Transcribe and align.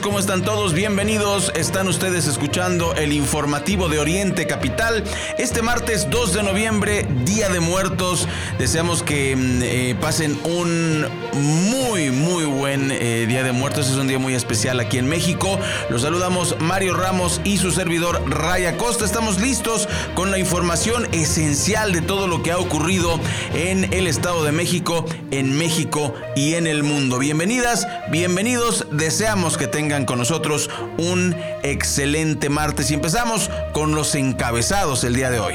¿Cómo 0.00 0.18
están 0.18 0.42
todos? 0.42 0.72
Bienvenidos. 0.72 1.52
Están 1.54 1.86
ustedes 1.88 2.26
escuchando 2.26 2.94
el 2.94 3.12
informativo 3.12 3.88
de 3.88 3.98
Oriente 3.98 4.46
Capital. 4.46 5.04
Este 5.38 5.62
martes 5.62 6.08
2 6.10 6.32
de 6.32 6.42
noviembre, 6.42 7.06
Día 7.24 7.48
de 7.48 7.60
Muertos. 7.60 8.26
Deseamos 8.58 9.02
que 9.02 9.36
mm, 9.36 9.62
eh, 9.62 9.96
pasen 10.00 10.38
un 10.44 11.06
muy, 11.34 12.10
muy 12.10 12.44
buen 12.44 12.90
eh, 12.90 13.26
Día 13.28 13.44
de 13.44 13.52
Muertos. 13.52 13.88
Es 13.88 13.96
un 13.96 14.08
día 14.08 14.18
muy 14.18 14.34
especial 14.34 14.80
aquí 14.80 14.98
en 14.98 15.06
México. 15.06 15.58
Los 15.90 16.02
saludamos 16.02 16.56
Mario 16.60 16.94
Ramos 16.94 17.40
y 17.44 17.58
su 17.58 17.70
servidor 17.70 18.22
Raya 18.28 18.76
Costa. 18.76 19.04
Estamos 19.04 19.40
listos 19.40 19.88
con 20.14 20.30
la 20.30 20.38
información 20.38 21.06
esencial 21.12 21.92
de 21.92 22.00
todo 22.00 22.26
lo 22.26 22.42
que 22.42 22.50
ha 22.50 22.58
ocurrido 22.58 23.20
en 23.54 23.92
el 23.92 24.06
Estado 24.06 24.42
de 24.44 24.52
México, 24.52 25.04
en 25.30 25.56
México 25.56 26.14
y 26.34 26.54
en 26.54 26.66
el 26.66 26.82
mundo. 26.82 27.18
Bienvenidas, 27.18 27.86
bienvenidos. 28.10 28.86
Deseamos 28.90 29.56
que 29.56 29.68
tengan 29.68 29.83
tengan 29.84 30.06
con 30.06 30.18
nosotros 30.18 30.70
un 30.96 31.36
excelente 31.62 32.48
martes 32.48 32.90
y 32.90 32.94
empezamos 32.94 33.50
con 33.74 33.94
los 33.94 34.14
encabezados 34.14 35.04
el 35.04 35.14
día 35.14 35.28
de 35.28 35.40
hoy. 35.40 35.52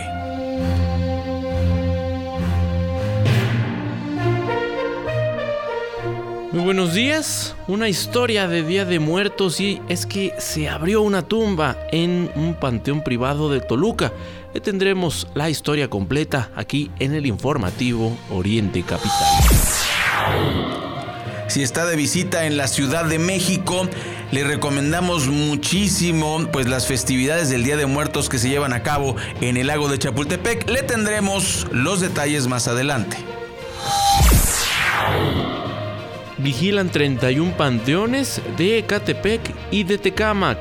Muy 6.52 6.64
buenos 6.64 6.94
días, 6.94 7.56
una 7.68 7.90
historia 7.90 8.48
de 8.48 8.62
Día 8.62 8.86
de 8.86 9.00
Muertos 9.00 9.60
y 9.60 9.82
es 9.90 10.06
que 10.06 10.36
se 10.38 10.70
abrió 10.70 11.02
una 11.02 11.24
tumba 11.24 11.76
en 11.92 12.30
un 12.36 12.54
panteón 12.54 13.04
privado 13.04 13.50
de 13.50 13.62
Toluca. 13.62 14.14
Le 14.54 14.62
tendremos 14.62 15.26
la 15.34 15.50
historia 15.50 15.90
completa 15.90 16.52
aquí 16.56 16.92
en 17.00 17.16
el 17.16 17.26
informativo 17.26 18.16
Oriente 18.30 18.84
Capital. 18.84 19.10
Si 21.50 21.64
está 21.64 21.88
de 21.88 21.96
visita 21.96 22.46
en 22.46 22.58
la 22.58 22.68
Ciudad 22.68 23.06
de 23.06 23.18
México, 23.18 23.90
le 24.32 24.44
recomendamos 24.44 25.28
muchísimo 25.28 26.48
pues 26.52 26.68
las 26.68 26.88
festividades 26.88 27.50
del 27.50 27.64
Día 27.64 27.78
de 27.78 27.86
Muertos 27.88 28.30
que 28.30 28.38
se 28.38 28.50
llevan 28.50 28.74
a 28.74 28.84
cabo 28.84 29.16
en 29.42 29.58
el 29.58 29.68
lago 29.68 29.90
de 29.90 29.98
Chapultepec. 29.98 30.70
Le 30.70 30.84
tendremos 30.84 31.68
los 31.72 32.00
detalles 32.00 32.48
más 32.48 32.68
adelante. 32.68 33.18
Vigilan 36.38 36.90
31 36.90 37.58
panteones 37.58 38.42
de 38.58 38.80
Ecatepec 38.80 39.42
y 39.72 39.84
de 39.84 39.98
Tecámac. 39.98 40.60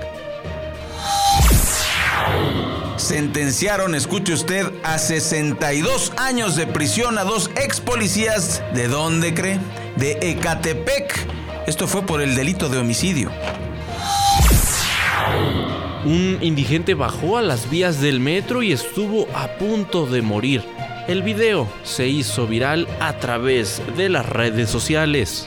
Sentenciaron, 2.96 3.94
escuche 3.94 4.32
usted, 4.32 4.66
a 4.82 4.98
62 4.98 6.12
años 6.16 6.56
de 6.56 6.66
prisión 6.66 7.16
a 7.16 7.24
dos 7.24 7.50
ex 7.56 7.80
policías. 7.80 8.62
¿De 8.74 8.88
dónde 8.88 9.34
cree? 9.34 9.60
De 9.96 10.18
Ecatepec 10.20 11.26
esto 11.68 11.86
fue 11.86 12.00
por 12.00 12.22
el 12.22 12.34
delito 12.34 12.70
de 12.70 12.78
homicidio. 12.78 13.30
Un 16.06 16.38
indigente 16.40 16.94
bajó 16.94 17.36
a 17.36 17.42
las 17.42 17.68
vías 17.68 18.00
del 18.00 18.20
metro 18.20 18.62
y 18.62 18.72
estuvo 18.72 19.28
a 19.34 19.48
punto 19.58 20.06
de 20.06 20.22
morir. 20.22 20.64
El 21.08 21.22
video 21.22 21.68
se 21.84 22.08
hizo 22.08 22.46
viral 22.46 22.88
a 23.00 23.18
través 23.18 23.82
de 23.98 24.08
las 24.08 24.24
redes 24.26 24.70
sociales. 24.70 25.46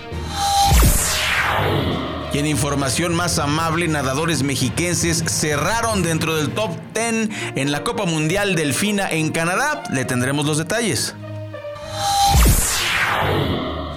Y 2.33 2.37
en 2.37 2.45
información 2.45 3.15
más 3.15 3.39
amable, 3.39 3.87
nadadores 3.87 4.43
mexiquenses 4.43 5.23
cerraron 5.27 6.03
dentro 6.03 6.35
del 6.35 6.51
top 6.51 6.69
10 6.93 7.29
en 7.55 7.71
la 7.71 7.83
Copa 7.83 8.05
Mundial 8.05 8.53
Delfina 8.53 9.09
en 9.09 9.31
Canadá. 9.31 9.81
Le 9.91 10.05
tendremos 10.05 10.45
los 10.45 10.59
detalles. 10.59 11.15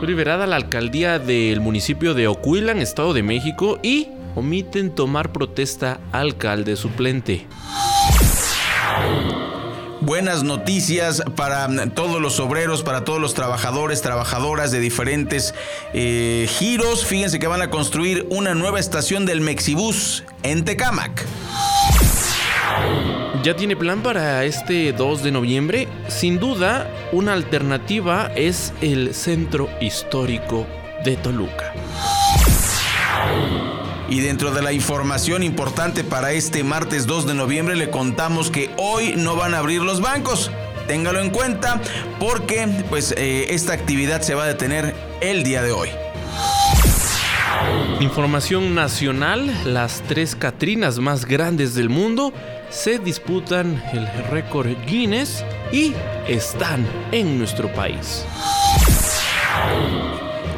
Fue 0.04 0.10
liberada 0.10 0.46
la 0.46 0.56
alcaldía 0.56 1.18
del 1.18 1.62
municipio 1.62 2.12
de 2.12 2.28
Ocuilan, 2.28 2.78
Estado 2.82 3.14
de 3.14 3.22
México, 3.22 3.78
y 3.82 4.08
omiten 4.34 4.94
tomar 4.94 5.32
protesta 5.32 5.98
alcalde 6.12 6.76
suplente. 6.76 7.46
Buenas 10.02 10.42
noticias 10.42 11.22
para 11.36 11.88
todos 11.94 12.20
los 12.20 12.38
obreros, 12.38 12.82
para 12.82 13.02
todos 13.04 13.18
los 13.18 13.32
trabajadores, 13.32 14.02
trabajadoras 14.02 14.70
de 14.72 14.80
diferentes 14.80 15.54
eh, 15.94 16.50
giros. 16.50 17.06
Fíjense 17.06 17.38
que 17.38 17.46
van 17.46 17.62
a 17.62 17.70
construir 17.70 18.26
una 18.28 18.54
nueva 18.54 18.80
estación 18.80 19.24
del 19.24 19.40
Mexibus 19.40 20.22
en 20.42 20.66
Tecámac. 20.66 21.24
¿Ya 23.42 23.56
tiene 23.56 23.76
plan 23.76 24.02
para 24.02 24.44
este 24.44 24.92
2 24.92 25.22
de 25.22 25.32
noviembre? 25.32 25.88
Sin 26.08 26.38
duda, 26.38 26.88
una 27.12 27.32
alternativa 27.32 28.30
es 28.34 28.72
el 28.80 29.12
Centro 29.14 29.68
Histórico 29.80 30.66
de 31.04 31.16
Toluca. 31.16 31.72
Y 34.08 34.20
dentro 34.20 34.52
de 34.52 34.62
la 34.62 34.72
información 34.72 35.42
importante 35.42 36.04
para 36.04 36.32
este 36.32 36.62
martes 36.62 37.06
2 37.06 37.26
de 37.26 37.34
noviembre 37.34 37.76
le 37.76 37.90
contamos 37.90 38.50
que 38.50 38.70
hoy 38.76 39.14
no 39.16 39.36
van 39.36 39.54
a 39.54 39.58
abrir 39.58 39.82
los 39.82 40.00
bancos. 40.00 40.50
Téngalo 40.86 41.20
en 41.20 41.30
cuenta 41.30 41.80
porque 42.20 42.68
pues 42.88 43.12
eh, 43.16 43.46
esta 43.50 43.72
actividad 43.72 44.22
se 44.22 44.34
va 44.34 44.44
a 44.44 44.46
detener 44.46 44.94
el 45.20 45.42
día 45.42 45.62
de 45.62 45.72
hoy. 45.72 45.88
Información 48.00 48.74
nacional, 48.74 49.52
las 49.64 50.02
tres 50.02 50.36
Catrinas 50.36 50.98
más 50.98 51.24
grandes 51.24 51.74
del 51.74 51.88
mundo 51.88 52.32
se 52.74 52.98
disputan 52.98 53.82
el 53.92 54.06
récord 54.30 54.68
Guinness 54.86 55.44
y 55.70 55.94
están 56.26 56.86
en 57.12 57.38
nuestro 57.38 57.72
país. 57.72 58.24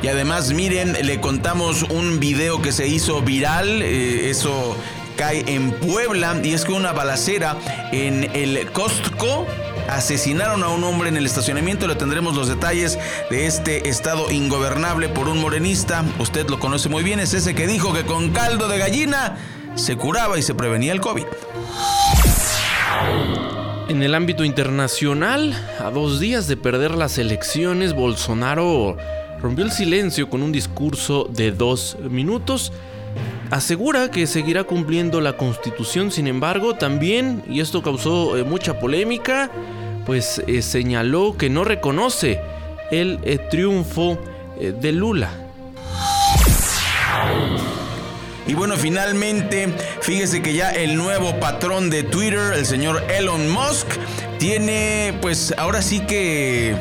Y 0.03 0.09
además, 0.09 0.53
miren, 0.53 0.95
le 1.07 1.21
contamos 1.21 1.83
un 1.83 2.19
video 2.19 2.63
que 2.63 2.73
se 2.73 2.89
hizo 2.89 3.21
viral, 3.21 3.83
eh, 3.83 4.31
eso 4.31 4.77
cae 5.17 5.45
en 5.47 5.73
Puebla, 5.73 6.41
y 6.43 6.55
es 6.55 6.65
que 6.65 6.73
una 6.73 6.93
balacera 6.93 7.57
en 7.93 8.25
el 8.35 8.71
Costco 8.73 9.47
asesinaron 9.89 10.63
a 10.63 10.69
un 10.69 10.85
hombre 10.85 11.09
en 11.09 11.17
el 11.17 11.27
estacionamiento. 11.27 11.87
Le 11.87 11.97
tendremos 11.97 12.35
los 12.35 12.49
detalles 12.49 12.99
de 13.31 13.47
este 13.47 13.89
estado 13.89 14.31
ingobernable 14.31 15.09
por 15.09 15.29
un 15.29 15.41
morenista. 15.41 16.05
Usted 16.19 16.49
lo 16.49 16.59
conoce 16.59 16.89
muy 16.89 17.03
bien, 17.03 17.21
es 17.21 17.35
ese 17.35 17.55
que 17.55 17.67
dijo 17.67 17.93
que 17.93 18.05
con 18.05 18.31
caldo 18.31 18.69
de 18.69 18.79
gallina 18.79 19.37
se 19.75 19.97
curaba 19.97 20.39
y 20.39 20.43
se 20.43 20.55
prevenía 20.55 20.93
el 20.93 21.01
COVID. 21.01 21.25
En 23.89 24.03
el 24.03 24.15
ámbito 24.15 24.45
internacional, 24.45 25.55
a 25.79 25.91
dos 25.91 26.19
días 26.19 26.49
de 26.49 26.57
perder 26.57 26.93
las 26.93 27.19
elecciones, 27.19 27.95
Bolsonaro 27.95 28.97
rompió 29.41 29.65
el 29.65 29.71
silencio 29.71 30.29
con 30.29 30.43
un 30.43 30.51
discurso 30.51 31.29
de 31.31 31.53
dos 31.53 31.97
minutos. 32.11 32.73
Asegura 33.51 34.11
que 34.11 34.27
seguirá 34.27 34.65
cumpliendo 34.65 35.21
la 35.21 35.37
constitución, 35.37 36.11
sin 36.11 36.27
embargo, 36.27 36.75
también, 36.75 37.45
y 37.49 37.61
esto 37.61 37.81
causó 37.81 38.37
eh, 38.37 38.43
mucha 38.43 38.81
polémica, 38.81 39.51
pues 40.05 40.43
eh, 40.47 40.63
señaló 40.63 41.37
que 41.39 41.49
no 41.49 41.63
reconoce 41.63 42.41
el 42.91 43.21
eh, 43.23 43.39
triunfo 43.39 44.19
de 44.59 44.93
Lula. 44.93 45.31
Y 48.47 48.55
bueno, 48.55 48.77
finalmente, 48.77 49.75
fíjese 50.01 50.41
que 50.41 50.55
ya 50.55 50.71
el 50.71 50.97
nuevo 50.97 51.41
patrón 51.41 51.91
de 51.91 52.05
Twitter, 52.05 52.53
el 52.55 52.65
señor 52.65 53.05
Elon 53.11 53.49
Musk, 53.49 53.89
tiene, 54.39 55.19
pues 55.21 55.53
ahora 55.59 55.83
sí 55.83 56.01
que 56.01 56.77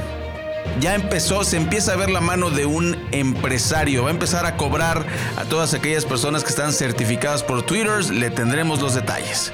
ya 0.79 0.93
empezó, 0.93 1.43
se 1.43 1.57
empieza 1.57 1.93
a 1.93 1.95
ver 1.95 2.09
la 2.09 2.21
mano 2.21 2.49
de 2.49 2.65
un 2.65 2.97
empresario. 3.11 4.03
Va 4.03 4.09
a 4.09 4.11
empezar 4.11 4.45
a 4.45 4.57
cobrar 4.57 5.05
a 5.37 5.45
todas 5.45 5.73
aquellas 5.73 6.05
personas 6.05 6.43
que 6.43 6.49
están 6.49 6.73
certificadas 6.73 7.43
por 7.43 7.63
Twitter. 7.63 8.05
Le 8.11 8.29
tendremos 8.29 8.81
los 8.81 8.93
detalles. 8.93 9.51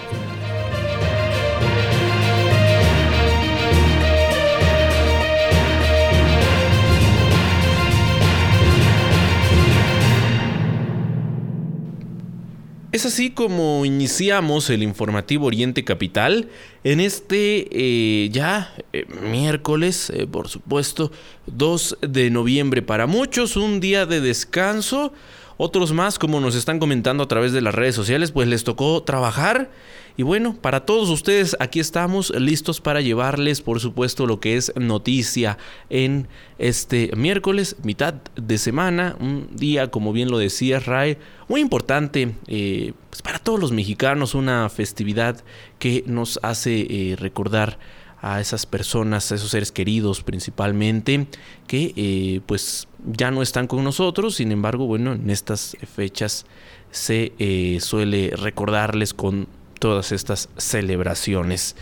Es 12.92 13.06
así 13.06 13.30
como 13.30 13.86
iniciamos 13.86 14.70
el 14.70 14.84
informativo 14.84 15.46
Oriente 15.46 15.86
Capital 15.86 16.50
en 16.84 17.00
este 17.00 17.68
eh, 17.72 18.30
ya 18.32 18.74
eh, 18.92 19.06
miércoles, 19.32 20.12
eh, 20.14 20.28
por 20.28 20.50
supuesto, 20.50 21.10
2 21.48 22.00
de 22.02 22.30
noviembre. 22.30 22.82
Para 22.82 23.08
muchos 23.08 23.56
un 23.56 23.80
día 23.80 24.06
de 24.06 24.20
descanso, 24.20 25.14
Otros 25.56 25.94
más, 25.94 26.18
como 26.18 26.42
nos 26.42 26.56
están 26.56 26.80
comentando 26.80 27.24
a 27.24 27.28
través 27.28 27.54
de 27.54 27.62
las 27.62 27.76
redes 27.76 27.94
sociales, 27.94 28.32
pues 28.32 28.48
les 28.48 28.64
tocó 28.64 29.04
trabajar. 29.04 29.70
Y 30.18 30.24
bueno, 30.24 30.56
para 30.60 30.86
todos 30.86 31.10
ustedes 31.10 31.56
aquí 31.60 31.80
estamos 31.80 32.31
listos 32.31 32.81
para 32.81 33.02
llevarles, 33.02 33.62
por 33.62 33.80
supuesto, 33.80 34.28
lo 34.28 34.40
que 34.40 34.58
es 34.58 34.74
noticia 34.75 35.58
en 35.90 36.28
este 36.58 37.12
miércoles, 37.16 37.78
mitad 37.84 38.16
de 38.36 38.58
semana, 38.58 39.16
un 39.19 39.48
día, 39.56 39.90
como 39.90 40.13
bien 40.13 40.30
lo 40.30 40.38
decía 40.38 40.80
Ray, 40.80 41.18
muy 41.48 41.62
importante 41.62 42.36
eh, 42.48 42.94
pues 43.10 43.22
para 43.22 43.40
todos 43.40 43.60
los 43.60 43.72
mexicanos, 43.72 44.36
una 44.36 44.69
festividad 44.69 45.44
que 45.80 46.04
nos 46.08 46.40
hace 46.44 46.88
eh, 46.90 47.16
recordar 47.18 47.80
a 48.22 48.40
esas 48.40 48.68
personas, 48.68 49.31
a 49.31 49.36
esos 49.36 49.50
seres 49.50 49.72
queridos 49.72 50.22
principalmente, 50.22 51.28
que 51.68 51.94
eh, 51.96 52.42
pues 52.46 52.88
ya 53.06 53.31
no 53.31 53.42
están 53.42 53.66
con 53.66 53.84
nosotros, 53.84 54.36
sin 54.36 54.52
embargo, 54.52 54.86
bueno, 54.86 55.13
en 55.13 55.30
estas 55.30 55.75
fechas 55.96 56.46
se 56.92 57.31
suele 57.80 58.31
recordarles 58.36 59.13
con 59.13 59.48
todas 59.81 60.13
estas 60.13 60.48
celebraciones. 60.57 61.75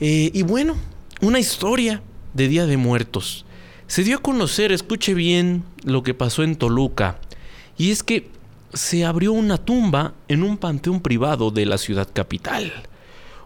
Eh, 0.00 0.30
y 0.32 0.42
bueno, 0.44 0.76
una 1.20 1.40
historia 1.40 2.00
de 2.32 2.48
Día 2.48 2.64
de 2.64 2.78
Muertos. 2.78 3.44
Se 3.86 4.04
dio 4.04 4.16
a 4.16 4.22
conocer, 4.22 4.72
escuche 4.72 5.12
bien 5.12 5.64
lo 5.84 6.02
que 6.02 6.14
pasó 6.14 6.42
en 6.42 6.56
Toluca, 6.56 7.18
y 7.76 7.90
es 7.90 8.02
que 8.02 8.30
se 8.72 9.04
abrió 9.04 9.32
una 9.32 9.58
tumba 9.58 10.14
en 10.28 10.42
un 10.42 10.56
panteón 10.56 11.00
privado 11.00 11.50
de 11.50 11.66
la 11.66 11.76
ciudad 11.76 12.08
capital. 12.10 12.72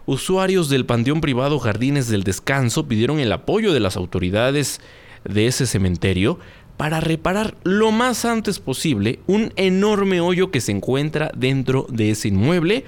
Usuarios 0.05 0.69
del 0.69 0.85
panteón 0.85 1.19
privado 1.19 1.59
Jardines 1.59 2.07
del 2.07 2.23
Descanso 2.23 2.87
pidieron 2.87 3.19
el 3.19 3.31
apoyo 3.31 3.73
de 3.73 3.79
las 3.79 3.97
autoridades 3.97 4.81
de 5.23 5.47
ese 5.47 5.65
cementerio 5.65 6.39
para 6.77 7.01
reparar 7.01 7.57
lo 7.63 7.91
más 7.91 8.23
antes 8.23 8.59
posible 8.59 9.19
un 9.27 9.51
enorme 9.55 10.21
hoyo 10.21 10.49
que 10.49 10.61
se 10.61 10.71
encuentra 10.71 11.31
dentro 11.35 11.85
de 11.89 12.11
ese 12.11 12.29
inmueble, 12.29 12.85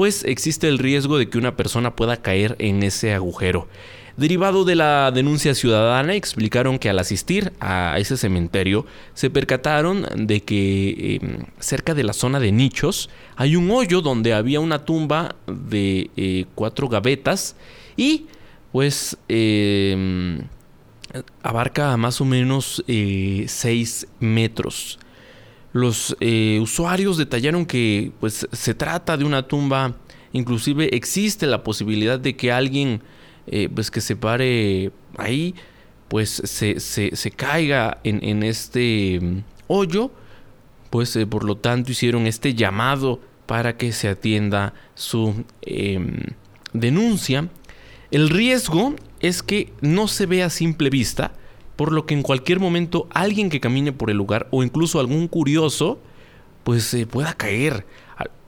pues 0.00 0.24
existe 0.24 0.66
el 0.66 0.78
riesgo 0.78 1.18
de 1.18 1.28
que 1.28 1.36
una 1.36 1.56
persona 1.56 1.94
pueda 1.94 2.22
caer 2.22 2.56
en 2.58 2.82
ese 2.82 3.12
agujero. 3.12 3.68
Derivado 4.16 4.64
de 4.64 4.74
la 4.74 5.10
denuncia 5.10 5.54
ciudadana, 5.54 6.14
explicaron 6.14 6.78
que 6.78 6.88
al 6.88 6.98
asistir 6.98 7.52
a 7.60 7.98
ese 7.98 8.16
cementerio 8.16 8.86
se 9.12 9.28
percataron 9.28 10.06
de 10.16 10.40
que 10.40 11.18
em, 11.20 11.44
cerca 11.58 11.92
de 11.92 12.02
la 12.02 12.14
zona 12.14 12.40
de 12.40 12.50
nichos 12.50 13.10
hay 13.36 13.56
un 13.56 13.70
hoyo 13.70 14.00
donde 14.00 14.32
había 14.32 14.60
una 14.60 14.86
tumba 14.86 15.36
de 15.46 16.10
eh, 16.16 16.46
cuatro 16.54 16.88
gavetas 16.88 17.54
y 17.94 18.24
pues 18.72 19.18
em, 19.28 20.44
abarca 21.42 21.94
más 21.98 22.22
o 22.22 22.24
menos 22.24 22.82
6 22.86 22.88
eh, 22.88 24.06
metros. 24.18 24.98
Los 25.72 26.16
eh, 26.20 26.58
usuarios 26.60 27.16
detallaron 27.16 27.64
que 27.64 28.12
pues 28.18 28.46
se 28.50 28.74
trata 28.74 29.16
de 29.16 29.24
una 29.24 29.46
tumba, 29.46 29.96
inclusive 30.32 30.94
existe 30.96 31.46
la 31.46 31.62
posibilidad 31.62 32.18
de 32.18 32.36
que 32.36 32.50
alguien 32.50 33.02
eh, 33.46 33.68
pues 33.72 33.90
que 33.90 34.00
se 34.00 34.16
pare 34.16 34.90
ahí, 35.16 35.54
pues 36.08 36.42
se, 36.44 37.30
caiga 37.36 37.98
en, 38.02 38.42
este 38.42 39.18
mm, 39.20 39.42
hoyo, 39.68 40.10
pues 40.90 41.14
eh, 41.16 41.26
por 41.26 41.44
lo 41.44 41.56
tanto 41.56 41.92
hicieron 41.92 42.26
este 42.26 42.54
llamado 42.54 43.20
para 43.46 43.76
que 43.76 43.92
se 43.92 44.08
atienda 44.08 44.74
su 44.94 45.44
em, 45.62 46.18
denuncia. 46.72 47.48
El 48.10 48.28
riesgo 48.28 48.96
es 49.20 49.42
que 49.42 49.72
no 49.80 50.08
se 50.08 50.26
vea 50.26 50.46
a 50.46 50.50
simple 50.50 50.90
vista, 50.90 51.32
por 51.80 51.92
lo 51.92 52.04
que 52.04 52.12
en 52.12 52.20
cualquier 52.20 52.60
momento 52.60 53.08
alguien 53.08 53.48
que 53.48 53.58
camine 53.58 53.90
por 53.90 54.10
el 54.10 54.18
lugar 54.18 54.48
o 54.50 54.62
incluso 54.62 55.00
algún 55.00 55.28
curioso, 55.28 55.98
pues 56.62 56.84
se 56.84 57.06
pueda 57.06 57.32
caer 57.32 57.86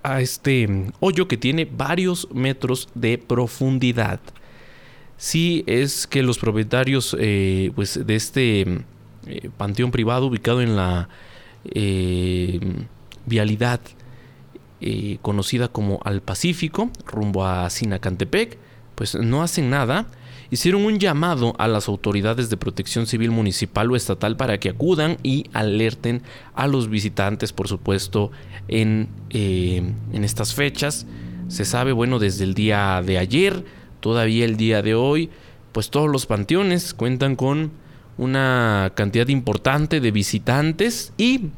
a, 0.02 0.20
este 0.20 0.68
mm, 0.68 0.92
hoyo 1.00 1.28
que 1.28 1.38
tiene 1.38 1.64
varios 1.64 2.28
metros 2.34 2.90
de 2.94 3.16
profundidad 3.16 4.20
sí 5.16 5.64
es 5.66 6.06
que 6.06 6.22
los 6.22 6.38
propietarios 6.38 7.16
eh, 7.18 7.72
pues 7.74 8.06
de 8.06 8.14
este 8.16 8.60
eh, 9.26 9.48
panteón 9.56 9.92
privado 9.92 10.26
ubicado 10.26 10.60
en 10.60 10.76
la 10.76 11.08
eh, 11.64 12.60
vialidad 13.24 13.80
conocida 15.22 15.68
como 15.68 16.00
Al 16.04 16.20
Pacífico, 16.20 16.90
rumbo 17.06 17.46
a 17.46 17.70
Sinacantepec, 17.70 18.58
pues 18.94 19.14
no 19.14 19.42
hacen 19.42 19.70
nada. 19.70 20.08
Hicieron 20.52 20.84
un 20.84 21.00
llamado 21.00 21.54
a 21.58 21.66
las 21.66 21.88
autoridades 21.88 22.48
de 22.48 22.56
protección 22.56 23.08
civil 23.08 23.32
municipal 23.32 23.90
o 23.90 23.96
estatal 23.96 24.36
para 24.36 24.60
que 24.60 24.68
acudan 24.68 25.16
y 25.24 25.46
alerten 25.52 26.22
a 26.54 26.68
los 26.68 26.88
visitantes, 26.88 27.52
por 27.52 27.66
supuesto, 27.66 28.30
en, 28.68 29.08
en 29.30 30.24
estas 30.24 30.54
fechas. 30.54 31.06
Se 31.48 31.64
sabe, 31.64 31.90
bueno, 31.90 32.20
desde 32.20 32.44
el 32.44 32.54
día 32.54 33.02
de 33.04 33.18
ayer, 33.18 33.64
Todavía 34.02 34.44
el 34.44 34.56
día 34.56 34.82
de 34.82 34.96
hoy, 34.96 35.30
pues 35.70 35.88
todos 35.88 36.10
los 36.10 36.26
panteones 36.26 36.92
cuentan 36.92 37.36
con 37.36 37.70
una 38.18 38.90
cantidad 38.96 39.28
importante 39.28 40.00
de 40.00 40.10
visitantes 40.10 41.12
y 41.16 41.50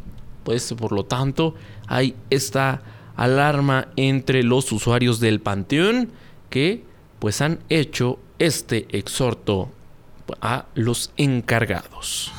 pues 0.44 0.74
por 0.74 0.92
lo 0.92 1.06
tanto 1.06 1.54
hay 1.86 2.14
esta 2.28 2.82
alarma 3.16 3.88
entre 3.96 4.42
los 4.42 4.70
usuarios 4.72 5.20
del 5.20 5.40
panteón 5.40 6.10
que 6.50 6.84
pues 7.24 7.40
han 7.40 7.60
hecho 7.70 8.18
este 8.38 8.86
exhorto 8.90 9.72
a 10.42 10.66
los 10.74 11.10
encargados. 11.16 12.30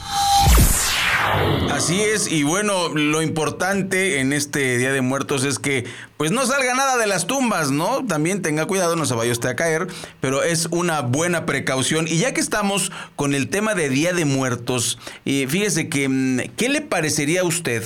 Así 1.72 2.00
es, 2.00 2.32
y 2.32 2.44
bueno, 2.44 2.90
lo 2.90 3.24
importante 3.24 4.20
en 4.20 4.32
este 4.32 4.78
Día 4.78 4.92
de 4.92 5.02
Muertos 5.02 5.44
es 5.44 5.58
que 5.58 5.86
pues 6.18 6.30
no 6.30 6.46
salga 6.46 6.76
nada 6.76 6.98
de 6.98 7.08
las 7.08 7.26
tumbas, 7.26 7.72
¿no? 7.72 8.06
También 8.06 8.44
tenga 8.44 8.68
cuidado, 8.68 8.96
no 8.96 9.08
se 9.08 9.16
vaya 9.16 9.32
usted 9.32 9.50
a 9.50 9.56
caer, 9.56 9.88
pero 10.22 10.44
es 10.44 10.68
una 10.70 11.02
buena 11.02 11.48
precaución. 11.48 12.08
Y 12.08 12.20
ya 12.20 12.36
que 12.36 12.42
estamos 12.42 12.92
con 13.16 13.34
el 13.34 13.50
tema 13.50 13.74
de 13.74 13.90
Día 13.90 14.14
de 14.14 14.26
Muertos, 14.26 15.00
eh, 15.26 15.48
fíjese 15.50 15.90
que, 15.90 16.08
mm, 16.08 16.40
¿qué 16.58 16.70
le 16.70 16.82
parecería 16.82 17.42
a 17.42 17.46
usted 17.46 17.84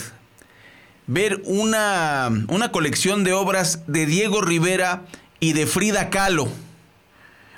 ver 1.08 1.42
una, 1.46 2.30
una 2.50 2.74
colección 2.74 3.24
de 3.24 3.32
obras 3.32 3.84
de 3.88 4.06
Diego 4.06 4.42
Rivera 4.42 5.04
y 5.40 5.54
de 5.54 5.66
Frida 5.66 6.10
Kahlo? 6.10 6.50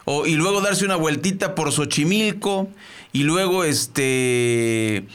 O, 0.06 0.26
y 0.26 0.36
luego 0.36 0.62
darse 0.62 0.86
una 0.86 0.96
vueltita 0.96 1.56
por 1.56 1.72
Xochimilco 1.72 2.70
y 3.14 3.24
luego 3.24 3.64
este 3.64 5.06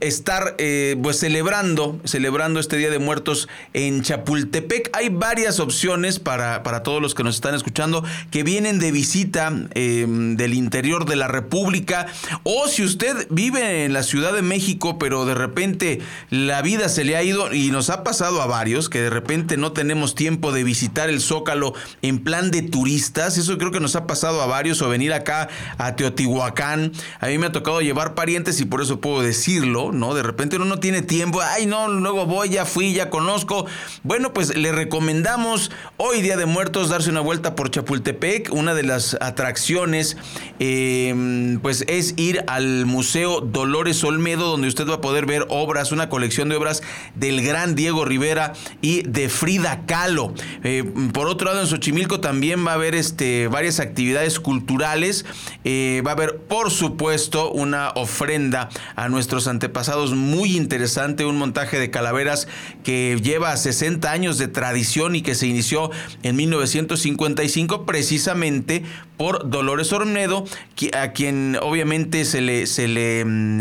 estar 0.00 0.54
eh, 0.58 0.96
pues 1.02 1.18
celebrando, 1.18 2.00
celebrando 2.04 2.60
este 2.60 2.76
Día 2.76 2.90
de 2.90 2.98
Muertos 2.98 3.48
en 3.74 4.02
Chapultepec. 4.02 4.90
Hay 4.92 5.08
varias 5.08 5.60
opciones 5.60 6.18
para, 6.18 6.62
para 6.62 6.82
todos 6.82 7.00
los 7.00 7.14
que 7.14 7.24
nos 7.24 7.36
están 7.36 7.54
escuchando 7.54 8.04
que 8.30 8.42
vienen 8.42 8.78
de 8.78 8.92
visita 8.92 9.52
em, 9.74 10.36
del 10.36 10.54
interior 10.54 11.04
de 11.04 11.16
la 11.16 11.28
República. 11.28 12.06
O 12.42 12.68
si 12.68 12.82
usted 12.82 13.26
vive 13.30 13.84
en 13.84 13.92
la 13.92 14.02
Ciudad 14.02 14.32
de 14.32 14.42
México, 14.42 14.98
pero 14.98 15.24
de 15.24 15.34
repente 15.34 16.00
la 16.30 16.62
vida 16.62 16.88
se 16.88 17.04
le 17.04 17.16
ha 17.16 17.22
ido 17.22 17.52
y 17.52 17.70
nos 17.70 17.90
ha 17.90 18.04
pasado 18.04 18.42
a 18.42 18.46
varios 18.46 18.88
que 18.88 19.00
de 19.00 19.10
repente 19.10 19.56
no 19.56 19.72
tenemos 19.72 20.14
tiempo 20.14 20.52
de 20.52 20.64
visitar 20.64 21.08
el 21.08 21.20
Zócalo 21.20 21.74
en 22.02 22.18
plan 22.18 22.50
de 22.50 22.62
turistas. 22.62 23.38
Eso 23.38 23.58
creo 23.58 23.70
que 23.70 23.80
nos 23.80 23.96
ha 23.96 24.06
pasado 24.06 24.42
a 24.42 24.46
varios 24.46 24.82
o 24.82 24.88
venir 24.88 25.12
acá 25.12 25.48
a 25.78 25.96
Teotihuacán. 25.96 26.92
A 27.20 27.26
mí 27.28 27.38
me 27.38 27.46
ha 27.46 27.52
tocado 27.52 27.80
llevar 27.80 28.14
parientes 28.14 28.60
y 28.60 28.64
por 28.64 28.82
eso 28.82 29.00
puedo 29.00 29.22
decirlo 29.22 29.67
¿no? 29.72 30.14
De 30.14 30.22
repente 30.22 30.56
uno 30.56 30.64
no 30.64 30.80
tiene 30.80 31.02
tiempo, 31.02 31.40
ay 31.40 31.66
no, 31.66 31.88
luego 31.88 32.26
voy, 32.26 32.50
ya 32.50 32.64
fui, 32.64 32.92
ya 32.92 33.10
conozco. 33.10 33.66
Bueno, 34.02 34.32
pues 34.32 34.56
le 34.56 34.72
recomendamos 34.72 35.70
hoy 35.96 36.22
Día 36.22 36.36
de 36.36 36.46
Muertos 36.46 36.88
darse 36.88 37.10
una 37.10 37.20
vuelta 37.20 37.54
por 37.54 37.70
Chapultepec. 37.70 38.52
Una 38.52 38.74
de 38.74 38.82
las 38.82 39.16
atracciones, 39.20 40.16
em, 40.58 41.60
pues 41.60 41.84
es 41.88 42.14
ir 42.16 42.44
al 42.46 42.86
Museo 42.86 43.40
Dolores 43.40 44.02
Olmedo, 44.04 44.48
donde 44.48 44.68
usted 44.68 44.88
va 44.88 44.94
a 44.94 45.00
poder 45.00 45.26
ver 45.26 45.46
obras, 45.48 45.92
una 45.92 46.08
colección 46.08 46.48
de 46.48 46.56
obras 46.56 46.82
del 47.14 47.42
gran 47.42 47.74
Diego 47.74 48.04
Rivera 48.04 48.52
y 48.80 49.02
de 49.02 49.28
Frida 49.28 49.84
Kahlo. 49.86 50.32
Eh, 50.64 50.84
por 51.12 51.28
otro 51.28 51.48
lado, 51.48 51.60
en 51.60 51.66
Xochimilco 51.66 52.20
también 52.20 52.66
va 52.66 52.72
a 52.72 52.74
haber 52.74 52.94
este, 52.94 53.48
varias 53.48 53.80
actividades 53.80 54.40
culturales. 54.40 55.24
Eh, 55.64 56.02
va 56.06 56.12
a 56.12 56.14
haber, 56.14 56.36
por 56.36 56.70
supuesto, 56.70 57.50
una 57.50 57.90
ofrenda 57.90 58.68
a 58.96 59.08
nuestros 59.08 59.46
antepasados 59.58 60.14
muy 60.14 60.56
interesante, 60.56 61.24
un 61.24 61.36
montaje 61.36 61.80
de 61.80 61.90
calaveras 61.90 62.46
que 62.84 63.18
lleva 63.20 63.56
60 63.56 64.08
años 64.12 64.38
de 64.38 64.46
tradición 64.46 65.16
y 65.16 65.22
que 65.22 65.34
se 65.34 65.48
inició 65.48 65.90
en 66.22 66.36
1955 66.36 67.84
precisamente 67.84 68.84
por 69.16 69.50
Dolores 69.50 69.92
Ornedo, 69.92 70.44
a 70.92 71.08
quien 71.10 71.58
obviamente 71.60 72.24
se 72.24 72.40
le, 72.40 72.68
se 72.68 72.86
le, 72.86 73.24
mm, 73.24 73.60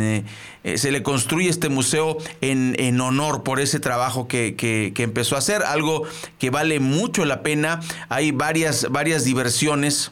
eh, 0.63 0.77
se 0.77 0.91
le 0.91 1.01
construye 1.01 1.49
este 1.49 1.69
museo 1.69 2.19
en, 2.41 2.75
en 2.77 3.01
honor 3.01 3.41
por 3.41 3.59
ese 3.59 3.79
trabajo 3.79 4.27
que, 4.27 4.55
que, 4.55 4.93
empezó 5.01 5.33
a 5.33 5.39
hacer, 5.39 5.63
algo 5.63 6.03
que 6.37 6.51
vale 6.51 6.79
mucho 6.79 7.25
la 7.25 7.41
pena. 7.41 7.79
Hay 8.09 8.31
varias, 8.31 8.85
varias 8.91 9.23
diversiones 9.23 10.11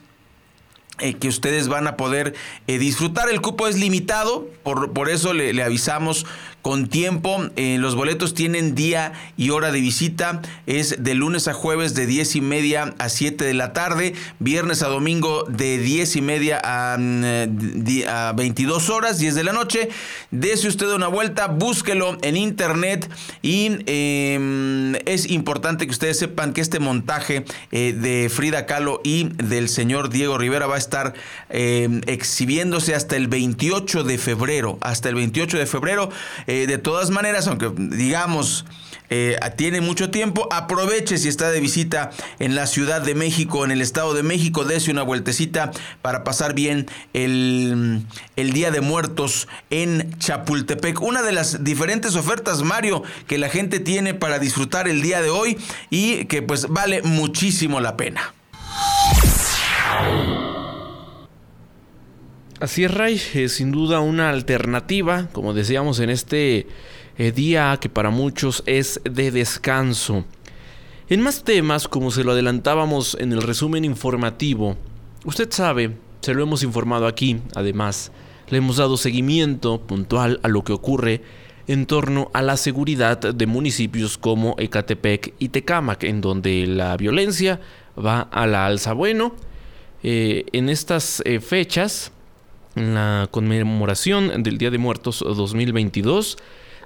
eh, 1.00 1.16
que 1.16 1.28
ustedes 1.28 1.68
van 1.68 1.88
a 1.88 1.98
poder 1.98 2.36
eh, 2.68 2.78
disfrutar. 2.78 3.30
El 3.30 3.42
cupo 3.42 3.68
es 3.68 3.78
limitado, 3.78 4.48
por, 4.64 4.94
por 4.94 5.10
eso 5.10 5.34
le, 5.34 5.62
avisamos 5.62 6.25
con 6.65 6.88
tiempo. 6.88 7.38
Eh, 7.57 7.77
los 7.79 7.93
boletos 7.93 8.34
tienen 8.34 8.74
día 8.74 9.13
y 9.38 9.51
hora 9.51 9.72
de 9.72 9.79
visita. 9.81 10.41
Es 10.65 11.03
de 11.03 11.13
lunes 11.13 11.48
a 11.48 11.53
jueves 11.53 11.93
de 11.93 12.07
10 12.07 12.38
y 12.38 12.41
media 12.41 12.95
a 12.98 13.10
7 13.10 13.45
de 13.45 13.53
la 13.53 13.72
tarde. 13.72 14.15
Viernes 14.39 14.81
a 14.81 14.88
domingo 14.88 15.43
de 15.48 15.77
10 15.77 16.15
y 16.15 16.22
media 16.24 16.60
a, 16.63 16.98
mm, 16.98 17.24
a 18.10 18.34
22 18.36 18.89
horas, 18.89 19.19
10 19.19 19.36
de 19.36 19.43
la 19.43 19.53
noche. 19.53 19.89
Dese 20.31 20.67
usted 20.67 20.88
una 20.88 21.07
vuelta, 21.07 21.45
búsquelo 21.45 22.17
en 22.24 22.36
internet 22.36 23.12
y 23.43 23.77
em, 23.86 24.95
es 25.05 25.29
importante 25.29 25.86
que 25.86 25.91
ustedes 25.91 26.17
sepan 26.17 26.51
que 26.51 26.62
este 26.62 26.79
montaje 26.79 27.45
eh, 27.72 27.93
de 27.93 28.27
Frida 28.27 28.65
Kahlo 28.65 29.01
y 29.03 29.25
del 29.36 29.69
señor 29.69 30.10
Diego 30.10 30.39
Rivera 30.39 30.65
va 30.65 30.75
a 30.75 30.79
estar 30.79 31.13
em, 31.50 32.01
exhibiéndose 32.07 32.95
hasta 32.95 33.17
el 33.17 33.27
28 33.27 34.03
de 34.03 34.17
febrero. 34.17 34.79
Hasta 34.81 35.10
el 35.10 35.15
28 35.15 35.60
de 35.60 35.67
febrero. 35.67 36.10
Eh, 36.48 36.55
de 36.68 36.78
todas 36.78 37.10
maneras, 37.10 37.48
aunque 37.48 37.72
digamos 37.76 38.66
eh, 39.10 39.38
tiene 39.56 39.82
mucho 39.82 40.10
tiempo, 40.10 40.48
aproveche 40.52 41.18
si 41.18 41.28
está 41.28 41.52
de 41.52 41.60
visita 41.60 42.12
en 42.40 42.56
la 42.56 42.66
Ciudad 42.68 43.02
de 43.02 43.14
México, 43.14 43.64
en 43.64 43.72
el 43.72 43.82
Estado 43.82 44.14
de 44.14 44.24
México, 44.24 44.64
dése 44.64 44.92
una 44.92 45.04
vueltecita 45.04 45.72
para 46.02 46.24
pasar 46.24 46.54
bien 46.54 46.88
el, 47.14 48.06
el 48.36 48.54
Día 48.54 48.72
de 48.72 48.82
Muertos 48.82 49.48
en 49.70 50.18
Chapultepec. 50.18 51.02
Una 51.02 51.22
de 51.22 51.34
las 51.34 51.64
diferentes 51.64 52.16
ofertas, 52.16 52.64
Mario, 52.64 53.04
que 53.28 53.38
la 53.38 53.50
gente 53.50 53.80
tiene 53.80 54.14
para 54.14 54.40
disfrutar 54.40 54.88
el 54.88 55.02
día 55.02 55.22
de 55.22 55.30
hoy 55.30 55.58
y 55.90 56.26
que 56.26 56.42
pues 56.42 56.68
vale 56.68 57.02
muchísimo 57.04 57.80
la 57.80 57.98
pena. 57.98 58.34
Así 62.65 62.84
es, 62.84 63.51
sin 63.51 63.69
duda 63.69 64.00
una 64.00 64.31
alternativa, 64.31 65.27
como 65.34 65.53
decíamos 65.53 66.00
en 66.00 66.10
este 66.10 66.65
eh, 67.15 67.31
día 67.31 67.77
que 67.79 67.89
para 67.89 68.10
muchos 68.10 68.63
es 68.65 69.00
de 69.03 69.29
descanso. 69.29 70.25
En 71.07 71.22
más 71.22 71.43
temas, 71.43 71.88
como 71.88 72.10
se 72.10 72.24
lo 72.24 72.31
adelantábamos 72.31 73.17
en 73.19 73.34
el 73.34 73.43
resumen 73.43 73.86
informativo, 73.86 74.77
usted 75.25 75.51
sabe, 75.51 75.95
se 76.22 76.34
lo 76.34 76.41
hemos 76.41 76.63
informado 76.63 77.05
aquí, 77.05 77.39
además, 77.53 78.12
le 78.50 78.57
hemos 78.57 78.77
dado 78.77 78.98
seguimiento 78.98 79.81
puntual 79.81 80.39
a 80.41 80.48
lo 80.48 80.63
que 80.63 80.74
ocurre 80.74 81.22
en 81.67 81.86
torno 81.86 82.31
a 82.34 82.41
la 82.41 82.57
seguridad 82.57 83.19
de 83.19 83.45
municipios 83.45 84.17
como 84.17 84.55
Ecatepec 84.57 85.36
y 85.38 85.50
Tecámac, 85.50 86.03
en 86.03 86.19
donde 86.19 86.65
la 86.65 86.98
violencia 86.98 87.62
va 87.95 88.22
a 88.22 88.48
la 88.48 88.65
alza. 88.65 88.93
Bueno, 88.93 89.36
eh, 90.01 90.45
en 90.51 90.69
estas 90.69 91.22
eh, 91.25 91.39
fechas, 91.39 92.12
en 92.75 92.94
la 92.94 93.27
conmemoración 93.32 94.44
del 94.44 94.58
Día 94.58 94.72
de 94.72 94.77
Muertos 94.77 95.20
2022, 95.20 96.38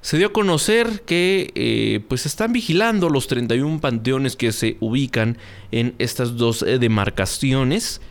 se 0.01 0.17
dio 0.17 0.27
a 0.27 0.34
conocer 0.34 1.01
que 1.05 1.51
eh, 1.55 2.00
pues 2.08 2.25
están 2.25 2.53
vigilando 2.53 3.10
los 3.10 3.27
31 3.27 3.81
panteones 3.81 4.36
que 4.36 4.51
se 4.51 4.77
ubican 4.79 5.38
en 5.72 5.96
estas 6.00 6.38
dos 6.38 6.62
demarcaciones. 6.62 8.01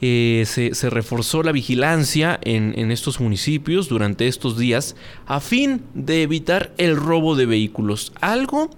Eh, 0.00 0.44
se, 0.46 0.90
reforzó 0.90 1.42
la 1.42 1.52
vigilancia 1.52 2.38
en, 2.42 2.74
en, 2.76 2.90
estos 2.90 3.20
municipios 3.20 3.88
durante 3.88 4.26
estos 4.26 4.58
días 4.58 4.96
a 5.24 5.40
fin 5.40 5.82
de 5.94 6.22
evitar 6.22 6.74
el 6.78 6.96
robo 6.96 7.36
de 7.36 7.46
vehículos. 7.46 8.12
Algo 8.20 8.70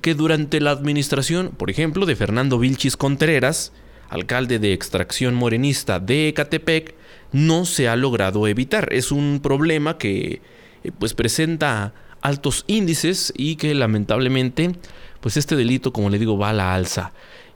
que 0.00 0.14
durante 0.14 0.60
la 0.60 0.70
administración, 0.70 1.50
por 1.56 1.70
ejemplo, 1.70 2.06
de 2.06 2.16
Fernando 2.16 2.58
Vilchis 2.58 2.96
Contreras, 2.96 3.72
alcalde 4.08 4.58
de 4.58 4.72
extracción 4.72 5.34
morenista 5.34 6.00
de 6.00 6.28
Ecatepec, 6.28 6.94
no 7.32 7.64
se 7.64 7.88
ha 7.88 7.96
logrado 7.96 8.46
evitar. 8.46 8.92
Es 8.92 9.10
un 9.10 9.40
problema 9.42 9.98
que 9.98 10.42
eh, 10.84 10.92
pues 10.98 11.14
presenta 11.14 11.92
altos 12.20 12.64
índices 12.68 13.32
y 13.36 13.56
que 13.56 13.74
lamentablemente 13.74 14.72
pues 15.20 15.36
este 15.36 15.56
delito 15.56 15.92
como 15.92 16.10
le 16.10 16.18
digo 16.18 16.38
va 16.38 16.50
a 16.50 16.54
la 16.54 16.74
alza. 16.74 17.12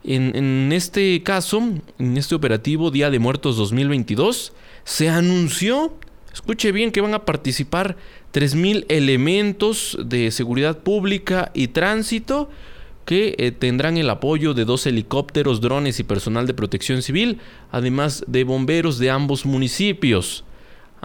En, 0.09 0.73
este 0.73 1.21
caso, 1.25 1.61
en 1.99 2.17
este 2.17 2.37
operativo 2.37 2.93
Día 2.93 3.11
de 3.11 3.19
Muertos 3.19 3.57
2022, 3.57 4.53
se 4.85 5.09
anunció, 5.09 5.93
escuche 6.33 6.71
bien, 6.71 6.93
que 6.93 7.01
van 7.01 7.15
a 7.15 7.25
participar 7.25 7.97
3.000 8.33 8.87
elementos 8.89 9.99
de 10.05 10.31
seguridad 10.31 10.79
pública 10.79 11.51
y 11.55 11.69
tránsito 11.69 12.49
que 13.07 13.35
eh, 13.39 13.53
tendrán 13.53 13.97
el 13.97 14.11
apoyo 14.11 14.53
de 14.53 14.67
dos 14.67 14.87
helicópteros, 14.87 15.63
drones 15.63 15.99
y 15.99 16.05
personal 16.05 16.47
de 16.47 16.53
protección 16.53 17.01
civil, 17.01 17.39
además 17.71 18.23
de 18.27 18.45
bomberos 18.45 18.99
de 18.99 19.11
ambos 19.11 19.47
municipios 19.47 20.45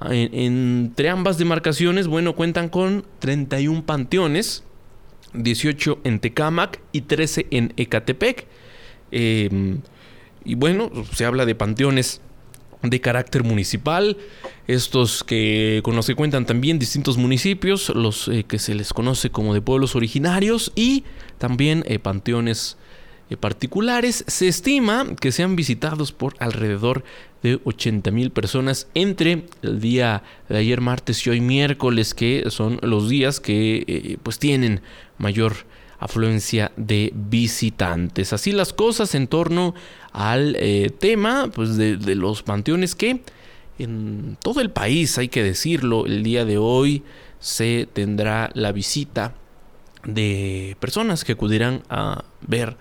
entre 0.09 1.09
ambas 1.09 1.37
demarcaciones, 1.37 2.07
bueno, 2.07 2.35
cuentan 2.35 2.69
con 2.69 3.05
31 3.19 3.85
panteones, 3.85 4.63
18 5.33 5.99
en 6.03 6.19
Tecámac 6.19 6.81
y 6.91 7.01
13 7.01 7.47
en 7.51 7.73
Ecatepec. 7.77 8.47
Em, 9.11 9.81
y 10.43 10.55
bueno, 10.55 10.91
se 11.13 11.25
habla 11.25 11.45
de 11.45 11.55
panteones 11.55 12.21
de 12.81 12.99
carácter 12.99 13.43
municipal, 13.43 14.17
estos 14.67 15.23
que 15.23 15.81
con 15.83 15.95
los 15.95 16.07
que 16.07 16.15
cuentan 16.15 16.45
también 16.45 16.79
distintos 16.79 17.17
municipios, 17.17 17.89
los 17.89 18.27
eh, 18.27 18.43
que 18.47 18.59
se 18.59 18.73
les 18.73 18.93
conoce 18.93 19.29
como 19.29 19.53
de 19.53 19.61
pueblos 19.61 19.95
originarios 19.95 20.71
y 20.75 21.03
también 21.37 21.83
eh, 21.87 21.99
panteones 21.99 22.77
eh, 23.29 23.37
particulares. 23.37 24.23
Se 24.27 24.47
estima 24.47 25.05
que 25.19 25.31
sean 25.31 25.55
visitados 25.55 26.11
por 26.11 26.35
alrededor 26.39 27.03
de 27.43 27.59
80 27.63 28.11
mil 28.11 28.31
personas 28.31 28.87
entre 28.93 29.45
el 29.61 29.79
día 29.79 30.23
de 30.49 30.57
ayer 30.57 30.81
martes 30.81 31.25
y 31.25 31.31
hoy 31.31 31.41
miércoles, 31.41 32.13
que 32.13 32.45
son 32.49 32.79
los 32.81 33.09
días 33.09 33.39
que 33.39 34.19
pues 34.21 34.37
tienen 34.37 34.81
mayor 35.17 35.65
afluencia 36.01 36.71
de 36.77 37.13
visitantes. 37.13 38.33
Así 38.33 38.51
las 38.51 38.73
cosas 38.73 39.13
en 39.13 39.27
torno 39.27 39.75
al 40.11 40.55
eh, 40.59 40.89
tema 40.99 41.51
pues 41.53 41.77
de, 41.77 41.95
los 42.15 42.41
panteones 42.41 42.95
que 42.95 43.21
en 43.77 44.35
todo 44.41 44.61
el 44.61 44.71
país, 44.71 45.19
hay 45.19 45.29
que 45.29 45.43
decirlo, 45.43 46.07
el 46.07 46.23
día 46.23 46.43
de 46.43 46.57
hoy 46.57 47.03
se 47.39 47.87
tendrá 47.93 48.49
la 48.55 48.71
visita 48.71 49.35
de 50.03 50.75
personas 50.79 51.23
que 51.23 51.33
acudirán 51.33 51.83
a 51.87 52.25
ver 52.41 52.77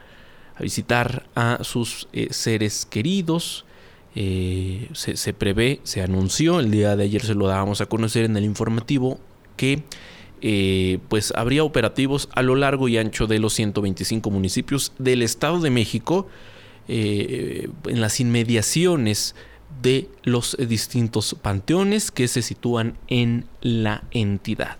visitar 0.58 1.26
a 1.34 1.58
sus 1.62 2.08
eh, 2.14 2.28
seres 2.30 2.86
queridos. 2.86 3.66
Eh, 4.14 4.88
se, 4.92 5.32
prevé, 5.34 5.80
se 5.84 6.02
anunció, 6.02 6.58
el 6.58 6.70
día 6.70 6.96
de 6.96 7.04
ayer 7.04 7.22
se 7.22 7.34
lo 7.34 7.46
dábamos 7.46 7.82
a 7.82 7.86
conocer 7.86 8.24
en 8.24 8.36
el 8.36 8.44
informativo, 8.44 9.20
que 9.56 9.84
eh, 10.40 10.98
pues 11.08 11.32
habría 11.36 11.64
operativos 11.64 12.28
a 12.34 12.42
lo 12.42 12.56
largo 12.56 12.88
y 12.88 12.98
ancho 12.98 13.26
de 13.26 13.38
los 13.38 13.54
125 13.54 14.30
municipios 14.30 14.92
del 14.98 15.22
Estado 15.22 15.60
de 15.60 15.70
México, 15.70 16.28
en 16.88 18.00
las 18.00 18.18
inmediaciones 18.18 19.36
de 19.80 20.08
los 20.24 20.56
distintos 20.58 21.36
panteones 21.40 22.10
que 22.10 22.26
se 22.26 22.42
sitúan 22.42 22.98
en 23.06 23.46
la 23.60 24.02
entidad. 24.10 24.76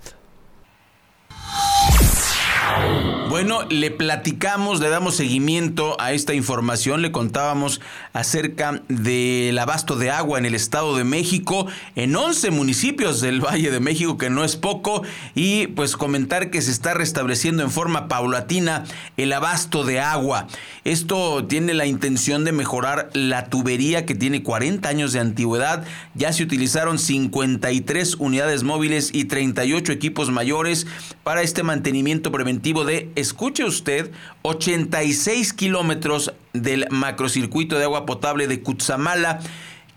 Bueno, 3.30 3.62
le 3.70 3.92
platicamos, 3.92 4.80
le 4.80 4.88
damos 4.88 5.14
seguimiento 5.14 5.96
a 6.00 6.12
esta 6.12 6.34
información, 6.34 7.00
le 7.00 7.12
contábamos 7.12 7.80
acerca 8.12 8.82
del 8.88 9.56
abasto 9.56 9.94
de 9.94 10.10
agua 10.10 10.38
en 10.40 10.46
el 10.46 10.56
Estado 10.56 10.96
de 10.96 11.04
México, 11.04 11.68
en 11.94 12.16
11 12.16 12.50
municipios 12.50 13.20
del 13.20 13.40
Valle 13.40 13.70
de 13.70 13.78
México, 13.78 14.18
que 14.18 14.30
no 14.30 14.42
es 14.42 14.56
poco, 14.56 15.04
y 15.36 15.68
pues 15.68 15.96
comentar 15.96 16.50
que 16.50 16.60
se 16.60 16.72
está 16.72 16.92
restableciendo 16.92 17.62
en 17.62 17.70
forma 17.70 18.08
paulatina 18.08 18.84
el 19.16 19.32
abasto 19.32 19.84
de 19.84 20.00
agua. 20.00 20.48
Esto 20.82 21.44
tiene 21.46 21.72
la 21.72 21.86
intención 21.86 22.44
de 22.44 22.50
mejorar 22.50 23.10
la 23.14 23.44
tubería 23.44 24.06
que 24.06 24.16
tiene 24.16 24.42
40 24.42 24.88
años 24.88 25.12
de 25.12 25.20
antigüedad, 25.20 25.84
ya 26.14 26.32
se 26.32 26.42
utilizaron 26.42 26.98
53 26.98 28.16
unidades 28.16 28.64
móviles 28.64 29.10
y 29.14 29.26
38 29.26 29.92
equipos 29.92 30.30
mayores 30.30 30.88
para 31.22 31.42
este 31.42 31.62
mantenimiento 31.62 32.32
preventivo 32.32 32.50
de 32.85 33.11
escuche 33.14 33.64
usted, 33.64 34.11
86 34.42 35.52
kilómetros 35.52 36.33
del 36.52 36.87
macrocircuito 36.90 37.78
de 37.78 37.85
agua 37.85 38.07
potable 38.07 38.47
de 38.47 38.61
Cutzamala 38.61 39.40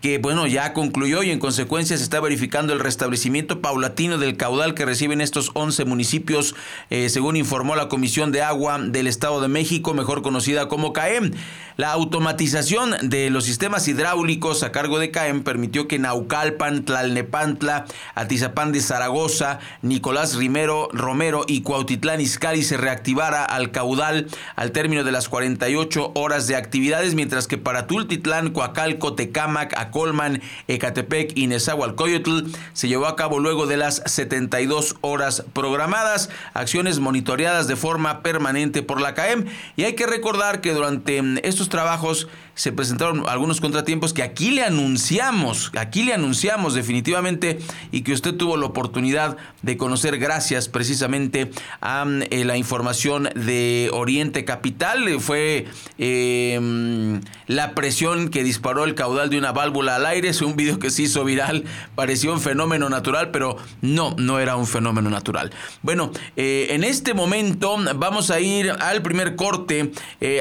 que 0.04 0.18
bueno, 0.18 0.48
ya 0.48 0.74
concluyó 0.74 1.24
y 1.24 1.32
en 1.32 1.40
consecuencia 1.40 1.96
se 1.96 2.04
está 2.04 2.20
verificando 2.20 2.74
el 2.74 2.82
restablecimiento 2.82 3.62
paulatino 3.62 4.18
del 4.18 4.36
caudal 4.36 4.74
que 4.74 4.84
reciben 4.84 5.22
estos 5.22 5.52
11 5.54 5.86
municipios, 5.86 6.56
eh, 6.90 7.08
según 7.08 7.38
informó 7.38 7.74
la 7.78 7.88
Comisión 7.88 8.34
de 8.34 8.42
Agua 8.42 8.78
del 8.80 9.08
Estado 9.08 9.40
de 9.40 9.48
México, 9.48 9.94
mejor 9.94 10.22
conocida 10.22 10.68
como 10.68 10.92
CAEM. 10.92 11.32
La 11.78 11.94
automatización 11.94 12.94
de 13.02 13.30
los 13.30 13.46
sistemas 13.46 13.88
hidráulicos 13.88 14.64
a 14.64 14.74
cargo 14.74 15.00
de 15.00 15.10
CAEM 15.10 15.42
permitió 15.42 15.88
que 15.88 16.00
Naucalpan, 16.00 16.84
Tlalnepantla, 16.84 17.86
Atizapán 18.14 18.74
de 18.74 18.82
Zaragoza, 18.82 19.60
Nicolás 19.82 20.36
Rimero, 20.36 20.90
Romero 20.92 21.46
y 21.48 21.62
Cuautitlán 21.62 22.20
Izcalli 22.20 22.64
se 22.64 22.76
reactivara 22.76 23.46
al 23.46 23.72
caudal 23.72 24.28
al 24.58 24.74
término 24.74 25.06
de 25.06 25.14
las 25.14 25.30
48 25.30 26.12
horas 26.14 26.48
de 26.48 26.58
actividades, 26.58 27.16
mientras 27.16 27.48
que 27.48 27.58
para 27.58 27.88
Tultitlán, 27.88 28.52
Coacalco, 28.52 29.14
Tecámac, 29.16 29.74
Colman, 29.94 30.42
Ecatepec 30.68 31.32
y 31.36 31.48
Nezahualcóyotl 31.48 32.52
se 32.74 32.88
llevó 32.88 33.06
a 33.06 33.16
cabo 33.16 33.40
luego 33.40 33.68
de 33.68 33.78
las 33.78 34.02
72 34.06 34.96
horas 35.02 35.46
programadas, 35.54 36.30
acciones 36.54 37.00
monitoreadas 37.00 37.68
de 37.68 37.76
forma 37.76 38.22
permanente 38.24 38.82
por 38.82 39.00
la 39.00 39.14
CAEM. 39.14 39.46
Y 39.78 39.84
hay 39.84 39.94
que 39.94 40.08
recordar 40.08 40.60
que 40.60 40.74
durante 40.74 41.22
estos 41.48 41.70
trabajos 41.70 42.28
se 42.56 42.72
presentaron 42.72 43.24
algunos 43.28 43.62
contratiempos 43.62 44.14
que 44.14 44.22
aquí 44.22 44.52
le 44.52 44.64
anunciamos, 44.64 45.72
aquí 45.76 46.04
le 46.04 46.14
anunciamos 46.14 46.76
definitivamente 46.76 47.60
y 47.92 48.02
que 48.02 48.14
usted 48.14 48.36
tuvo 48.36 48.58
la 48.58 48.68
oportunidad 48.68 49.38
de 49.64 49.78
conocer 49.78 50.20
gracias 50.20 50.70
precisamente 50.70 51.50
a 51.82 52.06
eh, 52.30 52.46
la 52.46 52.58
información 52.58 53.30
de 53.36 53.90
Oriente 53.94 54.46
Capital. 54.46 55.08
Eh, 55.08 55.20
fue 55.20 55.66
em, 55.98 57.22
la 57.48 57.74
presión 57.74 58.30
que 58.30 58.44
disparó 58.44 58.84
el 58.84 58.94
caudal 58.94 59.30
de 59.30 59.38
una 59.38 59.52
válvula 59.52 59.96
al 59.96 60.06
aire. 60.06 60.30
Es 60.30 60.42
un 60.42 60.56
video 60.56 60.78
que 60.80 60.92
se 60.92 61.04
hizo 61.04 61.24
viral, 61.24 61.64
pareció 61.96 62.34
un 62.34 62.42
fenómeno 62.42 62.90
natural, 62.90 63.32
pero 63.32 63.58
no, 63.82 64.16
no 64.18 64.40
era 64.40 64.56
un 64.58 64.68
fenómeno 64.68 65.10
natural. 65.10 65.52
Bueno, 65.82 66.12
eh, 66.36 66.68
en 66.72 66.84
este 66.84 67.14
momento 67.14 67.78
vamos 67.96 68.30
a 68.30 68.40
ir 68.40 68.70
al 68.72 69.02
primer 69.02 69.36
corte 69.36 69.92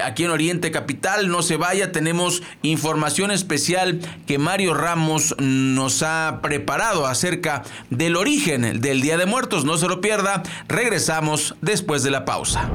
aquí 0.04 0.24
en 0.24 0.30
Oriente 0.30 0.70
Capital. 0.70 1.28
No 1.28 1.42
se 1.42 1.56
vaya, 1.56 1.92
tenemos 2.02 2.42
información 2.62 3.30
especial 3.30 4.00
que 4.26 4.36
Mario 4.36 4.74
Ramos 4.74 5.36
nos 5.38 6.02
ha 6.02 6.40
preparado 6.42 7.06
acerca 7.06 7.62
del 7.90 8.16
origen 8.16 8.80
del 8.80 9.00
Día 9.00 9.16
de 9.16 9.24
Muertos. 9.24 9.64
No 9.64 9.76
se 9.76 9.86
lo 9.86 10.00
pierda. 10.00 10.42
Regresamos 10.66 11.54
después 11.60 12.02
de 12.02 12.10
la 12.10 12.24
pausa. 12.24 12.68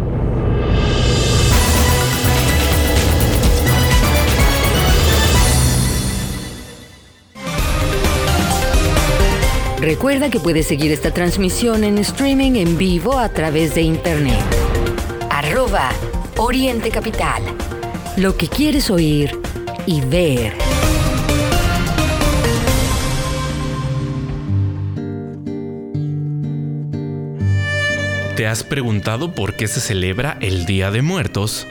Recuerda 9.82 10.30
que 10.30 10.40
puedes 10.40 10.68
seguir 10.68 10.94
esta 10.94 11.14
transmisión 11.14 11.84
en 11.84 11.98
streaming 11.98 12.54
en 12.54 12.78
vivo 12.78 13.20
a 13.20 13.28
través 13.28 13.76
de 13.76 13.82
internet. 13.82 14.40
Arroba 15.30 15.90
Oriente 16.38 16.92
Capital 16.92 17.44
lo 18.18 18.36
que 18.36 18.48
quieres 18.48 18.90
oír 18.90 19.40
y 19.86 20.02
ver. 20.02 20.58
¿Te 28.36 28.48
has 28.48 28.64
preguntado 28.64 29.34
por 29.34 29.56
qué 29.56 29.68
se 29.68 29.80
celebra 29.80 30.38
el 30.42 30.66
Día 30.66 30.90
de 30.90 31.04
Muertos? 31.04 31.68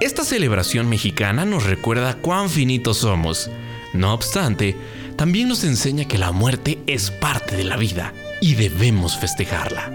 Esta 0.00 0.24
celebración 0.24 0.88
mexicana 0.88 1.44
nos 1.44 1.64
recuerda 1.64 2.14
cuán 2.14 2.48
finitos 2.48 2.98
somos. 2.98 3.50
No 3.92 4.14
obstante, 4.14 4.76
también 5.16 5.48
nos 5.48 5.64
enseña 5.64 6.06
que 6.06 6.16
la 6.16 6.32
muerte 6.32 6.78
es 6.86 7.10
parte 7.10 7.56
de 7.56 7.64
la 7.64 7.76
vida 7.76 8.14
y 8.40 8.54
debemos 8.54 9.18
festejarla. 9.18 9.90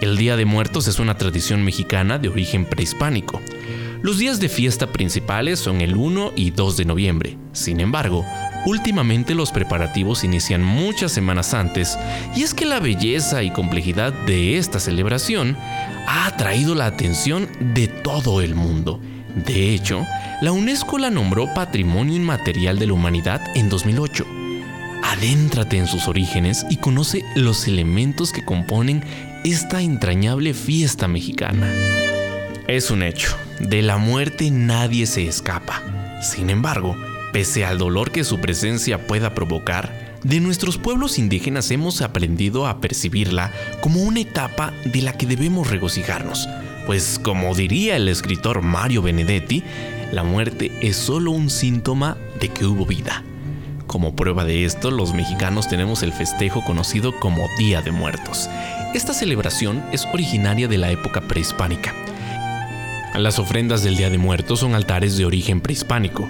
El 0.00 0.16
Día 0.16 0.36
de 0.36 0.44
Muertos 0.44 0.86
es 0.86 1.00
una 1.00 1.16
tradición 1.16 1.64
mexicana 1.64 2.18
de 2.18 2.28
origen 2.28 2.64
prehispánico 2.64 3.40
los 4.02 4.18
días 4.18 4.40
de 4.40 4.48
fiesta 4.48 4.88
principales 4.88 5.60
son 5.60 5.80
el 5.80 5.96
1 5.96 6.32
y 6.34 6.50
2 6.50 6.76
de 6.76 6.84
noviembre. 6.84 7.38
Sin 7.52 7.78
embargo, 7.80 8.24
últimamente 8.66 9.34
los 9.34 9.52
preparativos 9.52 10.24
inician 10.24 10.62
muchas 10.62 11.12
semanas 11.12 11.54
antes 11.54 11.96
y 12.34 12.42
es 12.42 12.52
que 12.52 12.66
la 12.66 12.80
belleza 12.80 13.42
y 13.42 13.52
complejidad 13.52 14.12
de 14.26 14.58
esta 14.58 14.80
celebración 14.80 15.56
ha 16.08 16.26
atraído 16.26 16.74
la 16.74 16.86
atención 16.86 17.48
de 17.74 17.86
todo 17.86 18.40
el 18.40 18.54
mundo. 18.54 19.00
De 19.46 19.72
hecho, 19.72 20.04
la 20.40 20.52
UNESCO 20.52 20.98
la 20.98 21.10
nombró 21.10 21.54
Patrimonio 21.54 22.16
Inmaterial 22.16 22.78
de 22.78 22.86
la 22.86 22.94
Humanidad 22.94 23.40
en 23.54 23.68
2008. 23.68 24.26
Adéntrate 25.04 25.78
en 25.78 25.86
sus 25.86 26.08
orígenes 26.08 26.66
y 26.68 26.76
conoce 26.76 27.24
los 27.36 27.68
elementos 27.68 28.32
que 28.32 28.44
componen 28.44 29.04
esta 29.44 29.80
entrañable 29.80 30.54
fiesta 30.54 31.08
mexicana. 31.08 31.72
Es 32.66 32.90
un 32.90 33.02
hecho, 33.02 33.36
de 33.62 33.80
la 33.80 33.96
muerte 33.96 34.50
nadie 34.50 35.06
se 35.06 35.26
escapa. 35.26 35.82
Sin 36.20 36.50
embargo, 36.50 36.96
pese 37.32 37.64
al 37.64 37.78
dolor 37.78 38.10
que 38.10 38.24
su 38.24 38.40
presencia 38.40 39.06
pueda 39.06 39.34
provocar, 39.34 40.18
de 40.24 40.40
nuestros 40.40 40.78
pueblos 40.78 41.18
indígenas 41.18 41.70
hemos 41.70 42.02
aprendido 42.02 42.66
a 42.66 42.80
percibirla 42.80 43.52
como 43.80 44.02
una 44.02 44.20
etapa 44.20 44.72
de 44.84 45.02
la 45.02 45.12
que 45.16 45.26
debemos 45.26 45.70
regocijarnos, 45.70 46.48
pues 46.86 47.20
como 47.22 47.54
diría 47.54 47.96
el 47.96 48.08
escritor 48.08 48.62
Mario 48.62 49.02
Benedetti, 49.02 49.62
la 50.12 50.24
muerte 50.24 50.72
es 50.80 50.96
solo 50.96 51.30
un 51.30 51.48
síntoma 51.48 52.16
de 52.40 52.48
que 52.48 52.66
hubo 52.66 52.84
vida. 52.84 53.22
Como 53.86 54.14
prueba 54.16 54.44
de 54.44 54.64
esto, 54.64 54.90
los 54.90 55.14
mexicanos 55.14 55.68
tenemos 55.68 56.02
el 56.02 56.12
festejo 56.12 56.64
conocido 56.64 57.18
como 57.18 57.46
Día 57.58 57.80
de 57.80 57.92
Muertos. 57.92 58.48
Esta 58.94 59.12
celebración 59.14 59.82
es 59.92 60.06
originaria 60.12 60.68
de 60.68 60.78
la 60.78 60.90
época 60.90 61.20
prehispánica 61.22 61.94
las 63.18 63.38
ofrendas 63.38 63.82
del 63.82 63.96
Día 63.96 64.10
de 64.10 64.18
Muertos 64.18 64.60
son 64.60 64.74
altares 64.74 65.16
de 65.16 65.24
origen 65.24 65.60
prehispánico. 65.60 66.28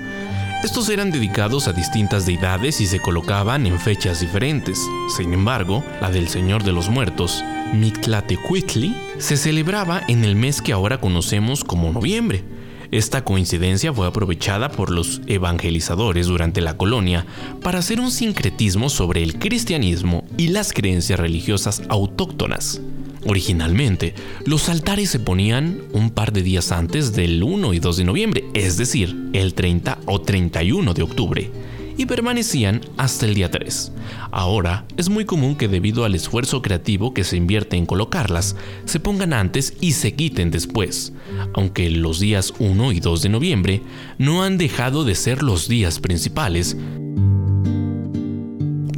Estos 0.65 0.89
eran 0.89 1.11
dedicados 1.11 1.67
a 1.67 1.73
distintas 1.73 2.25
deidades 2.25 2.81
y 2.81 2.87
se 2.87 3.01
colocaban 3.01 3.67
en 3.67 3.81
fechas 3.81 4.21
diferentes. 4.21 4.79
Sin 5.17 5.33
embargo, 5.33 5.85
la 6.01 6.11
del 6.11 6.29
Señor 6.29 6.63
de 6.63 6.73
los 6.73 6.89
Muertos, 6.89 7.43
Mictlatecuhtli, 7.73 8.95
se 9.19 9.37
celebraba 9.37 10.03
en 10.07 10.25
el 10.25 10.37
mes 10.37 10.63
que 10.63 10.73
ahora 10.73 11.01
conocemos 11.01 11.65
como 11.65 11.93
noviembre. 11.93 12.45
Esta 12.93 13.25
coincidencia 13.25 13.93
fue 13.93 14.07
aprovechada 14.07 14.71
por 14.71 14.91
los 14.91 15.23
evangelizadores 15.27 16.27
durante 16.27 16.61
la 16.61 16.77
colonia 16.77 17.27
para 17.63 17.79
hacer 17.79 17.99
un 17.99 18.11
sincretismo 18.11 18.89
sobre 18.89 19.23
el 19.23 19.39
cristianismo 19.39 20.25
y 20.37 20.49
las 20.49 20.73
creencias 20.73 21.19
religiosas 21.19 21.83
autóctonas. 21.89 22.81
Originalmente, 23.25 24.15
los 24.47 24.69
altares 24.69 25.11
se 25.11 25.21
ponían 25.21 25.83
un 25.93 26.11
par 26.11 26.33
de 26.33 26.43
días 26.43 26.73
antes 26.73 27.13
del 27.13 27.43
1 27.43 27.73
y 27.73 27.79
2 27.79 27.97
de 27.99 28.05
noviembre, 28.05 28.45
es 28.55 28.77
decir, 28.77 29.17
el 29.33 29.55
30 29.55 29.99
o 30.07 30.21
31 30.21 30.93
de 30.93 31.03
octubre, 31.03 31.51
y 31.97 32.07
permanecían 32.07 32.81
hasta 32.97 33.27
el 33.27 33.35
día 33.35 33.51
3. 33.51 33.93
Ahora 34.33 34.87
es 34.97 35.09
muy 35.09 35.25
común 35.25 35.55
que 35.55 35.69
debido 35.69 36.05
al 36.05 36.17
esfuerzo 36.17 36.63
creativo 36.63 37.15
que 37.15 37.23
se 37.23 37.37
invierte 37.37 37.77
en 37.77 37.87
colocarlas, 37.87 38.57
se 38.87 38.99
pongan 38.99 39.33
antes 39.33 39.75
y 39.81 39.93
se 39.93 40.15
quiten 40.15 40.51
después, 40.51 41.13
aunque 41.55 41.91
los 41.91 42.19
días 42.19 42.53
1 42.59 42.93
y 42.93 42.99
2 42.99 43.23
de 43.23 43.29
noviembre 43.29 43.83
no 44.19 44.43
han 44.43 44.59
dejado 44.59 45.05
de 45.05 45.15
ser 45.15 45.45
los 45.45 45.69
días 45.69 46.01
principales, 46.01 46.77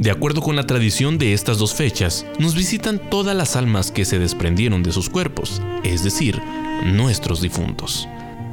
de 0.05 0.11
acuerdo 0.11 0.39
con 0.39 0.55
la 0.55 0.67
tradición 0.67 1.17
de 1.17 1.33
estas 1.33 1.57
dos 1.57 1.73
fechas, 1.73 2.27
nos 2.37 2.53
visitan 2.53 3.01
todas 3.09 3.35
las 3.35 3.55
almas 3.55 3.89
que 3.89 4.05
se 4.05 4.19
desprendieron 4.19 4.83
de 4.83 4.91
sus 4.91 5.09
cuerpos, 5.09 5.63
es 5.83 6.03
decir, 6.03 6.39
nuestros 6.83 7.41
difuntos. 7.41 8.07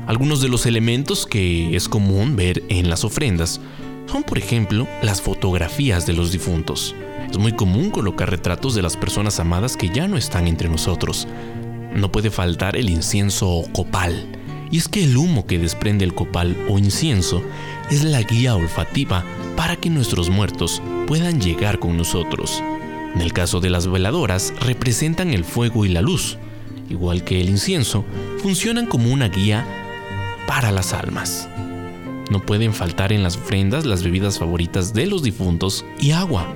Algunos 0.07 0.41
de 0.41 0.49
los 0.49 0.65
elementos 0.65 1.27
que 1.27 1.77
es 1.77 1.91
común 1.91 2.37
ver 2.37 2.63
en 2.71 2.89
las 2.89 3.05
ofrendas 3.05 3.61
son, 4.07 4.23
por 4.23 4.39
ejemplo, 4.39 4.89
las 5.03 5.21
fotografías 5.21 6.07
de 6.07 6.15
los 6.15 6.33
difuntos. 6.33 6.95
Es 7.31 7.37
muy 7.37 7.53
común 7.53 7.91
colocar 7.91 8.31
retratos 8.31 8.75
de 8.75 8.81
las 8.81 8.97
personas 8.97 9.39
amadas 9.39 9.77
que 9.77 9.91
ya 9.91 10.09
no 10.09 10.17
están 10.17 10.47
entre 10.47 10.71
nosotros. 10.71 11.29
No 11.95 12.11
puede 12.11 12.31
faltar 12.31 12.77
el 12.77 12.89
incienso 12.89 13.51
o 13.51 13.71
copal. 13.73 14.39
Y 14.71 14.79
es 14.79 14.89
que 14.89 15.05
el 15.05 15.19
humo 15.19 15.47
que 15.47 15.59
desprende 15.59 16.07
el 16.07 16.15
copal 16.15 16.57
o 16.71 16.79
incienso 16.79 17.43
es 17.93 18.05
la 18.05 18.23
guía 18.23 18.57
olfativa 18.57 19.23
para 19.55 19.77
que 19.77 19.91
nuestros 19.91 20.31
muertos 20.31 20.81
puedan 21.07 21.43
llegar 21.43 21.79
con 21.79 21.99
nosotros. 21.99 22.63
En 23.15 23.21
el 23.21 23.35
caso 23.35 23.61
de 23.61 23.69
las 23.69 23.87
veladoras, 23.87 24.55
representan 24.61 25.35
el 25.35 25.45
fuego 25.45 25.85
y 25.85 25.91
la 25.91 26.01
luz. 26.01 26.39
Igual 26.89 27.23
que 27.23 27.43
el 27.43 27.51
incienso, 27.51 28.07
funcionan 28.39 28.87
como 28.87 29.13
una 29.13 29.29
guía 29.29 29.67
para 30.47 30.73
las 30.73 30.95
almas. 30.95 31.51
No 32.31 32.41
pueden 32.41 32.73
faltar 32.73 33.13
en 33.13 33.23
las 33.23 33.37
ofrendas 33.37 33.85
las 33.85 34.03
bebidas 34.03 34.39
favoritas 34.39 34.95
de 34.95 35.05
los 35.05 35.23
difuntos 35.23 35.85
y 36.01 36.13
agua, 36.13 36.47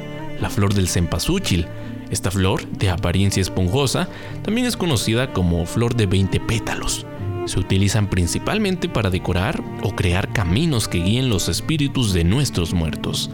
la 0.41 0.49
flor 0.49 0.73
del 0.73 0.89
cempasúchil. 0.89 1.67
Esta 2.11 2.31
flor, 2.31 2.67
de 2.67 2.89
apariencia 2.89 3.43
esponjosa, 3.43 4.09
también 4.43 4.67
es 4.67 4.79
conocida 4.79 5.35
como 5.35 5.67
flor 5.67 5.97
de 5.97 6.07
20 6.07 6.41
pétalos 6.41 7.05
se 7.47 7.59
utilizan 7.59 8.09
principalmente 8.11 8.89
para 8.89 9.11
decorar 9.11 9.63
o 9.83 9.95
crear 9.95 10.33
caminos 10.33 10.89
que 10.89 10.99
guíen 10.99 11.29
los 11.29 11.49
espíritus 11.49 12.13
de 12.13 12.25
nuestros 12.25 12.75
muertos. 12.75 13.31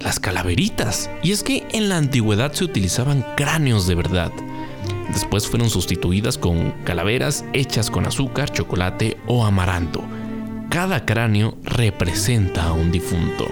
Las 0.00 0.20
calaveritas. 0.20 1.10
Y 1.22 1.32
es 1.32 1.42
que 1.42 1.66
en 1.72 1.88
la 1.88 1.96
antigüedad 1.96 2.52
se 2.52 2.64
utilizaban 2.64 3.24
cráneos 3.36 3.86
de 3.86 3.94
verdad. 3.94 4.32
Después 5.12 5.46
fueron 5.46 5.70
sustituidas 5.70 6.38
con 6.38 6.72
calaveras 6.84 7.44
hechas 7.52 7.90
con 7.90 8.06
azúcar, 8.06 8.50
chocolate 8.50 9.16
o 9.26 9.44
amaranto. 9.44 10.02
Cada 10.68 11.04
cráneo 11.04 11.56
representa 11.64 12.64
a 12.66 12.72
un 12.72 12.92
difunto. 12.92 13.46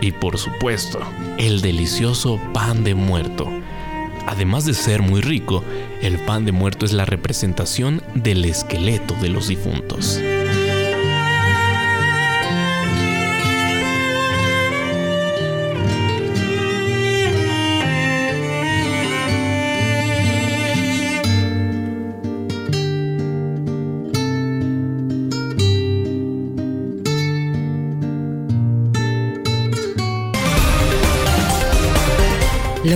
Y 0.00 0.12
por 0.12 0.36
supuesto, 0.36 0.98
el 1.38 1.60
delicioso 1.60 2.40
pan 2.52 2.84
de 2.84 2.94
muerto 2.94 3.48
Además 4.26 4.64
de 4.64 4.74
ser 4.74 5.02
muy 5.02 5.20
rico, 5.20 5.62
el 6.02 6.18
pan 6.18 6.44
de 6.44 6.52
muerto 6.52 6.86
es 6.86 6.92
la 6.92 7.04
representación 7.04 8.02
del 8.14 8.44
esqueleto 8.44 9.14
de 9.20 9.28
los 9.28 9.48
difuntos. 9.48 10.20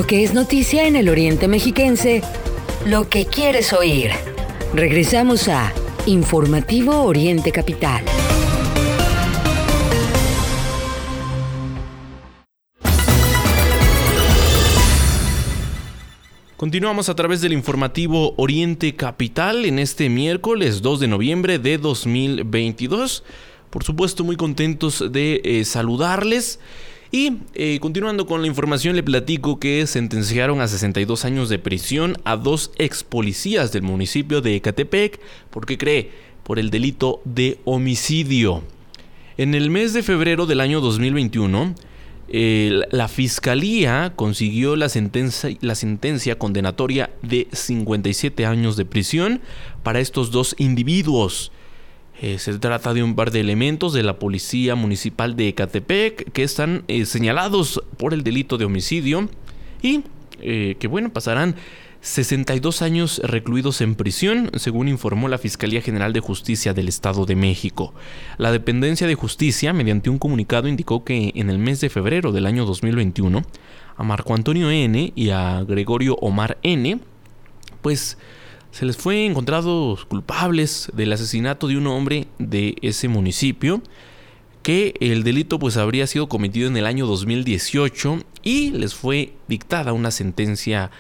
Que 0.09 0.25
es 0.25 0.33
noticia 0.33 0.87
en 0.87 0.97
el 0.97 1.11
Oriente 1.11 1.49
Mexiquense, 1.49 2.23
lo 2.87 3.11
que 3.11 3.27
quieres 3.27 3.75
oír. 3.75 4.11
Regresamos 4.73 5.49
a 5.49 5.71
Informativo 6.07 7.03
Oriente 7.03 7.53
Capital. 7.53 8.03
Continuamos 16.57 17.11
a 17.11 17.15
través 17.15 17.43
del 17.43 17.53
informativo 17.53 18.33
Oriente 18.39 18.97
Capital 18.97 19.67
en 19.67 19.79
este 19.79 20.09
miércoles 20.09 20.81
2 20.81 21.01
de 21.01 21.09
noviembre 21.09 21.59
de 21.59 21.77
2022. 21.77 23.25
Por 23.69 23.85
supuesto, 23.85 24.25
muy 24.25 24.37
contentos 24.37 25.13
de 25.13 25.43
eh, 25.45 25.67
saludarles. 25.67 26.61
Y 27.11 27.39
eh, 27.55 27.79
continuando 27.81 28.27
con 28.27 28.43
la 28.43 28.49
información, 28.49 28.95
le 28.95 29.03
platico 29.03 29.59
que 29.59 29.87
sentenciaron 29.87 30.61
a 30.61 30.69
62 30.69 31.25
años 31.25 31.49
de 31.49 31.59
prisión 31.59 32.17
a 32.25 32.37
dos 32.37 32.71
ex 32.77 33.03
policías 33.03 33.73
del 33.73 33.83
municipio 33.83 34.41
de 34.43 34.57
Ecatepec. 34.57 35.19
¿Por 35.51 35.65
qué 35.65 35.79
cree? 35.79 36.11
Por 36.43 36.59
el 36.59 36.71
delito 36.71 37.23
de 37.25 37.61
homicidio. 37.65 38.63
En 39.39 39.55
el 39.55 39.71
mes 39.71 39.95
de 39.95 40.03
febrero 40.03 40.47
del 40.47 40.61
año 40.61 40.81
2021, 40.81 41.75
la 42.31 43.09
fiscalía 43.09 44.13
consiguió 44.15 44.77
la 44.77 44.89
sentencia, 44.89 45.57
la 45.61 45.75
sentencia 45.75 46.39
condenatoria 46.39 47.11
de 47.23 47.49
57 47.53 48.45
años 48.45 48.77
de 48.77 48.85
prisión 48.85 49.41
para 49.83 50.01
estos 50.01 50.31
dos 50.31 50.55
individuos. 50.59 51.53
Eh, 52.21 52.39
se 52.39 52.59
trata 52.59 52.95
de 52.95 53.03
un 53.03 53.15
par 53.15 53.31
de 53.31 53.41
elementos 53.41 53.93
de 53.93 54.03
la 54.03 54.19
Policía 54.19 54.75
Municipal 54.75 55.37
de 55.37 55.49
Ecatepec 55.49 56.33
que 56.33 56.43
están 56.43 56.83
eh, 56.89 57.07
señalados 57.07 57.81
por 57.97 58.13
el 58.13 58.25
delito 58.25 58.59
de 58.59 58.65
homicidio 58.65 59.29
y 59.83 60.03
eh, 60.41 60.77
que 60.81 60.89
bueno, 60.89 61.11
pasarán 61.11 61.55
62 62.01 62.83
años 62.83 63.21
recluidos 63.25 63.81
en 63.81 63.95
prisión, 63.95 64.51
según 64.57 64.89
informó 64.89 65.29
la 65.29 65.39
Fiscalía 65.39 65.81
General 65.81 66.13
de 66.13 66.21
Justicia 66.21 66.75
del 66.75 66.89
Estado 66.89 67.25
de 67.25 67.37
México. 67.37 67.93
La 68.37 68.53
dependencia 68.53 69.07
de 69.07 69.15
justicia, 69.15 69.73
mediante 69.73 70.11
un 70.11 70.19
comunicado, 70.19 70.69
indicó 70.69 71.05
que 71.05 71.33
en 71.35 71.51
el 71.51 71.59
mes 71.59 71.81
de 71.81 71.89
febrero 71.89 72.31
del 72.31 72.47
año 72.47 72.65
2021, 72.67 73.43
a 73.97 74.03
Marco 74.05 74.35
Antonio 74.35 74.71
N. 74.71 75.13
y 75.15 75.31
a 75.31 75.65
Gregorio 75.65 76.15
Omar 76.17 76.59
N., 76.63 77.01
pues 77.83 78.17
se 78.71 78.87
les 78.87 78.97
fue 78.97 79.27
encontrados 79.27 80.05
culpables 80.05 80.91
del 80.93 81.13
asesinato 81.13 81.69
de 81.69 81.77
un 81.77 81.87
hombre 81.87 82.29
de 82.39 82.77
ese 82.83 83.09
municipio 83.09 83.83
que 84.63 84.95
el 85.01 85.23
delito 85.23 85.59
pues 85.59 85.77
habría 85.77 86.07
sido 86.07 86.29
cometido 86.29 86.69
en 86.69 86.77
el 86.77 86.87
año 86.87 87.07
2018 87.07 88.19
y 88.43 88.71
les 88.73 88.95
fue 88.95 89.33
dictada 89.47 89.93
una 89.93 90.11
sentencia 90.11 90.91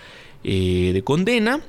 eh, 0.44 0.90
de 0.94 1.02
condena 1.02 1.60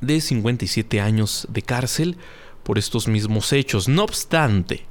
de 0.00 0.20
57 0.20 1.00
años 1.00 1.46
de 1.50 1.62
cárcel 1.62 2.16
por 2.62 2.78
estos 2.78 3.08
mismos 3.08 3.52
hechos. 3.52 3.88
No 3.88 4.04
obstante, 4.04 4.84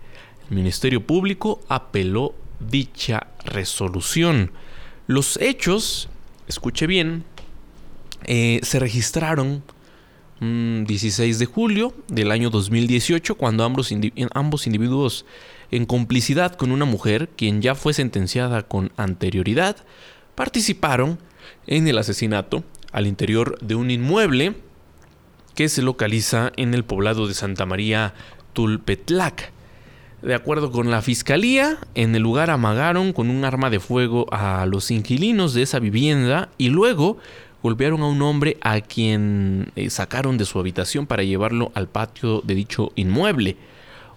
el 0.50 0.56
Ministerio 0.56 1.06
Público 1.06 1.62
apeló 1.70 2.34
dicha 2.60 3.28
resolución. 3.46 4.52
Los 5.06 5.38
hechos, 5.38 6.10
escuche 6.48 6.88
bien, 6.88 7.24
eh, 8.26 8.60
se 8.64 8.80
registraron 8.80 9.64
16 10.40 11.40
de 11.40 11.46
julio 11.46 11.94
del 12.08 12.32
año 12.32 12.50
2018 12.50 13.36
cuando 13.36 13.64
ambos, 13.64 13.92
ambos 14.34 14.68
individuos 14.68 15.26
en 15.72 15.86
complicidad 15.86 16.56
con 16.56 16.72
una 16.72 16.86
mujer, 16.86 17.30
quien 17.36 17.62
ya 17.62 17.76
fue 17.76 17.94
sentenciada 17.94 18.64
con 18.64 18.92
anterioridad, 18.98 19.78
participaron 20.36 21.20
en 21.66 21.88
el 21.88 21.98
asesinato 21.98 22.64
al 22.92 23.08
interior 23.08 23.58
de 23.62 23.76
un 23.76 23.92
inmueble 23.92 24.56
que 25.56 25.70
se 25.70 25.82
localiza 25.82 26.52
en 26.56 26.74
el 26.74 26.86
poblado 26.86 27.28
de 27.28 27.34
Santa 27.34 27.66
María 27.66 28.14
Tulpetlac. 28.54 29.52
De 30.22 30.36
acuerdo 30.36 30.72
con 30.72 30.90
la 30.90 31.02
fiscalía, 31.02 31.78
en 31.96 32.16
el 32.16 32.24
lugar 32.24 32.50
amagaron 32.50 33.14
con 33.14 33.30
un 33.30 33.44
arma 33.44 33.70
de 33.70 33.80
fuego 33.80 34.28
a 34.32 34.66
los 34.66 34.90
inquilinos 34.92 35.54
de 35.54 35.64
esa 35.64 35.80
vivienda 35.80 36.50
y 36.58 36.70
luego 36.70 37.18
golpearon 37.68 38.02
a 38.02 38.08
un 38.08 38.22
hombre 38.22 38.56
a 38.62 38.80
quien 38.80 39.74
eh, 39.76 39.90
sacaron 39.90 40.38
de 40.38 40.46
su 40.46 40.58
habitación 40.58 41.06
para 41.06 41.24
llevarlo 41.24 41.74
al 41.76 41.90
patio 41.90 42.40
de 42.46 42.56
dicho 42.56 42.94
inmueble. 42.96 43.58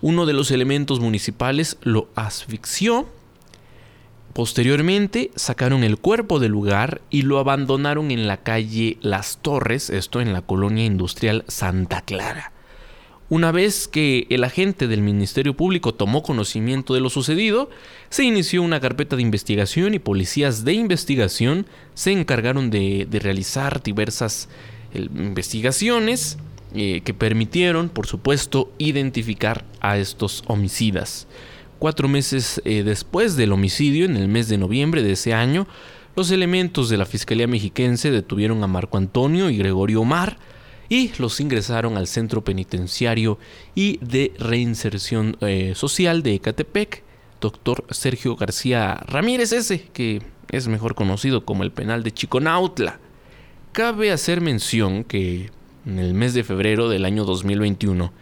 Uno 0.00 0.24
de 0.24 0.34
los 0.34 0.52
elementos 0.52 1.00
municipales 1.00 1.76
lo 1.82 2.06
asfixió 2.14 3.08
Posteriormente 4.32 5.32
sacaron 5.34 5.82
el 5.82 5.98
cuerpo 5.98 6.38
del 6.38 6.52
lugar 6.52 7.00
y 7.10 7.22
lo 7.22 7.40
abandonaron 7.40 8.12
en 8.12 8.28
la 8.28 8.36
calle 8.36 8.96
Las 9.00 9.38
Torres, 9.38 9.90
esto 9.90 10.20
en 10.20 10.32
la 10.32 10.42
colonia 10.42 10.84
industrial 10.84 11.44
Santa 11.48 12.02
Clara. 12.02 12.49
Una 13.30 13.52
vez 13.52 13.86
que 13.86 14.26
el 14.28 14.42
agente 14.42 14.88
del 14.88 15.02
Ministerio 15.02 15.56
Público 15.56 15.94
tomó 15.94 16.24
conocimiento 16.24 16.94
de 16.94 17.00
lo 17.00 17.10
sucedido, 17.10 17.70
se 18.08 18.24
inició 18.24 18.60
una 18.60 18.80
carpeta 18.80 19.14
de 19.14 19.22
investigación 19.22 19.94
y 19.94 20.00
policías 20.00 20.64
de 20.64 20.72
investigación 20.72 21.66
se 21.94 22.10
encargaron 22.10 22.70
de, 22.70 23.06
realizar 23.08 23.84
diversas 23.84 24.48
eh, 24.92 25.06
investigaciones 25.14 26.38
eh, 26.74 27.02
que 27.04 27.14
permitieron, 27.14 27.88
por 27.88 28.08
supuesto, 28.08 28.72
identificar 28.78 29.64
a 29.80 29.96
estos 29.96 30.42
homicidas. 30.48 31.28
Cuatro 31.78 32.08
meses 32.08 32.60
eh, 32.64 32.82
después 32.82 33.36
del 33.36 33.52
homicidio, 33.52 34.06
en 34.06 34.16
el 34.16 34.26
mes 34.26 34.48
de 34.48 34.58
noviembre 34.58 35.04
de 35.04 35.12
ese 35.12 35.34
año, 35.34 35.68
los 36.16 36.32
elementos 36.32 36.88
de 36.88 36.96
la 36.96 37.06
Fiscalía 37.06 37.46
Mexiquense 37.46 38.10
detuvieron 38.10 38.64
a 38.64 38.66
Marco 38.66 38.98
Antonio 38.98 39.50
y 39.50 39.56
Gregorio 39.56 40.00
Omar 40.00 40.36
y 40.90 41.12
los 41.18 41.40
ingresaron 41.40 41.96
al 41.96 42.08
Centro 42.08 42.42
Penitenciario 42.42 43.38
y 43.76 43.98
de 44.04 44.34
Reinserción 44.38 45.36
eh, 45.40 45.72
Social 45.76 46.22
de 46.22 46.34
Ecatepec, 46.34 47.04
doctor 47.40 47.84
Sergio 47.90 48.36
García 48.36 49.00
Ramírez 49.06 49.52
ese, 49.52 49.82
que 49.92 50.20
es 50.50 50.66
mejor 50.66 50.96
conocido 50.96 51.46
como 51.46 51.62
el 51.62 51.70
penal 51.70 52.02
de 52.02 52.10
Chiconautla. 52.10 52.98
Cabe 53.70 54.10
hacer 54.10 54.40
mención 54.40 55.04
que 55.04 55.50
en 55.86 56.00
el 56.00 56.12
mes 56.12 56.34
de 56.34 56.42
febrero 56.42 56.88
del 56.88 57.04
año 57.04 57.24
2021, 57.24 58.12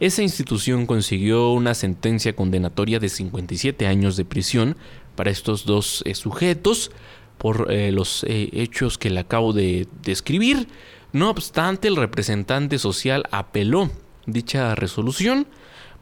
esa 0.00 0.22
institución 0.22 0.86
consiguió 0.86 1.52
una 1.52 1.74
sentencia 1.74 2.34
condenatoria 2.34 2.98
de 2.98 3.08
57 3.08 3.86
años 3.86 4.16
de 4.16 4.24
prisión 4.24 4.76
para 5.14 5.30
estos 5.30 5.64
dos 5.64 6.02
eh, 6.04 6.16
sujetos 6.16 6.90
por 7.38 7.70
eh, 7.70 7.92
los 7.92 8.24
hechos 8.28 8.98
que 8.98 9.10
le 9.10 9.20
acabo 9.20 9.52
de 9.52 9.86
describir. 10.02 10.66
No 11.16 11.30
obstante, 11.30 11.88
el 11.88 11.96
representante 11.96 12.78
social 12.78 13.24
apeló 13.30 13.90
dicha 14.26 14.74
resolución, 14.74 15.46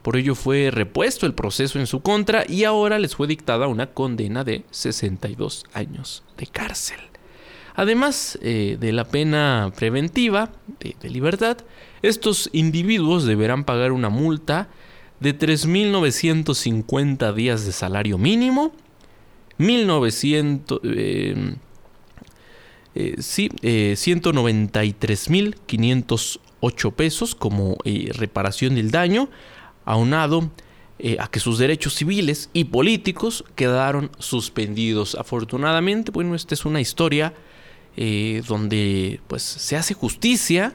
por 0.01 0.17
ello 0.17 0.35
fue 0.35 0.71
repuesto 0.71 1.25
el 1.25 1.33
proceso 1.33 1.79
en 1.79 1.87
su 1.87 2.01
contra 2.01 2.43
y 2.45 2.65
ahora 2.65 2.99
les 2.99 3.15
fue 3.15 3.25
dictada 3.25 3.67
una 3.67 3.93
condena 3.93 4.43
de 4.43 4.65
62 4.71 5.67
años 5.73 6.25
de 6.35 6.47
cárcel. 6.47 6.99
Además 7.75 8.37
de 8.41 8.91
la 8.91 9.05
pena 9.05 9.71
preventiva 9.77 10.51
de 10.81 11.09
libertad, 11.09 11.59
estos 12.01 12.49
individuos 12.51 13.23
deberán 13.23 13.63
pagar 13.63 13.93
una 13.93 14.09
multa 14.09 14.67
de 15.21 15.33
3.950 15.39 17.33
días 17.33 17.65
de 17.65 17.71
salario 17.71 18.17
mínimo, 18.17 18.73
1.900... 19.59 20.81
Eh, 20.83 21.55
eh, 22.95 23.15
sí, 23.19 23.51
eh, 23.61 23.93
193.508 23.97 26.93
pesos 26.93 27.35
como 27.35 27.77
eh, 27.83 28.09
reparación 28.13 28.75
del 28.75 28.89
daño, 28.89 29.29
aunado 29.83 30.49
eh, 30.97 31.17
a 31.19 31.27
que 31.27 31.41
sus 31.41 31.57
derechos 31.57 31.93
civiles 31.93 32.49
y 32.53 32.63
políticos 32.63 33.43
quedaron 33.55 34.11
suspendidos. 34.17 35.15
Afortunadamente, 35.15 36.11
bueno, 36.11 36.35
esta 36.35 36.53
es 36.53 36.63
una 36.65 36.79
historia 36.79 37.33
donde 38.47 39.21
pues 39.29 39.41
se 39.41 39.77
hace 39.77 39.93
justicia 39.93 40.73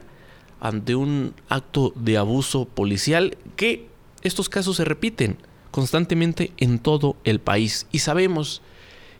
ante 0.59 0.95
un 0.95 1.35
acto 1.49 1.93
de 1.95 2.17
abuso 2.17 2.65
policial 2.65 3.37
que 3.55 3.85
estos 4.23 4.49
casos 4.49 4.77
se 4.77 4.85
repiten 4.85 5.37
constantemente 5.69 6.51
en 6.57 6.79
todo 6.79 7.17
el 7.23 7.39
país 7.39 7.85
y 7.91 7.99
sabemos 7.99 8.63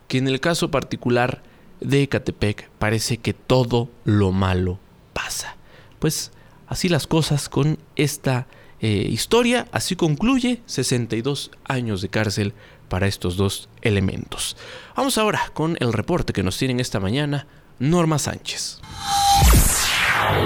que 0.07 0.17
en 0.17 0.27
el 0.27 0.39
caso 0.39 0.71
particular 0.71 1.43
de 1.81 2.03
Ecatepec 2.03 2.69
parece 2.79 3.17
que 3.17 3.33
todo 3.33 3.89
lo 4.05 4.31
malo 4.31 4.79
pasa. 5.13 5.57
Pues 5.99 6.31
así 6.67 6.87
las 6.87 7.07
cosas 7.07 7.49
con 7.49 7.77
esta 7.95 8.47
eh, 8.79 9.07
historia, 9.09 9.67
así 9.71 9.95
concluye 9.95 10.61
62 10.65 11.51
años 11.65 12.01
de 12.01 12.09
cárcel 12.09 12.53
para 12.89 13.07
estos 13.07 13.37
dos 13.37 13.69
elementos. 13.81 14.57
Vamos 14.95 15.17
ahora 15.17 15.51
con 15.53 15.77
el 15.79 15.93
reporte 15.93 16.33
que 16.33 16.43
nos 16.43 16.57
tienen 16.57 16.79
esta 16.79 16.99
mañana 16.99 17.47
Norma 17.79 18.19
Sánchez. 18.19 18.79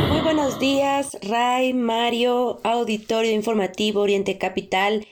Muy 0.10 0.21
buenos 0.21 0.60
días, 0.60 1.17
Ray, 1.21 1.74
Mario, 1.74 2.60
Auditorio 2.63 3.32
Informativo 3.32 4.02
Oriente 4.02 4.38
Capital. 4.38 5.06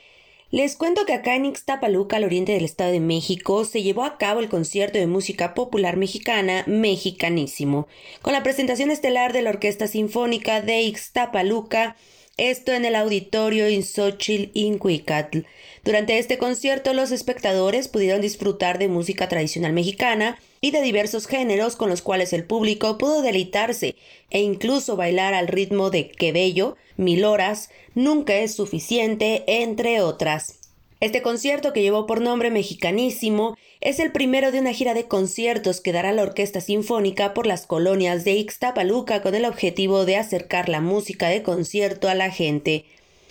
Les 0.54 0.76
cuento 0.76 1.08
que 1.08 1.14
acá 1.14 1.36
en 1.36 1.46
Ixtapaluca, 1.46 2.18
al 2.18 2.26
oriente 2.26 2.52
del 2.52 2.64
Estado 2.64 2.92
de 2.92 3.00
México, 3.00 3.66
se 3.66 3.82
llevó 3.82 4.04
a 4.04 4.20
cabo 4.20 4.40
el 4.40 4.50
concierto 4.50 5.00
de 5.00 5.08
música 5.08 5.56
popular 5.56 5.98
mexicana 5.98 6.64
Mexicanísimo, 6.68 7.88
con 8.22 8.34
la 8.34 8.44
presentación 8.44 8.92
estelar 8.92 9.34
de 9.34 9.42
la 9.42 9.50
Orquesta 9.50 9.88
Sinfónica 9.88 10.62
de 10.62 10.82
Ixtapaluca, 10.82 11.96
esto 12.38 12.72
en 12.72 12.86
el 12.86 12.96
auditorio 12.96 13.68
Insochil 13.68 14.52
Incuicatl. 14.54 15.40
Durante 15.84 16.18
este 16.18 16.38
concierto, 16.38 16.94
los 16.94 17.12
espectadores 17.12 17.90
pudieron 17.90 18.22
disfrutar 18.22 18.80
de 18.80 18.88
música 18.88 19.28
tradicional 19.28 19.74
mexicana 19.74 20.40
y 20.62 20.72
de 20.72 20.82
diversos 20.82 21.28
géneros 21.28 21.76
con 21.76 21.90
los 21.90 22.02
cuales 22.02 22.32
el 22.32 22.46
público 22.46 22.98
pudo 22.98 23.22
deleitarse 23.22 23.96
e 24.30 24.40
incluso 24.40 24.96
bailar 24.96 25.34
al 25.34 25.50
ritmo 25.50 25.90
de 25.90 26.10
Que 26.10 26.32
bello, 26.32 26.78
Mil 26.96 27.26
horas, 27.26 27.70
Nunca 27.96 28.36
es 28.38 28.56
suficiente, 28.56 29.44
entre 29.46 30.00
otras. 30.02 30.60
Este 31.02 31.22
concierto, 31.22 31.74
que 31.74 31.82
llevó 31.82 32.06
por 32.06 32.22
nombre 32.22 32.50
Mexicanísimo, 32.50 33.58
es 33.82 34.00
el 34.00 34.14
primero 34.14 34.54
de 34.54 34.62
una 34.62 34.72
gira 34.72 34.94
de 34.94 35.10
conciertos 35.10 35.82
que 35.82 35.92
dará 35.92 36.14
la 36.14 36.24
Orquesta 36.24 36.62
Sinfónica 36.62 37.34
por 37.34 37.46
las 37.46 37.66
colonias 37.68 38.24
de 38.24 38.32
Ixtapaluca 38.36 39.22
con 39.22 39.36
el 39.36 39.44
objetivo 39.44 40.06
de 40.06 40.16
acercar 40.16 40.70
la 40.70 40.80
música 40.80 41.28
de 41.28 41.44
concierto 41.44 42.08
a 42.08 42.16
la 42.16 42.32
gente. 42.32 42.86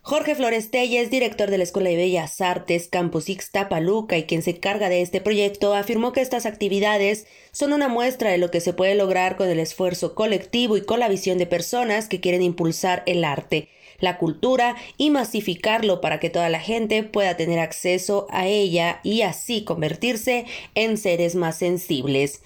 Jorge 0.04 0.34
Flores 0.34 0.72
Telles, 0.72 1.10
director 1.10 1.48
de 1.48 1.58
la 1.58 1.62
Escuela 1.62 1.88
de 1.88 1.96
Bellas 1.96 2.40
Artes 2.40 2.88
Campus 2.88 3.28
Ixtapaluca 3.28 4.18
y 4.18 4.24
quien 4.24 4.42
se 4.42 4.50
encarga 4.50 4.88
de 4.88 5.00
este 5.00 5.20
proyecto, 5.20 5.74
afirmó 5.74 6.12
que 6.12 6.20
estas 6.20 6.44
actividades 6.44 7.28
son 7.52 7.72
una 7.72 7.86
muestra 7.86 8.30
de 8.30 8.38
lo 8.38 8.50
que 8.50 8.60
se 8.60 8.72
puede 8.72 8.96
lograr 8.96 9.36
con 9.36 9.48
el 9.48 9.60
esfuerzo 9.60 10.16
colectivo 10.16 10.76
y 10.76 10.82
con 10.82 10.98
la 10.98 11.08
visión 11.08 11.38
de 11.38 11.46
personas 11.46 12.08
que 12.08 12.20
quieren 12.20 12.42
impulsar 12.42 13.04
el 13.06 13.24
arte 13.24 13.68
la 14.00 14.18
cultura 14.18 14.74
y 14.98 15.10
masificarlo 15.10 16.00
para 16.00 16.18
que 16.18 16.28
toda 16.28 16.48
la 16.48 16.58
gente 16.58 17.04
pueda 17.04 17.36
tener 17.36 17.60
acceso 17.60 18.26
a 18.30 18.48
ella 18.48 18.98
y 19.04 19.22
así 19.22 19.62
convertirse 19.62 20.44
en 20.74 20.98
seres 20.98 21.36
más 21.36 21.58
sensibles. 21.58 22.42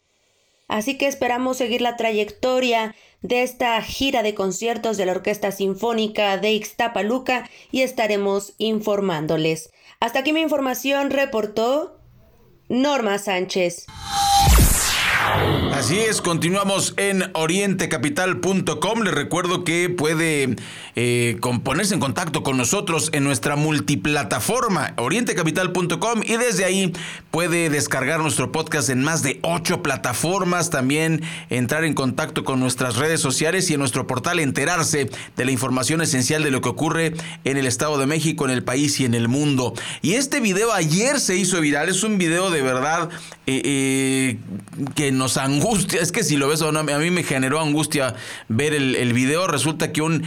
Así 0.68 0.98
que 0.98 1.06
esperamos 1.06 1.56
seguir 1.56 1.80
la 1.80 1.96
trayectoria 1.96 2.94
de 3.22 3.42
esta 3.42 3.80
gira 3.82 4.22
de 4.22 4.34
conciertos 4.34 4.96
de 4.96 5.06
la 5.06 5.12
Orquesta 5.12 5.50
Sinfónica 5.52 6.36
de 6.38 6.52
Ixtapaluca 6.52 7.48
y 7.70 7.82
estaremos 7.82 8.54
informándoles. 8.58 9.70
Hasta 10.00 10.20
aquí 10.20 10.32
mi 10.32 10.40
información 10.40 11.10
reportó 11.10 12.00
Norma 12.68 13.18
Sánchez. 13.18 13.86
Así 15.72 15.98
es, 15.98 16.22
continuamos 16.22 16.94
en 16.96 17.24
orientecapital.com. 17.34 19.02
Les 19.02 19.14
recuerdo 19.14 19.64
que 19.64 19.90
puede 19.90 20.56
eh, 20.96 21.38
ponerse 21.62 21.94
en 21.94 22.00
contacto 22.00 22.42
con 22.42 22.56
nosotros 22.56 23.10
en 23.12 23.22
nuestra 23.22 23.54
multiplataforma 23.54 24.94
orientecapital.com 24.96 26.22
y 26.24 26.36
desde 26.36 26.64
ahí 26.64 26.92
puede 27.30 27.70
descargar 27.70 28.20
nuestro 28.20 28.50
podcast 28.50 28.88
en 28.88 29.04
más 29.04 29.22
de 29.22 29.38
ocho 29.42 29.82
plataformas. 29.82 30.70
También 30.70 31.22
entrar 31.50 31.84
en 31.84 31.94
contacto 31.94 32.44
con 32.44 32.60
nuestras 32.60 32.96
redes 32.96 33.20
sociales 33.20 33.70
y 33.70 33.74
en 33.74 33.80
nuestro 33.80 34.06
portal 34.06 34.40
enterarse 34.40 35.10
de 35.36 35.44
la 35.44 35.50
información 35.50 36.00
esencial 36.00 36.42
de 36.42 36.50
lo 36.50 36.60
que 36.60 36.68
ocurre 36.68 37.14
en 37.44 37.56
el 37.56 37.66
Estado 37.66 37.98
de 37.98 38.06
México, 38.06 38.44
en 38.44 38.50
el 38.50 38.64
país 38.64 38.98
y 39.00 39.04
en 39.04 39.14
el 39.14 39.28
mundo. 39.28 39.74
Y 40.02 40.14
este 40.14 40.40
video 40.40 40.72
ayer 40.72 41.20
se 41.20 41.36
hizo 41.36 41.60
viral. 41.60 41.88
Es 41.88 42.02
un 42.02 42.18
video 42.18 42.50
de 42.50 42.62
verdad 42.62 43.10
eh, 43.46 43.62
eh, 43.64 44.38
que 44.94 45.12
nos 45.12 45.36
angustia. 45.36 46.00
Es 46.00 46.10
que 46.10 46.24
si 46.24 46.36
lo 46.36 46.48
ves 46.48 46.62
a 46.62 46.72
mí 46.72 47.10
me 47.10 47.22
generó 47.22 47.60
angustia 47.60 48.14
ver 48.48 48.74
el, 48.74 49.12
video. 49.12 49.46
Resulta 49.46 49.92
que 49.92 50.02
un 50.02 50.24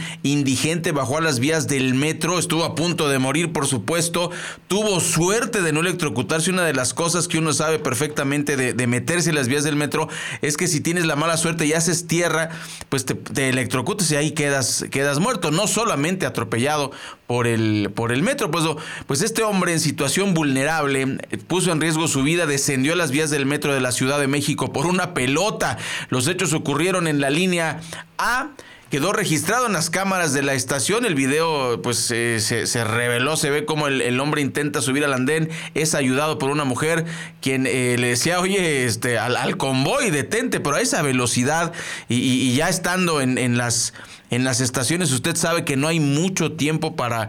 indigente 0.60 0.92
bajó 0.92 1.16
a 1.16 1.20
las 1.22 1.40
vías 1.40 1.68
del 1.68 1.94
metro, 1.94 2.38
estuvo 2.38 2.64
a 2.64 2.74
punto 2.74 3.08
de 3.08 3.18
morir, 3.18 3.50
por 3.50 3.66
supuesto. 3.66 4.30
Tuvo 4.68 5.00
suerte 5.00 5.62
de 5.62 5.72
no 5.72 5.80
electrocutarse. 5.80 6.50
Una 6.50 6.64
de 6.64 6.74
las 6.74 6.92
cosas 6.92 7.28
que 7.28 7.38
uno 7.38 7.54
sabe 7.54 7.78
perfectamente 7.78 8.56
de, 8.56 8.86
meterse 8.86 9.30
en 9.30 9.36
las 9.36 9.48
vías 9.48 9.64
del 9.64 9.76
metro 9.76 10.08
es 10.42 10.58
que 10.58 10.66
si 10.66 10.80
tienes 10.80 11.06
la 11.06 11.16
mala 11.16 11.38
suerte 11.38 11.64
y 11.64 11.72
haces 11.72 12.06
tierra, 12.06 12.50
pues 12.90 13.06
te, 13.06 13.14
te 13.14 13.48
electrocutas 13.48 14.10
y 14.10 14.16
ahí 14.16 14.32
quedas, 14.32 14.84
quedas 14.90 15.18
muerto. 15.18 15.50
No 15.50 15.66
solamente 15.66 16.26
atropellado 16.26 16.90
por 17.26 17.46
el, 17.46 17.90
por 17.94 18.12
el 18.12 18.22
metro. 18.22 18.50
Pues, 18.50 18.64
pues 19.06 19.22
este 19.22 19.42
hombre 19.42 19.72
en 19.72 19.80
situación 19.80 20.34
vulnerable 20.34 21.18
eh, 21.30 21.38
puso 21.38 21.72
en 21.72 21.80
riesgo 21.80 22.06
su 22.06 22.22
vida, 22.22 22.44
descendió 22.44 22.92
a 22.92 22.96
las 22.96 23.12
vías 23.12 23.30
del 23.30 23.46
metro 23.46 23.72
de 23.72 23.80
la 23.80 23.92
Ciudad 23.92 24.20
de 24.20 24.26
México 24.26 24.74
por 24.74 24.84
una 24.84 25.14
pelota. 25.14 25.78
Los 26.10 26.28
hechos 26.28 26.52
ocurrieron 26.52 27.06
en 27.06 27.22
la 27.22 27.30
línea 27.30 27.80
A 28.18 28.50
quedó 28.90 29.12
registrado 29.12 29.66
en 29.66 29.72
las 29.72 29.88
cámaras 29.88 30.32
de 30.32 30.42
la 30.42 30.52
estación. 30.54 31.06
El 31.06 31.14
video 31.14 31.80
pues 31.80 32.10
eh, 32.10 32.40
se, 32.40 32.84
reveló, 32.84 33.36
se 33.36 33.48
ve 33.48 33.64
como 33.64 33.86
el, 33.86 34.20
hombre 34.20 34.42
intenta 34.42 34.82
subir 34.82 35.04
al 35.04 35.14
andén, 35.14 35.48
es 35.74 35.94
ayudado 35.94 36.38
por 36.38 36.50
una 36.50 36.64
mujer 36.64 37.06
quien 37.40 37.66
eh, 37.66 37.96
le 37.98 38.08
decía, 38.08 38.40
oye, 38.40 38.84
este, 38.84 39.18
al, 39.18 39.56
convoy, 39.56 40.10
detente, 40.10 40.60
pero 40.60 40.76
a 40.76 40.80
esa 40.80 41.00
velocidad 41.02 41.72
y, 42.08 42.52
ya 42.54 42.68
estando 42.68 43.20
en, 43.20 43.56
las, 43.56 43.94
en 44.30 44.44
las 44.44 44.60
estaciones, 44.60 45.12
usted 45.12 45.36
sabe 45.36 45.64
que 45.64 45.76
no 45.76 45.86
hay 45.86 46.00
mucho 46.00 46.52
tiempo 46.52 46.96
para 46.96 47.28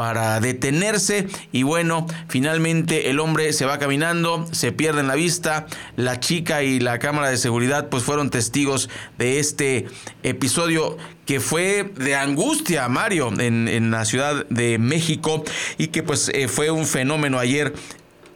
para 0.00 0.40
detenerse 0.40 1.28
y 1.52 1.62
bueno, 1.62 2.06
finalmente 2.30 3.10
el 3.10 3.20
hombre 3.20 3.52
se 3.52 3.66
va 3.66 3.78
caminando, 3.78 4.48
se 4.50 4.72
pierde 4.72 5.00
en 5.00 5.08
la 5.08 5.14
vista, 5.14 5.66
la 5.96 6.18
chica 6.20 6.62
y 6.62 6.80
la 6.80 6.98
cámara 6.98 7.28
de 7.28 7.36
seguridad 7.36 7.90
pues 7.90 8.02
fueron 8.02 8.30
testigos 8.30 8.88
de 9.18 9.40
este 9.40 9.88
episodio 10.22 10.96
que 11.26 11.38
fue 11.38 11.92
de 11.96 12.14
angustia, 12.14 12.88
Mario, 12.88 13.30
en, 13.38 13.90
la 13.90 14.06
Ciudad 14.06 14.46
de 14.48 14.78
México 14.78 15.44
y 15.76 15.88
que 15.88 16.02
pues 16.02 16.30
eh, 16.32 16.48
fue 16.48 16.70
un 16.70 16.86
fenómeno 16.86 17.38
ayer 17.38 17.74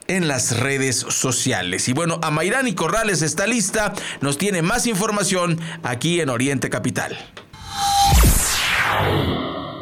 en 0.06 0.28
las 0.28 0.60
redes 0.60 0.96
sociales. 0.96 1.88
Y 1.88 1.94
bueno, 1.94 2.20
Amairani 2.22 2.74
Corrales 2.74 3.22
está 3.22 3.46
lista, 3.46 3.94
nos 4.20 4.36
tiene 4.36 4.60
más 4.60 4.86
información 4.86 5.58
aquí 5.82 6.20
en 6.20 6.28
Oriente 6.28 6.68
Capital. 6.68 7.16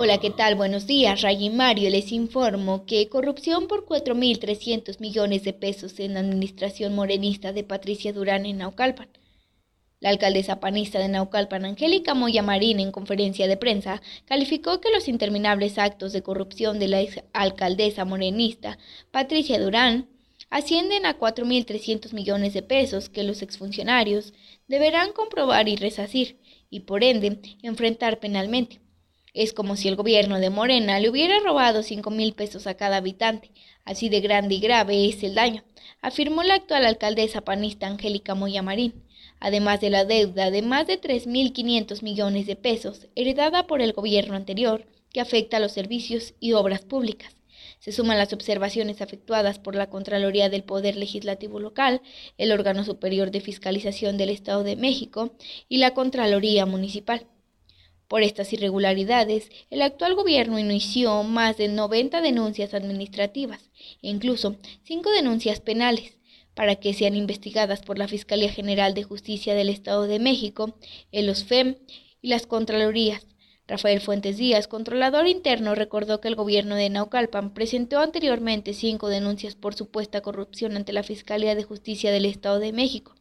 Hola, 0.05 0.19
¿qué 0.19 0.31
tal? 0.31 0.57
Buenos 0.57 0.89
días. 0.89 1.23
Ray 1.23 1.45
y 1.45 1.51
Mario 1.51 1.89
les 1.89 2.11
informo 2.11 2.87
que 2.87 3.09
corrupción 3.09 3.69
por 3.69 3.87
4.300 3.87 4.99
millones 4.99 5.45
de 5.45 5.53
pesos 5.53 6.01
en 6.01 6.15
la 6.15 6.21
administración 6.21 6.93
morenista 6.93 7.53
de 7.53 7.63
Patricia 7.63 8.13
Durán 8.13 8.45
en 8.45 8.59
Naucalpan. 8.59 9.11
La 10.01 10.09
alcaldesa 10.09 10.59
panista 10.59 10.99
de 10.99 11.07
Naucalpan, 11.07 11.65
Angélica 11.65 12.15
Moya 12.15 12.43
Marín, 12.43 12.81
en 12.81 12.91
conferencia 12.91 13.47
de 13.47 13.57
prensa, 13.57 14.03
calificó 14.25 14.81
que 14.81 14.91
los 14.91 15.07
interminables 15.07 15.79
actos 15.79 16.13
de 16.13 16.25
corrupción 16.25 16.81
de 16.81 16.89
la 16.89 17.01
ex 17.01 17.23
alcaldesa 17.33 18.05
morenista, 18.05 18.79
Patricia 19.13 19.61
Durán, 19.61 20.09
ascienden 20.51 21.07
a 21.07 21.17
4.300 21.17 22.13
millones 22.13 22.55
de 22.55 22.63
pesos 22.63 23.09
que 23.09 23.23
los 23.23 23.41
exfuncionarios 23.41 24.35
deberán 24.67 25.13
comprobar 25.13 25.69
y 25.69 25.77
resacir, 25.77 26.41
y 26.71 26.81
por 26.81 27.05
ende 27.05 27.39
enfrentar 27.63 28.19
penalmente. 28.19 28.82
Es 29.35 29.55
como 29.55 29.77
si 29.77 29.89
el 29.89 29.97
gobierno 29.97 30.39
de 30.41 30.51
Morena 30.51 31.01
le 31.01 31.09
hubiera 31.09 31.41
robado 31.41 31.83
cinco 31.83 32.11
mil 32.11 32.35
pesos 32.35 32.67
a 32.67 32.75
cada 32.75 32.99
habitante. 32.99 33.51
Así 33.87 34.11
de 34.11 34.21
grande 34.21 34.57
y 34.57 34.61
grave 34.61 35.09
es 35.09 35.23
el 35.23 35.35
daño, 35.35 35.65
afirmó 36.03 36.43
la 36.43 36.57
actual 36.57 36.85
alcaldesa 36.85 37.41
panista 37.41 37.87
Angélica 37.87 38.35
Moya 38.35 38.61
Marín, 38.61 38.93
además 39.41 39.81
de 39.81 39.89
la 39.89 40.05
deuda 40.05 40.51
de 40.51 40.61
más 40.61 40.87
de 40.87 41.01
3.500 41.01 42.03
millones 42.03 42.47
de 42.47 42.57
pesos 42.57 43.07
heredada 43.15 43.67
por 43.67 43.81
el 43.81 43.95
gobierno 43.95 44.37
anterior, 44.37 44.87
que 45.11 45.23
afecta 45.23 45.57
a 45.57 45.61
los 45.61 45.73
servicios 45.73 46.35
y 46.39 46.53
obras 46.53 46.83
públicas. 46.83 47.35
Se 47.79 47.91
suman 47.91 48.19
las 48.19 48.35
observaciones 48.35 49.01
efectuadas 49.01 49.59
por 49.59 49.75
la 49.75 49.89
Contraloría 49.89 50.51
del 50.51 50.63
Poder 50.63 50.97
Legislativo 50.97 51.59
Local, 51.59 52.03
el 52.37 52.53
órgano 52.53 52.85
superior 52.85 53.31
de 53.31 53.41
fiscalización 53.41 54.19
del 54.19 54.29
Estado 54.29 54.63
de 54.63 54.77
México 54.77 55.33
y 55.71 55.79
la 55.79 55.95
Contraloría 55.95 56.67
Municipal. 56.67 57.27
Por 58.13 58.23
estas 58.23 58.53
irregularidades, 58.53 59.49
el 59.71 59.81
actual 59.81 60.15
gobierno 60.15 60.59
inició 60.59 61.23
más 61.23 61.57
de 61.57 61.69
90 61.69 62.21
denuncias 62.21 62.75
administrativas 62.75 63.71
e 64.03 64.11
incluso 64.11 64.57
cinco 64.85 65.11
denuncias 65.11 65.61
penales 65.61 66.19
para 66.53 66.77
que 66.77 66.93
sean 66.93 67.17
investigadas 67.17 67.81
por 67.81 67.97
la 67.97 68.09
Fiscalía 68.09 68.53
General 68.53 68.93
de 68.93 69.03
Justicia 69.03 69.55
del 69.55 69.71
Estado 69.71 70.03
de 70.03 70.19
México, 70.19 70.77
el 71.11 71.31
OSFEM 71.31 71.77
y 72.21 72.29
las 72.29 72.47
Contralorías. 72.47 73.27
Rafael 73.67 74.03
Fuentes 74.03 74.37
Díaz, 74.37 74.69
controlador 74.69 75.27
interno, 75.27 75.75
recordó 75.75 76.21
que 76.21 76.29
el 76.29 76.37
gobierno 76.37 76.75
de 76.75 76.91
Naucalpan 76.91 77.55
presentó 77.55 78.01
anteriormente 78.01 78.75
cinco 78.75 79.09
denuncias 79.09 79.55
por 79.55 79.73
supuesta 79.73 80.21
corrupción 80.21 80.77
ante 80.77 80.93
la 80.93 81.03
Fiscalía 81.03 81.55
de 81.55 81.63
Justicia 81.63 82.13
del 82.13 82.27
Estado 82.27 82.59
de 82.59 82.75
México 82.75 83.15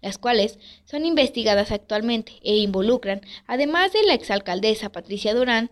las 0.00 0.18
cuales 0.18 0.58
son 0.84 1.04
investigadas 1.04 1.70
actualmente 1.72 2.32
e 2.42 2.56
involucran, 2.56 3.20
además 3.46 3.92
de 3.92 4.02
la 4.04 4.14
exalcaldesa 4.14 4.92
Patricia 4.92 5.34
Durán, 5.34 5.70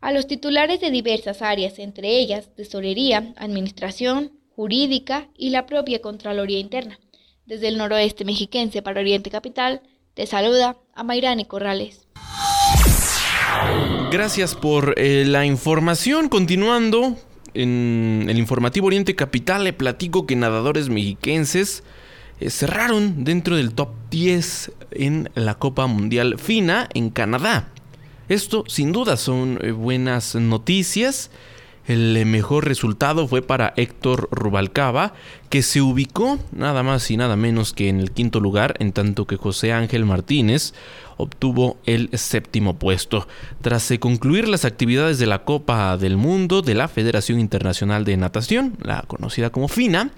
a 0.00 0.12
los 0.12 0.26
titulares 0.26 0.80
de 0.80 0.90
diversas 0.90 1.42
áreas, 1.42 1.78
entre 1.78 2.18
ellas 2.18 2.54
tesorería, 2.54 3.34
administración, 3.36 4.32
jurídica 4.54 5.28
y 5.36 5.50
la 5.50 5.66
propia 5.66 6.00
Contraloría 6.00 6.58
Interna. 6.58 6.98
Desde 7.46 7.68
el 7.68 7.78
noroeste 7.78 8.24
mexiquense 8.24 8.82
para 8.82 9.00
Oriente 9.00 9.30
Capital, 9.30 9.82
te 10.14 10.26
saluda 10.26 10.76
a 10.94 11.02
Mayrani 11.02 11.44
Corrales. 11.44 12.06
Gracias 14.10 14.54
por 14.54 14.94
eh, 14.98 15.24
la 15.26 15.46
información. 15.46 16.28
Continuando 16.28 17.16
en 17.54 18.26
el 18.28 18.38
informativo 18.38 18.88
Oriente 18.88 19.14
Capital 19.14 19.64
le 19.64 19.72
platico 19.72 20.26
que 20.26 20.36
nadadores 20.36 20.88
mexiquenses 20.88 21.82
cerraron 22.46 23.24
dentro 23.24 23.56
del 23.56 23.74
top 23.74 23.90
10 24.10 24.72
en 24.92 25.30
la 25.34 25.56
Copa 25.56 25.86
Mundial 25.86 26.38
FINA 26.38 26.88
en 26.94 27.10
Canadá. 27.10 27.68
Esto 28.28 28.64
sin 28.66 28.92
duda 28.92 29.16
son 29.16 29.58
eh, 29.62 29.72
buenas 29.72 30.34
noticias. 30.34 31.30
El 31.86 32.26
mejor 32.26 32.66
resultado 32.66 33.26
fue 33.26 33.40
para 33.40 33.72
Héctor 33.74 34.28
Rubalcaba, 34.30 35.14
que 35.48 35.62
se 35.62 35.80
ubicó 35.80 36.38
nada 36.52 36.82
más 36.82 37.10
y 37.10 37.16
nada 37.16 37.34
menos 37.34 37.72
que 37.72 37.88
en 37.88 37.98
el 37.98 38.10
quinto 38.10 38.40
lugar, 38.40 38.74
en 38.78 38.92
tanto 38.92 39.26
que 39.26 39.38
José 39.38 39.72
Ángel 39.72 40.04
Martínez 40.04 40.74
obtuvo 41.16 41.78
el 41.86 42.10
séptimo 42.12 42.78
puesto. 42.78 43.26
Tras 43.62 43.90
concluir 43.98 44.48
las 44.48 44.66
actividades 44.66 45.18
de 45.18 45.26
la 45.26 45.44
Copa 45.44 45.96
del 45.96 46.18
Mundo 46.18 46.60
de 46.60 46.74
la 46.74 46.88
Federación 46.88 47.40
Internacional 47.40 48.04
de 48.04 48.18
Natación, 48.18 48.76
la 48.82 49.04
conocida 49.06 49.48
como 49.48 49.68
FINA, 49.68 50.10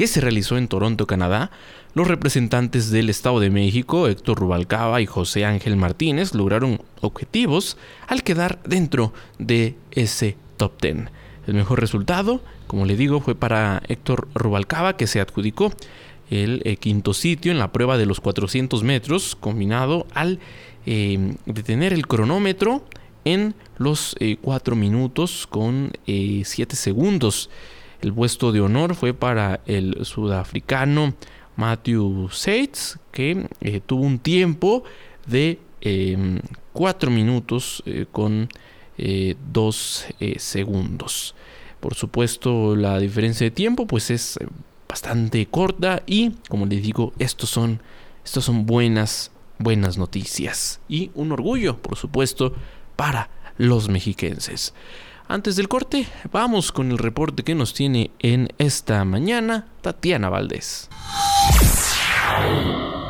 que 0.00 0.06
se 0.06 0.22
realizó 0.22 0.56
en 0.56 0.66
Toronto, 0.66 1.06
Canadá, 1.06 1.50
los 1.92 2.08
representantes 2.08 2.90
del 2.90 3.10
Estado 3.10 3.38
de 3.38 3.50
México, 3.50 4.08
Héctor 4.08 4.38
Rubalcaba 4.38 5.02
y 5.02 5.04
José 5.04 5.44
Ángel 5.44 5.76
Martínez, 5.76 6.34
lograron 6.34 6.80
objetivos 7.02 7.76
al 8.06 8.22
quedar 8.22 8.60
dentro 8.64 9.12
de 9.38 9.74
ese 9.90 10.38
top 10.56 10.80
10. 10.80 10.96
El 11.46 11.52
mejor 11.52 11.80
resultado, 11.80 12.40
como 12.66 12.86
le 12.86 12.96
digo, 12.96 13.20
fue 13.20 13.34
para 13.34 13.82
Héctor 13.88 14.28
Rubalcaba, 14.32 14.96
que 14.96 15.06
se 15.06 15.20
adjudicó 15.20 15.70
el 16.30 16.62
eh, 16.64 16.78
quinto 16.78 17.12
sitio 17.12 17.52
en 17.52 17.58
la 17.58 17.70
prueba 17.70 17.98
de 17.98 18.06
los 18.06 18.20
400 18.20 18.82
metros, 18.82 19.36
combinado 19.38 20.06
al 20.14 20.38
eh, 20.86 21.34
detener 21.44 21.92
el 21.92 22.06
cronómetro 22.06 22.86
en 23.26 23.54
los 23.76 24.16
4 24.40 24.74
eh, 24.74 24.78
minutos 24.78 25.46
con 25.46 25.92
7 26.06 26.74
segundos. 26.74 27.50
El 28.02 28.12
puesto 28.14 28.52
de 28.52 28.60
honor 28.60 28.94
fue 28.94 29.12
para 29.14 29.60
el 29.66 30.04
sudafricano 30.04 31.14
Matthew 31.56 32.28
Seitz, 32.30 32.98
que 33.12 33.46
tuvo 33.86 34.04
un 34.04 34.18
tiempo 34.18 34.84
de 35.26 35.58
4 36.72 37.10
minutos 37.10 37.82
con 38.12 38.48
2 39.52 40.06
eh, 40.08 40.14
eh, 40.20 40.38
segundos. 40.38 41.34
Por 41.80 41.94
supuesto, 41.94 42.76
la 42.76 42.98
diferencia 42.98 43.46
de 43.46 43.50
tiempo 43.50 43.86
pues 43.86 44.10
es 44.10 44.36
eh, 44.36 44.46
bastante 44.88 45.46
corta 45.46 46.02
y 46.06 46.32
como 46.48 46.66
les 46.66 46.82
digo, 46.82 47.12
estos 47.18 47.48
son, 47.48 47.80
estos 48.24 48.44
son 48.44 48.66
buenas, 48.66 49.30
buenas 49.58 49.96
noticias 49.96 50.80
y 50.88 51.10
un 51.14 51.32
orgullo, 51.32 51.78
por 51.78 51.96
supuesto, 51.96 52.54
para 52.96 53.30
los 53.56 53.88
mexiquenses. 53.88 54.74
Antes 55.30 55.54
del 55.54 55.68
corte, 55.68 56.08
vamos 56.32 56.72
con 56.72 56.90
el 56.90 56.98
reporte 56.98 57.44
que 57.44 57.54
nos 57.54 57.72
tiene 57.72 58.10
en 58.18 58.48
esta 58.58 59.04
mañana 59.04 59.68
Tatiana 59.80 60.28
Valdés. 60.28 60.88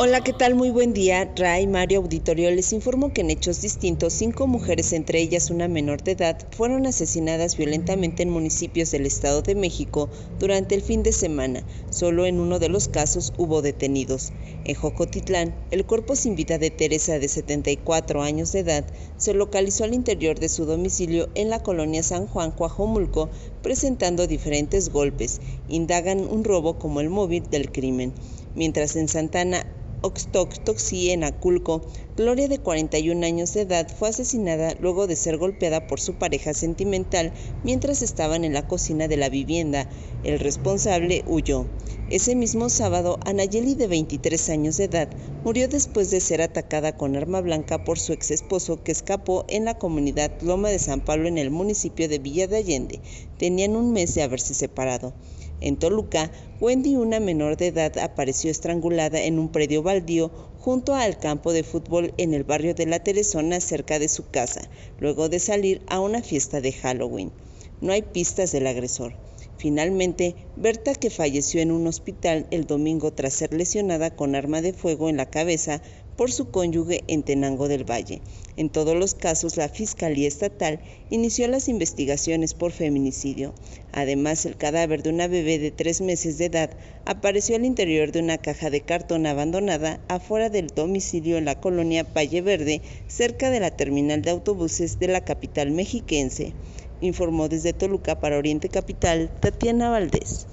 Hola, 0.03 0.23
¿qué 0.23 0.33
tal? 0.33 0.55
Muy 0.55 0.71
buen 0.71 0.95
día. 0.95 1.31
Ray 1.37 1.67
Mario 1.67 1.99
Auditorio 1.99 2.51
les 2.51 2.73
informo 2.73 3.13
que 3.13 3.21
en 3.21 3.29
hechos 3.29 3.61
distintos, 3.61 4.15
cinco 4.15 4.47
mujeres, 4.47 4.95
entre 4.95 5.21
ellas 5.21 5.51
una 5.51 5.69
menor 5.69 6.03
de 6.03 6.13
edad, 6.13 6.39
fueron 6.53 6.87
asesinadas 6.87 7.59
violentamente 7.59 8.23
en 8.23 8.31
municipios 8.31 8.91
del 8.93 9.05
Estado 9.05 9.43
de 9.43 9.55
México 9.55 10.09
durante 10.39 10.75
el 10.75 10.81
fin 10.81 11.03
de 11.03 11.13
semana. 11.13 11.67
Solo 11.91 12.25
en 12.25 12.41
uno 12.41 12.59
de 12.59 12.71
los 12.71 12.89
casos 12.89 13.35
hubo 13.37 13.61
detenidos. 13.61 14.33
En 14.65 14.75
Jocotitlán, 14.75 15.55
el 15.71 15.85
cuerpo 15.85 16.17
sin 16.17 16.35
vida 16.35 16.57
de 16.57 16.71
Teresa, 16.71 17.19
de 17.19 17.29
74 17.29 18.23
años 18.23 18.53
de 18.53 18.61
edad, 18.61 18.87
se 19.19 19.35
localizó 19.35 19.85
al 19.85 19.93
interior 19.93 20.41
de 20.41 20.49
su 20.49 20.65
domicilio 20.65 21.29
en 21.35 21.51
la 21.51 21.63
colonia 21.63 22.03
San 22.03 22.27
Juan, 22.27 22.53
Coajomulco, 22.53 23.29
presentando 23.61 24.27
diferentes 24.27 24.89
golpes. 24.89 25.43
Indagan 25.69 26.21
un 26.21 26.43
robo 26.43 26.79
como 26.79 27.03
el 27.03 27.11
móvil 27.11 27.51
del 27.51 27.71
crimen. 27.71 28.15
Mientras 28.55 28.97
en 28.97 29.07
Santana 29.07 29.65
Oxtoxtoxi 30.03 31.11
en 31.11 31.25
Aculco, 31.25 31.83
Gloria 32.17 32.49
de 32.49 32.59
41 32.59 33.25
años 33.25 33.55
de 33.55 33.63
edad 33.63 33.89
fue 33.89 34.09
asesinada 34.11 34.75
luego 34.81 35.07
de 35.07 35.17
ser 35.17 35.39
golpeada 35.39 35.87
por 35.87 36.01
su 36.01 36.15
pareja 36.15 36.53
sentimental 36.55 37.33
mientras 37.65 38.03
estaban 38.03 38.45
en 38.45 38.53
la 38.53 38.67
cocina 38.67 39.09
de 39.09 39.17
la 39.17 39.29
vivienda. 39.29 39.89
El 40.23 40.39
responsable 40.39 41.25
huyó. 41.27 41.67
Ese 42.11 42.35
mismo 42.35 42.69
sábado, 42.69 43.19
Anayeli 43.25 43.75
de 43.75 43.87
23 43.87 44.51
años 44.51 44.77
de 44.77 44.85
edad 44.85 45.09
murió 45.45 45.69
después 45.69 46.11
de 46.11 46.21
ser 46.21 46.43
atacada 46.43 46.97
con 46.97 47.17
arma 47.17 47.41
blanca 47.41 47.85
por 47.85 47.99
su 47.99 48.13
ex 48.13 48.31
esposo 48.31 48.83
que 48.83 48.93
escapó 48.93 49.45
en 49.49 49.65
la 49.65 49.79
comunidad 49.79 50.33
Loma 50.43 50.71
de 50.71 50.79
San 50.79 51.05
Pablo 51.05 51.29
en 51.29 51.39
el 51.39 51.51
municipio 51.51 52.09
de 52.09 52.19
Villa 52.19 52.47
de 52.47 52.57
Allende. 52.57 53.01
Tenían 53.39 53.77
un 53.77 53.93
mes 53.93 54.15
de 54.15 54.23
haberse 54.23 54.55
separado. 54.55 55.15
En 55.61 55.79
Toluca, 55.79 56.33
Wendy, 56.61 56.97
una 56.97 57.21
menor 57.21 57.57
de 57.57 57.67
edad, 57.67 57.99
apareció 57.99 58.51
estrangulada 58.51 59.23
en 59.23 59.39
un 59.39 59.53
predio 59.53 59.83
baldío 59.83 60.31
junto 60.59 60.95
al 60.95 61.19
campo 61.19 61.53
de 61.53 61.63
fútbol 61.63 62.15
en 62.17 62.35
el 62.35 62.45
barrio 62.45 62.75
de 62.75 62.87
La 62.87 63.03
Teresona 63.03 63.61
cerca 63.61 63.99
de 63.99 64.09
su 64.09 64.31
casa, 64.31 64.71
luego 64.99 65.29
de 65.29 65.39
salir 65.39 65.83
a 65.87 66.01
una 66.01 66.23
fiesta 66.23 66.61
de 66.61 66.73
Halloween. 66.73 67.33
No 67.81 67.93
hay 67.93 68.03
pistas 68.03 68.53
del 68.53 68.67
agresor. 68.67 69.15
Finalmente, 69.57 70.37
Berta, 70.57 70.95
que 70.95 71.11
falleció 71.11 71.61
en 71.61 71.71
un 71.71 71.87
hospital 71.87 72.47
el 72.51 72.67
domingo 72.67 73.13
tras 73.13 73.35
ser 73.35 73.53
lesionada 73.53 74.17
con 74.17 74.35
arma 74.35 74.63
de 74.63 74.73
fuego 74.73 75.11
en 75.11 75.19
la 75.19 75.29
cabeza, 75.29 75.83
por 76.21 76.31
su 76.31 76.51
cónyuge 76.51 77.03
en 77.07 77.23
Tenango 77.23 77.67
del 77.67 77.91
Valle. 77.91 78.21
En 78.59 78.69
todos 78.69 78.95
los 78.95 79.15
casos, 79.15 79.57
la 79.57 79.71
Fiscalía 79.71 80.29
Estatal 80.29 80.81
inició 81.09 81.49
las 81.49 81.67
investigaciones 81.67 82.53
por 82.53 82.73
feminicidio. 82.73 83.55
Además, 83.93 84.45
el 84.45 84.59
cadáver 84.59 85.03
de 85.03 85.09
una 85.09 85.29
bebé 85.29 85.59
de 85.59 85.71
tres 85.71 86.03
meses 86.03 86.37
de 86.37 86.45
edad 86.45 86.77
apareció 87.07 87.57
al 87.57 87.65
interior 87.65 88.13
de 88.13 88.21
una 88.21 88.37
caja 88.37 88.69
de 88.69 88.83
cartón 88.83 89.25
abandonada 89.25 89.99
afuera 90.09 90.51
del 90.51 90.67
domicilio 90.67 91.39
en 91.39 91.47
la 91.47 91.59
colonia 91.59 92.07
Valle 92.15 92.43
Verde, 92.43 92.83
cerca 93.09 93.49
de 93.49 93.61
la 93.61 93.71
terminal 93.71 94.21
de 94.21 94.33
autobuses 94.33 94.99
de 94.99 95.09
la 95.09 95.25
capital 95.25 95.71
mexiquense. 95.71 96.53
Informó 97.01 97.49
desde 97.49 97.73
Toluca 97.73 98.21
para 98.21 98.37
Oriente 98.37 98.69
Capital 98.69 99.31
Tatiana 99.41 99.89
Valdés. 99.89 100.47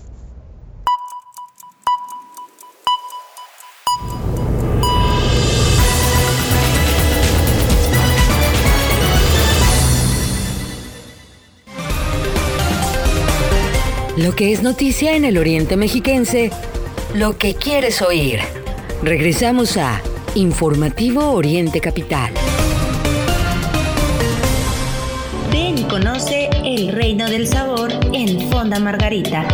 Lo 14.18 14.34
que 14.36 14.52
es 14.52 14.64
noticia 14.64 15.16
en 15.16 15.26
el 15.26 15.38
Oriente 15.38 15.78
Mexiquense, 15.78 16.50
lo 17.14 17.38
que 17.38 17.54
quieres 17.54 18.02
oír. 18.02 18.40
Regresamos 19.04 19.78
a 19.78 20.02
Informativo 20.34 21.34
Oriente 21.34 21.80
Capital. 21.80 22.32
Ven 25.52 25.78
y 25.78 25.84
conoce 25.84 26.50
el 26.66 26.94
reino 26.94 27.30
del 27.30 27.48
sabor 27.48 27.92
en 28.12 28.50
Fonda 28.50 28.80
Margarita. 28.80 29.48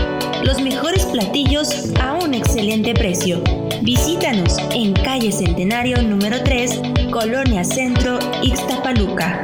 Los 0.44 0.62
mejores 0.62 1.06
platillos 1.08 1.92
a 2.00 2.14
un 2.14 2.34
excelente 2.34 2.94
precio. 2.94 3.44
Visítanos 3.82 4.56
en 4.72 4.94
calle 4.94 5.34
Centenario 5.34 6.02
número 6.02 6.42
3, 6.42 6.80
Colonia 7.12 7.66
Centro, 7.66 8.18
Ixtapaluca. 8.42 9.44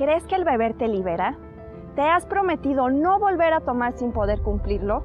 ¿Crees 0.00 0.24
que 0.24 0.34
el 0.34 0.44
beber 0.44 0.76
te 0.78 0.88
libera? 0.88 1.38
¿Te 1.94 2.00
has 2.00 2.24
prometido 2.24 2.88
no 2.88 3.18
volver 3.18 3.52
a 3.52 3.60
tomar 3.60 3.98
sin 3.98 4.12
poder 4.12 4.40
cumplirlo? 4.40 5.04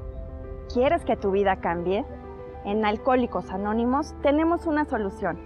¿Quieres 0.72 1.04
que 1.04 1.16
tu 1.16 1.32
vida 1.32 1.60
cambie? 1.60 2.06
En 2.64 2.86
Alcohólicos 2.86 3.50
Anónimos 3.50 4.14
tenemos 4.22 4.64
una 4.64 4.86
solución. 4.86 5.38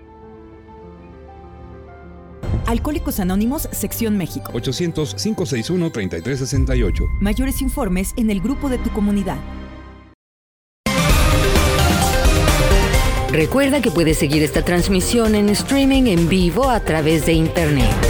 Alcohólicos 2.69 3.19
Anónimos, 3.19 3.63
Sección 3.73 4.17
México. 4.17 4.53
800-561-3368. 4.53 7.19
Mayores 7.21 7.61
informes 7.61 8.15
en 8.17 8.31
el 8.31 8.41
grupo 8.41 8.69
de 8.69 8.79
tu 8.79 8.91
comunidad. 8.91 9.39
Recuerda 13.33 13.83
que 13.83 13.91
puedes 13.91 14.17
seguir 14.17 14.45
esta 14.45 14.65
transmisión 14.65 15.35
en 15.35 15.49
streaming 15.49 16.05
en 16.05 16.29
vivo 16.29 16.71
a 16.71 16.79
través 16.79 17.27
de 17.27 17.33
internet. 17.33 18.10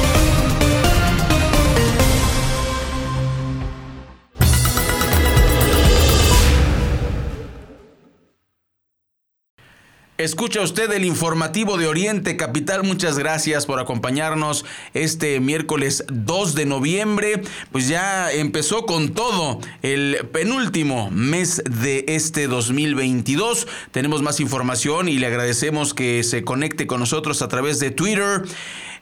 Escucha 10.23 10.61
usted 10.61 10.91
el 10.91 11.03
informativo 11.03 11.77
de 11.77 11.87
Oriente 11.87 12.37
Capital. 12.37 12.83
Muchas 12.83 13.17
gracias 13.17 13.65
por 13.65 13.79
acompañarnos 13.79 14.65
este 14.93 15.39
miércoles 15.39 16.05
2 16.09 16.53
de 16.53 16.67
noviembre. 16.67 17.41
Pues 17.71 17.87
ya 17.87 18.31
empezó 18.31 18.85
con 18.85 19.15
todo 19.15 19.59
el 19.81 20.17
penúltimo 20.31 21.09
mes 21.09 21.63
de 21.67 22.05
este 22.07 22.45
2022. 22.45 23.67
Tenemos 23.89 24.21
más 24.21 24.39
información 24.39 25.09
y 25.09 25.17
le 25.17 25.25
agradecemos 25.25 25.95
que 25.95 26.21
se 26.21 26.43
conecte 26.43 26.85
con 26.85 26.99
nosotros 26.99 27.41
a 27.41 27.47
través 27.47 27.79
de 27.79 27.89
Twitter 27.89 28.43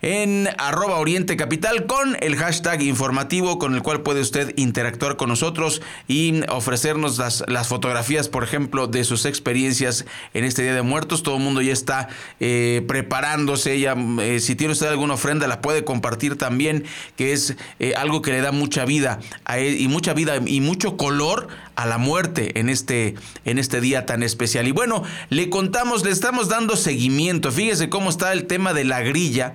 en 0.01 0.47
arroba 0.57 0.97
Oriente 0.97 1.35
Capital 1.35 1.85
con 1.85 2.17
el 2.21 2.35
hashtag 2.35 2.81
informativo 2.83 3.59
con 3.59 3.75
el 3.75 3.81
cual 3.81 4.01
puede 4.01 4.21
usted 4.21 4.53
interactuar 4.55 5.17
con 5.17 5.29
nosotros 5.29 5.81
y 6.07 6.41
ofrecernos 6.49 7.17
las, 7.17 7.67
fotografías, 7.67 8.29
por 8.29 8.43
ejemplo, 8.43 8.87
de 8.87 9.03
sus 9.03 9.25
experiencias 9.25 10.05
en 10.33 10.45
este 10.45 10.63
Día 10.63 10.73
de 10.73 10.81
Muertos. 10.81 11.23
Todo 11.23 11.37
el 11.37 11.43
mundo 11.43 11.61
ya 11.61 11.73
está 11.73 12.07
eh, 12.39 12.83
preparándose. 12.87 13.79
Ya, 13.79 13.95
eh, 14.21 14.39
si 14.39 14.55
tiene 14.55 14.73
usted 14.73 14.87
alguna 14.87 15.15
ofrenda, 15.15 15.47
la 15.47 15.61
puede 15.61 15.83
compartir 15.83 16.37
también, 16.37 16.85
que 17.15 17.33
es 17.33 17.55
eh, 17.79 17.93
algo 17.95 18.21
que 18.21 18.31
le 18.31 18.41
da 18.41 18.51
mucha 18.51 18.85
vida 18.85 19.19
y 19.57 19.87
mucha 19.87 20.13
vida 20.13 20.39
y 20.45 20.61
mucho 20.61 20.97
color 20.97 21.47
a 21.75 21.85
la 21.85 21.97
muerte 21.97 22.59
en 22.59 22.69
este, 22.69 23.15
en 23.45 23.57
este 23.57 23.81
día 23.81 24.05
tan 24.05 24.23
especial. 24.23 24.67
Y 24.67 24.71
bueno, 24.71 25.03
le 25.29 25.49
contamos, 25.49 26.03
le 26.03 26.11
estamos 26.11 26.49
dando 26.49 26.75
seguimiento. 26.75 27.51
Fíjese 27.51 27.89
cómo 27.89 28.09
está 28.09 28.33
el 28.33 28.47
tema 28.47 28.73
de 28.73 28.83
la 28.83 29.01
grilla. 29.01 29.53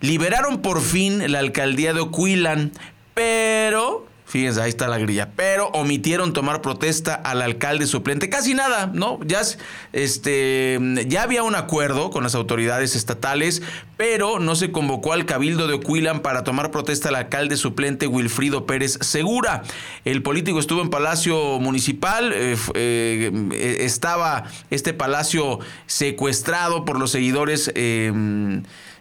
Liberaron 0.00 0.62
por 0.62 0.80
fin 0.80 1.30
la 1.30 1.40
alcaldía 1.40 1.92
de 1.92 2.00
Oquilan, 2.00 2.72
pero 3.14 4.08
Fíjense, 4.28 4.60
ahí 4.60 4.68
está 4.68 4.88
la 4.88 4.98
grilla. 4.98 5.30
Pero 5.36 5.68
omitieron 5.68 6.34
tomar 6.34 6.60
protesta 6.60 7.14
al 7.14 7.40
alcalde 7.40 7.86
suplente. 7.86 8.28
Casi 8.28 8.52
nada, 8.52 8.90
¿no? 8.92 9.18
Ya, 9.24 9.40
este, 9.94 10.78
ya 11.06 11.22
había 11.22 11.42
un 11.44 11.54
acuerdo 11.54 12.10
con 12.10 12.24
las 12.24 12.34
autoridades 12.34 12.94
estatales, 12.94 13.62
pero 13.96 14.38
no 14.38 14.54
se 14.54 14.70
convocó 14.70 15.14
al 15.14 15.24
cabildo 15.24 15.66
de 15.66 15.72
Oquilan 15.72 16.20
para 16.20 16.44
tomar 16.44 16.70
protesta 16.70 17.08
al 17.08 17.14
alcalde 17.14 17.56
suplente 17.56 18.06
Wilfrido 18.06 18.66
Pérez 18.66 18.98
Segura. 19.00 19.62
El 20.04 20.22
político 20.22 20.58
estuvo 20.58 20.82
en 20.82 20.90
Palacio 20.90 21.58
Municipal. 21.58 22.34
Eh, 22.34 22.54
eh, 22.74 23.76
estaba 23.80 24.44
este 24.68 24.92
palacio 24.92 25.60
secuestrado 25.86 26.84
por 26.84 26.98
los 26.98 27.12
seguidores. 27.12 27.72
Eh, 27.74 28.12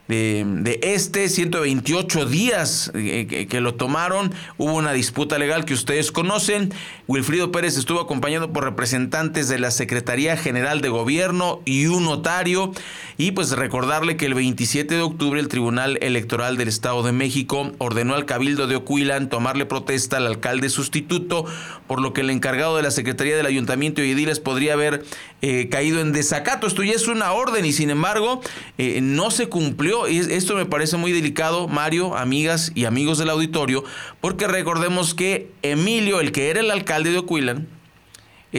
de, 0.07 0.79
este, 0.83 1.27
128 1.27 2.25
días 2.25 2.91
eh, 2.93 3.47
que, 3.49 3.61
lo 3.61 3.75
tomaron, 3.75 4.33
hubo 4.57 4.73
una 4.73 4.93
disputa 4.93 5.37
legal 5.37 5.65
que 5.65 5.73
ustedes 5.73 6.11
conocen. 6.11 6.73
Wilfrido 7.07 7.51
Pérez 7.51 7.77
estuvo 7.77 7.99
acompañado 7.99 8.53
por 8.53 8.63
representantes 8.63 9.49
de 9.49 9.59
la 9.59 9.71
Secretaría 9.71 10.37
General 10.37 10.81
de 10.81 10.89
Gobierno 10.89 11.61
y 11.65 11.87
un 11.87 12.05
notario. 12.05 12.71
Y 13.17 13.31
pues 13.31 13.51
recordarle 13.51 14.15
que 14.15 14.27
el 14.27 14.35
27 14.35 14.93
de 14.95 15.01
octubre 15.01 15.39
el 15.39 15.47
Tribunal 15.47 15.97
Electoral 16.01 16.55
del 16.55 16.67
Estado 16.67 17.01
de 17.01 17.11
México 17.11 17.71
ordenó 17.79 18.13
al 18.13 18.25
Cabildo 18.25 18.67
de 18.67 18.75
Ocuilan 18.75 19.29
tomarle 19.29 19.65
protesta 19.65 20.17
al 20.17 20.27
alcalde 20.27 20.69
sustituto, 20.69 21.45
por 21.87 21.99
lo 21.99 22.13
que 22.13 22.21
el 22.21 22.29
encargado 22.29 22.77
de 22.77 22.83
la 22.83 22.91
Secretaría 22.91 23.35
del 23.35 23.47
Ayuntamiento 23.47 24.03
y 24.03 24.11
Ediles 24.11 24.39
podría 24.39 24.73
haber 24.73 25.03
eh, 25.41 25.67
caído 25.69 25.99
en 25.99 26.13
desacato. 26.13 26.67
Esto 26.67 26.83
ya 26.83 26.93
es 26.93 27.07
una 27.07 27.31
orden 27.31 27.65
y 27.65 27.73
sin 27.73 27.89
embargo 27.89 28.41
eh, 28.77 28.99
no 29.01 29.31
se 29.31 29.49
cumplió 29.49 29.96
esto 30.05 30.55
me 30.55 30.65
parece 30.65 30.97
muy 30.97 31.11
delicado, 31.11 31.67
Mario, 31.67 32.15
amigas 32.15 32.71
y 32.75 32.85
amigos 32.85 33.17
del 33.17 33.29
auditorio, 33.29 33.83
porque 34.21 34.47
recordemos 34.47 35.13
que 35.13 35.51
Emilio, 35.61 36.19
el 36.19 36.31
que 36.31 36.49
era 36.49 36.59
el 36.59 36.71
alcalde 36.71 37.11
de 37.11 37.17
Oquilan, 37.17 37.67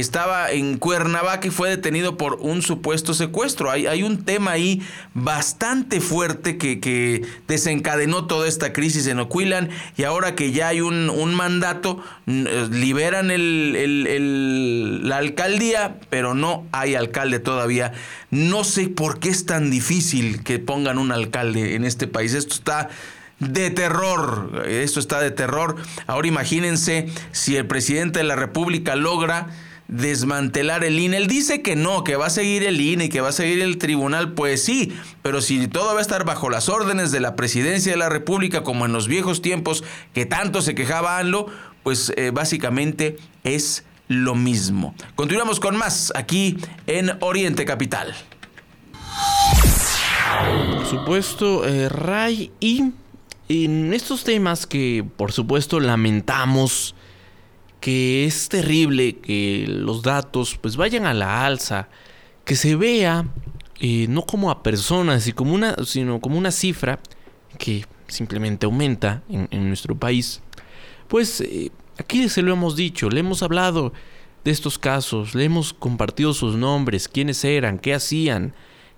estaba 0.01 0.51
en 0.51 0.79
Cuernavaca 0.79 1.47
y 1.49 1.51
fue 1.51 1.71
detenido 1.71 2.17
por 2.17 2.35
un 2.41 2.63
supuesto 2.63 3.15
secuestro. 3.15 3.71
Hay, 3.71 3.87
hay 3.87 4.03
un 4.03 4.25
tema 4.25 4.53
ahí 4.53 4.83
bastante 5.15 6.01
fuerte 6.01 6.59
que, 6.59 7.27
desencadenó 7.47 8.27
toda 8.27 8.49
esta 8.49 8.73
crisis 8.73 9.07
en 9.07 9.19
Oquilan 9.19 9.71
y 9.97 10.05
ahora 10.05 10.35
que 10.35 10.53
ya 10.53 10.69
hay 10.69 10.81
un, 10.81 11.35
mandato, 11.35 12.03
eh, 12.27 12.69
liberan 12.71 13.31
el, 13.31 15.09
la 15.09 15.19
alcaldía, 15.19 15.97
pero 16.11 16.35
no 16.35 16.67
hay 16.73 16.95
alcalde 16.95 17.39
todavía. 17.39 17.93
No 18.31 18.65
sé 18.65 18.89
por 18.89 19.19
qué 19.19 19.31
es 19.31 19.47
tan 19.47 19.71
difícil 19.71 20.43
que 20.45 20.59
pongan 20.59 20.99
un 20.99 21.13
alcalde 21.13 21.75
en 21.75 21.85
este 21.85 22.07
país. 22.07 22.35
Esto 22.35 22.55
está 22.55 22.89
de 23.41 23.71
terror. 23.71 24.65
Esto 24.67 25.01
está 25.01 25.21
de 25.21 25.31
terror. 25.31 25.77
Ahora 26.07 26.29
imagínense 26.29 27.09
si 27.33 27.57
el 27.57 27.67
presidente 27.67 28.19
de 28.19 28.25
la 28.25 28.37
República 28.37 28.97
logra 28.97 29.49
desmantelar 29.89 30.84
el 30.84 31.01
INE. 31.01 31.16
Él 31.16 31.26
dice 31.26 31.62
que 31.62 31.74
no, 31.74 32.05
que 32.05 32.16
va 32.16 32.26
a 32.26 32.30
seguir 32.30 32.62
el 32.62 32.80
INE 32.80 33.07
y 33.07 33.09
que 33.09 33.20
va 33.20 33.30
a 33.30 33.32
seguir 33.32 33.61
el 33.61 33.78
tribunal. 33.78 34.34
Pues 34.34 34.62
sí, 34.62 34.93
pero 35.22 35.41
si 35.41 35.66
todo 35.66 35.95
va 35.95 35.99
a 35.99 36.03
estar 36.03 36.24
bajo 36.24 36.51
las 36.51 36.68
órdenes 36.68 37.11
de 37.11 37.20
la 37.20 37.34
presidencia 37.34 37.93
de 37.93 37.99
la 37.99 38.09
República, 38.09 38.62
como 38.62 38.86
en 38.86 38.93
los 38.93 39.09
viejos 39.09 39.43
tiempos 39.43 39.82
que 40.14 40.26
tanto 40.26 40.62
se 40.62 40.74
quejaba 40.74 41.18
ANLO, 41.18 41.47
pues 41.82 42.12
eh, 42.16 42.30
básicamente 42.32 43.16
es 43.45 43.84
lo 44.09 44.34
mismo. 44.34 44.95
Continuamos 45.14 45.61
con 45.61 45.76
más 45.76 46.12
aquí 46.14 46.59
en 46.86 47.12
Oriente 47.20 47.64
Capital. 47.64 48.14
Por 50.76 50.86
supuesto, 50.86 51.66
eh, 51.66 51.89
Ray, 51.89 52.53
y 52.61 52.93
en 53.49 53.95
estos 53.95 54.24
temas 54.24 54.66
que 54.66 55.05
por 55.16 55.32
supuesto 55.32 55.80
lamentamos, 55.80 56.95
que 57.81 58.24
es 58.24 58.49
terrible 58.49 59.16
que 59.16 59.66
los 59.68 60.03
datos 60.03 60.59
pues 60.61 60.76
vayan 60.76 61.07
a 61.07 61.14
la 61.14 61.47
alza, 61.47 61.89
que 62.45 62.57
se 62.57 62.76
vea 62.76 63.26
eh, 63.81 64.07
no 64.09 64.22
como 64.22 64.51
a 64.51 64.62
personas, 64.62 65.31
como 65.35 65.55
una, 65.55 65.76
sino 65.85 66.20
como 66.20 66.37
una 66.39 66.51
cifra 66.51 66.99
que 67.59 67.85
simplemente 68.09 68.66
aumenta 68.66 69.22
en, 69.29 69.68
nuestro 69.68 69.97
país. 69.97 70.43
Pues 71.07 71.41
eh, 71.41 71.70
aquí 71.99 72.29
se 72.29 72.43
lo 72.43 72.53
hemos 72.53 72.74
dicho, 72.74 73.09
le 73.11 73.20
hemos 73.20 73.43
hablado 73.43 73.93
de 74.45 74.51
estos 74.51 74.79
casos, 74.79 75.35
le 75.35 75.45
hemos 75.45 75.72
compartido 75.72 76.33
sus 76.33 76.57
nombres, 76.57 77.09
quiénes 77.09 77.45
eran, 77.45 77.79
qué 77.79 77.95
hacían, 77.95 78.55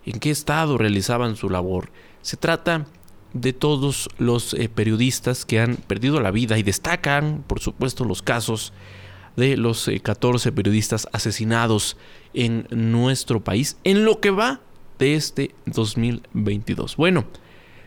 en 0.06 0.18
qué 0.18 0.30
estado 0.30 0.78
realizaban 0.78 1.36
su 1.36 1.50
labor. 1.50 1.90
Se 2.22 2.36
trata 2.36 2.86
de 3.32 3.52
todos 3.52 4.08
los 4.18 4.54
eh, 4.54 4.68
periodistas 4.68 5.44
que 5.44 5.60
han 5.60 5.76
perdido 5.76 6.20
la 6.20 6.30
vida 6.30 6.58
y 6.58 6.62
destacan, 6.62 7.44
por 7.46 7.60
supuesto, 7.60 8.04
los 8.04 8.22
casos 8.22 8.72
de 9.36 9.56
los 9.56 9.90
14 10.02 10.48
eh, 10.48 10.52
periodistas 10.52 11.08
asesinados 11.12 11.96
en 12.34 12.66
nuestro 12.70 13.42
país 13.42 13.76
en 13.84 14.04
lo 14.04 14.20
que 14.20 14.30
va 14.30 14.60
de 14.98 15.14
este 15.14 15.54
2022. 15.66 16.96
Bueno, 16.96 17.24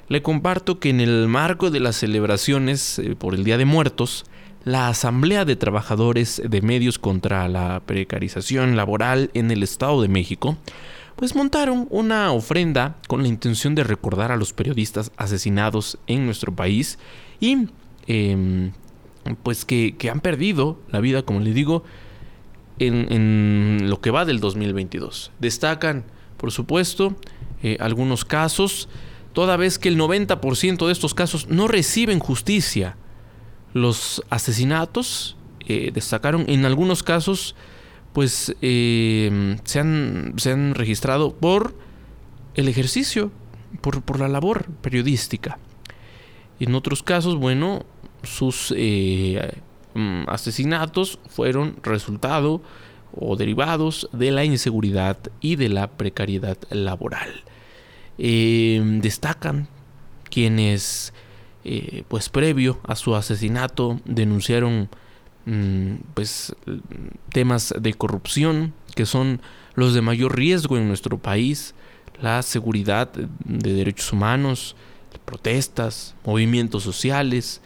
le 0.09 0.21
comparto 0.21 0.79
que 0.79 0.89
en 0.89 0.99
el 0.99 1.27
marco 1.27 1.71
de 1.71 1.79
las 1.79 1.95
celebraciones 1.97 2.99
eh, 2.99 3.15
por 3.17 3.35
el 3.35 3.43
Día 3.43 3.57
de 3.57 3.65
Muertos, 3.65 4.25
la 4.65 4.87
Asamblea 4.87 5.43
de 5.45 5.55
Trabajadores 5.55 6.41
de 6.45 6.61
Medios 6.61 6.97
contra 6.97 7.47
la 7.49 7.81
Precarización 7.85 8.75
Laboral 8.75 9.29
en 9.33 9.51
el 9.51 9.61
Estado 9.61 10.01
de 10.01 10.07
México 10.07 10.57
pues 11.15 11.35
montaron 11.35 11.87
una 11.89 12.31
ofrenda 12.31 12.97
con 13.07 13.21
la 13.21 13.27
intención 13.27 13.75
de 13.75 13.83
recordar 13.83 14.31
a 14.31 14.37
los 14.37 14.53
periodistas 14.53 15.11
asesinados 15.17 15.97
en 16.07 16.25
nuestro 16.25 16.53
país 16.55 16.97
y 17.39 17.67
em, 18.07 18.71
pues 19.43 19.65
que, 19.65 19.95
han 20.11 20.19
perdido 20.19 20.79
la 20.89 20.99
vida, 20.99 21.23
como 21.23 21.39
les 21.39 21.53
digo, 21.53 21.83
en, 22.79 23.89
lo 23.89 24.01
que 24.01 24.11
va 24.11 24.25
del 24.25 24.39
2022. 24.39 25.31
Destacan, 25.39 26.03
por 26.37 26.51
supuesto, 26.51 27.15
eh, 27.61 27.77
algunos 27.79 28.25
casos, 28.25 28.89
toda 29.33 29.55
vez 29.55 29.79
que 29.79 29.89
el 29.89 29.97
90% 29.97 30.85
de 30.85 30.91
estos 30.91 31.13
casos 31.13 31.47
no 31.47 31.67
reciben 31.67 32.19
justicia. 32.19 32.97
Los 33.73 34.23
asesinatos 34.29 35.37
eh, 35.67 35.91
destacaron 35.93 36.45
en 36.47 36.65
algunos 36.65 37.03
casos 37.03 37.55
pues 38.13 38.55
eh, 38.61 39.57
se, 39.63 39.79
han, 39.79 40.33
se, 40.37 40.51
han, 40.51 40.75
registrado 40.75 41.33
por 41.33 41.75
el 42.55 42.69
ejercicio, 42.69 43.31
por, 43.81 44.01
por, 44.03 44.19
la 44.19 44.27
labor 44.27 44.65
periodística. 44.81 45.57
En 46.59 46.75
otros 46.75 47.03
casos, 47.03 47.35
bueno, 47.35 47.85
sus 48.23 48.73
eh, 48.77 49.59
mm, 49.93 50.23
asesinatos 50.27 51.19
fueron 51.27 51.77
resultado 51.83 52.61
o 53.15 53.35
derivados 53.35 54.09
de 54.11 54.31
la 54.31 54.45
inseguridad 54.45 55.17
y 55.41 55.55
de 55.55 55.69
la 55.69 55.87
precariedad 55.91 56.57
laboral. 56.69 57.43
Eh, 58.17 58.81
destacan 59.01 59.67
quienes, 60.29 61.13
eh, 61.63 62.03
pues 62.07 62.29
previo 62.29 62.79
a 62.83 62.95
su 62.95 63.15
asesinato, 63.15 63.99
denunciaron 64.05 64.89
pues, 66.13 66.55
temas 67.31 67.73
de 67.77 67.93
corrupción 67.93 68.73
que 68.95 69.05
son 69.05 69.41
los 69.75 69.93
de 69.93 70.01
mayor 70.01 70.35
riesgo 70.35 70.77
en 70.77 70.87
nuestro 70.87 71.17
país, 71.17 71.73
la 72.21 72.41
seguridad 72.43 73.11
de 73.11 73.73
derechos 73.73 74.13
humanos, 74.13 74.75
protestas, 75.25 76.15
movimientos 76.25 76.83
sociales, 76.83 77.61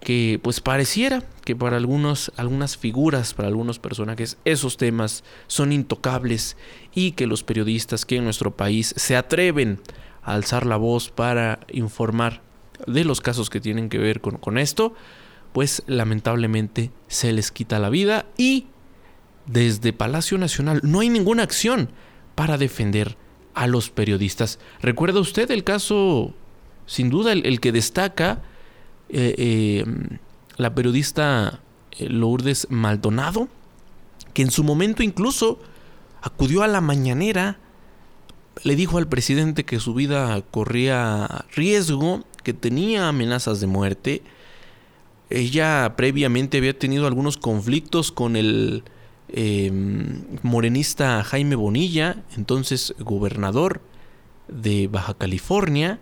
que 0.00 0.38
pues 0.42 0.60
pareciera 0.60 1.24
que 1.44 1.56
para 1.56 1.76
algunos, 1.76 2.30
algunas 2.36 2.76
figuras, 2.76 3.34
para 3.34 3.48
algunos 3.48 3.78
personajes, 3.78 4.38
esos 4.44 4.76
temas 4.76 5.24
son 5.48 5.72
intocables 5.72 6.56
y 6.94 7.12
que 7.12 7.26
los 7.26 7.42
periodistas 7.42 8.04
que 8.04 8.16
en 8.16 8.24
nuestro 8.24 8.56
país 8.56 8.94
se 8.96 9.16
atreven 9.16 9.80
a 10.22 10.34
alzar 10.34 10.66
la 10.66 10.76
voz 10.76 11.10
para 11.10 11.60
informar 11.72 12.42
de 12.86 13.04
los 13.04 13.20
casos 13.20 13.50
que 13.50 13.60
tienen 13.60 13.88
que 13.88 13.98
ver 13.98 14.20
con, 14.20 14.36
con 14.36 14.56
esto, 14.56 14.94
pues 15.52 15.82
lamentablemente 15.86 16.90
se 17.06 17.32
les 17.32 17.50
quita 17.50 17.78
la 17.78 17.90
vida 17.90 18.26
y 18.36 18.66
desde 19.46 19.92
Palacio 19.92 20.38
Nacional 20.38 20.80
no 20.82 21.00
hay 21.00 21.08
ninguna 21.08 21.42
acción 21.42 21.90
para 22.34 22.58
defender 22.58 23.16
a 23.54 23.66
los 23.66 23.90
periodistas. 23.90 24.58
¿Recuerda 24.80 25.20
usted 25.20 25.50
el 25.50 25.64
caso, 25.64 26.34
sin 26.86 27.10
duda, 27.10 27.32
el 27.32 27.60
que 27.60 27.72
destaca 27.72 28.42
eh, 29.08 29.34
eh, 29.38 29.84
la 30.58 30.74
periodista 30.74 31.60
eh, 31.98 32.08
Lourdes 32.08 32.66
Maldonado, 32.70 33.48
que 34.34 34.42
en 34.42 34.50
su 34.50 34.62
momento 34.64 35.02
incluso 35.02 35.58
acudió 36.20 36.62
a 36.62 36.68
la 36.68 36.80
mañanera, 36.80 37.58
le 38.64 38.76
dijo 38.76 38.98
al 38.98 39.08
presidente 39.08 39.64
que 39.64 39.80
su 39.80 39.94
vida 39.94 40.42
corría 40.50 41.46
riesgo, 41.54 42.24
que 42.42 42.52
tenía 42.52 43.08
amenazas 43.08 43.60
de 43.60 43.66
muerte. 43.66 44.22
Ella 45.30 45.94
previamente 45.96 46.58
había 46.58 46.78
tenido 46.78 47.06
algunos 47.06 47.36
conflictos 47.36 48.12
con 48.12 48.36
el 48.36 48.84
morenista 50.42 51.22
Jaime 51.22 51.54
Bonilla, 51.54 52.24
entonces 52.36 52.94
gobernador 52.98 53.82
de 54.48 54.88
Baja 54.88 55.14
California, 55.14 56.00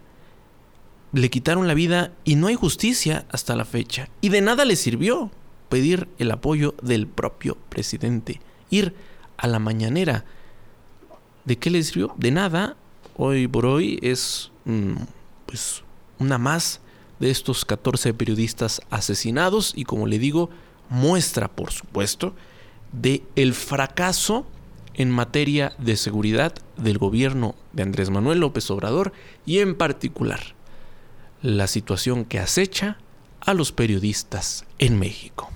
le 1.13 1.31
quitaron 1.31 1.67
la 1.67 1.75
vida 1.75 2.13
y 2.25 2.37
no 2.37 2.47
hay 2.47 2.55
justicia 2.55 3.27
hasta 3.31 3.57
la 3.57 3.65
fecha. 3.65 4.09
Y 4.21 4.29
de 4.29 4.41
nada 4.43 4.65
le 4.65 4.77
sirvió 4.77 5.31
pedir 5.69 6.09
el 6.19 6.31
apoyo 6.31 6.75
del 6.83 7.07
propio 7.07 7.57
presidente, 7.69 8.41
ir 8.71 8.95
a 9.37 9.47
la 9.49 9.59
mañanera. 9.59 10.25
¿De 11.45 11.59
qué 11.59 11.71
le 11.71 11.83
sirvió? 11.83 12.15
De 12.17 12.31
nada. 12.31 12.77
Hoy 13.17 13.49
por 13.49 13.67
hoy 13.67 13.99
es 14.03 14.53
mm, 14.67 14.95
pues 15.47 15.83
una 16.19 16.39
más 16.39 16.81
de 17.21 17.31
estos 17.31 17.65
14 17.65 18.15
periodistas 18.15 18.81
asesinados 18.91 19.73
y 19.75 19.85
como 19.85 20.07
le 20.07 20.19
digo, 20.19 20.51
muestra 20.89 21.49
por 21.49 21.73
supuesto 21.73 22.35
de 22.93 23.23
el 23.37 23.55
fracaso 23.55 24.47
en 24.95 25.11
materia 25.11 25.75
de 25.79 25.97
seguridad 25.97 26.55
del 26.77 26.99
gobierno 26.99 27.55
de 27.73 27.83
Andrés 27.83 28.11
Manuel 28.11 28.41
López 28.41 28.71
Obrador 28.71 29.13
y 29.45 29.59
en 29.59 29.75
particular 29.75 30.41
la 31.43 31.67
situación 31.67 32.25
que 32.25 32.39
acecha 32.39 32.99
a 33.41 33.55
los 33.55 33.73
periodistas 33.73 34.65
en 34.79 34.99
México. 34.99 35.51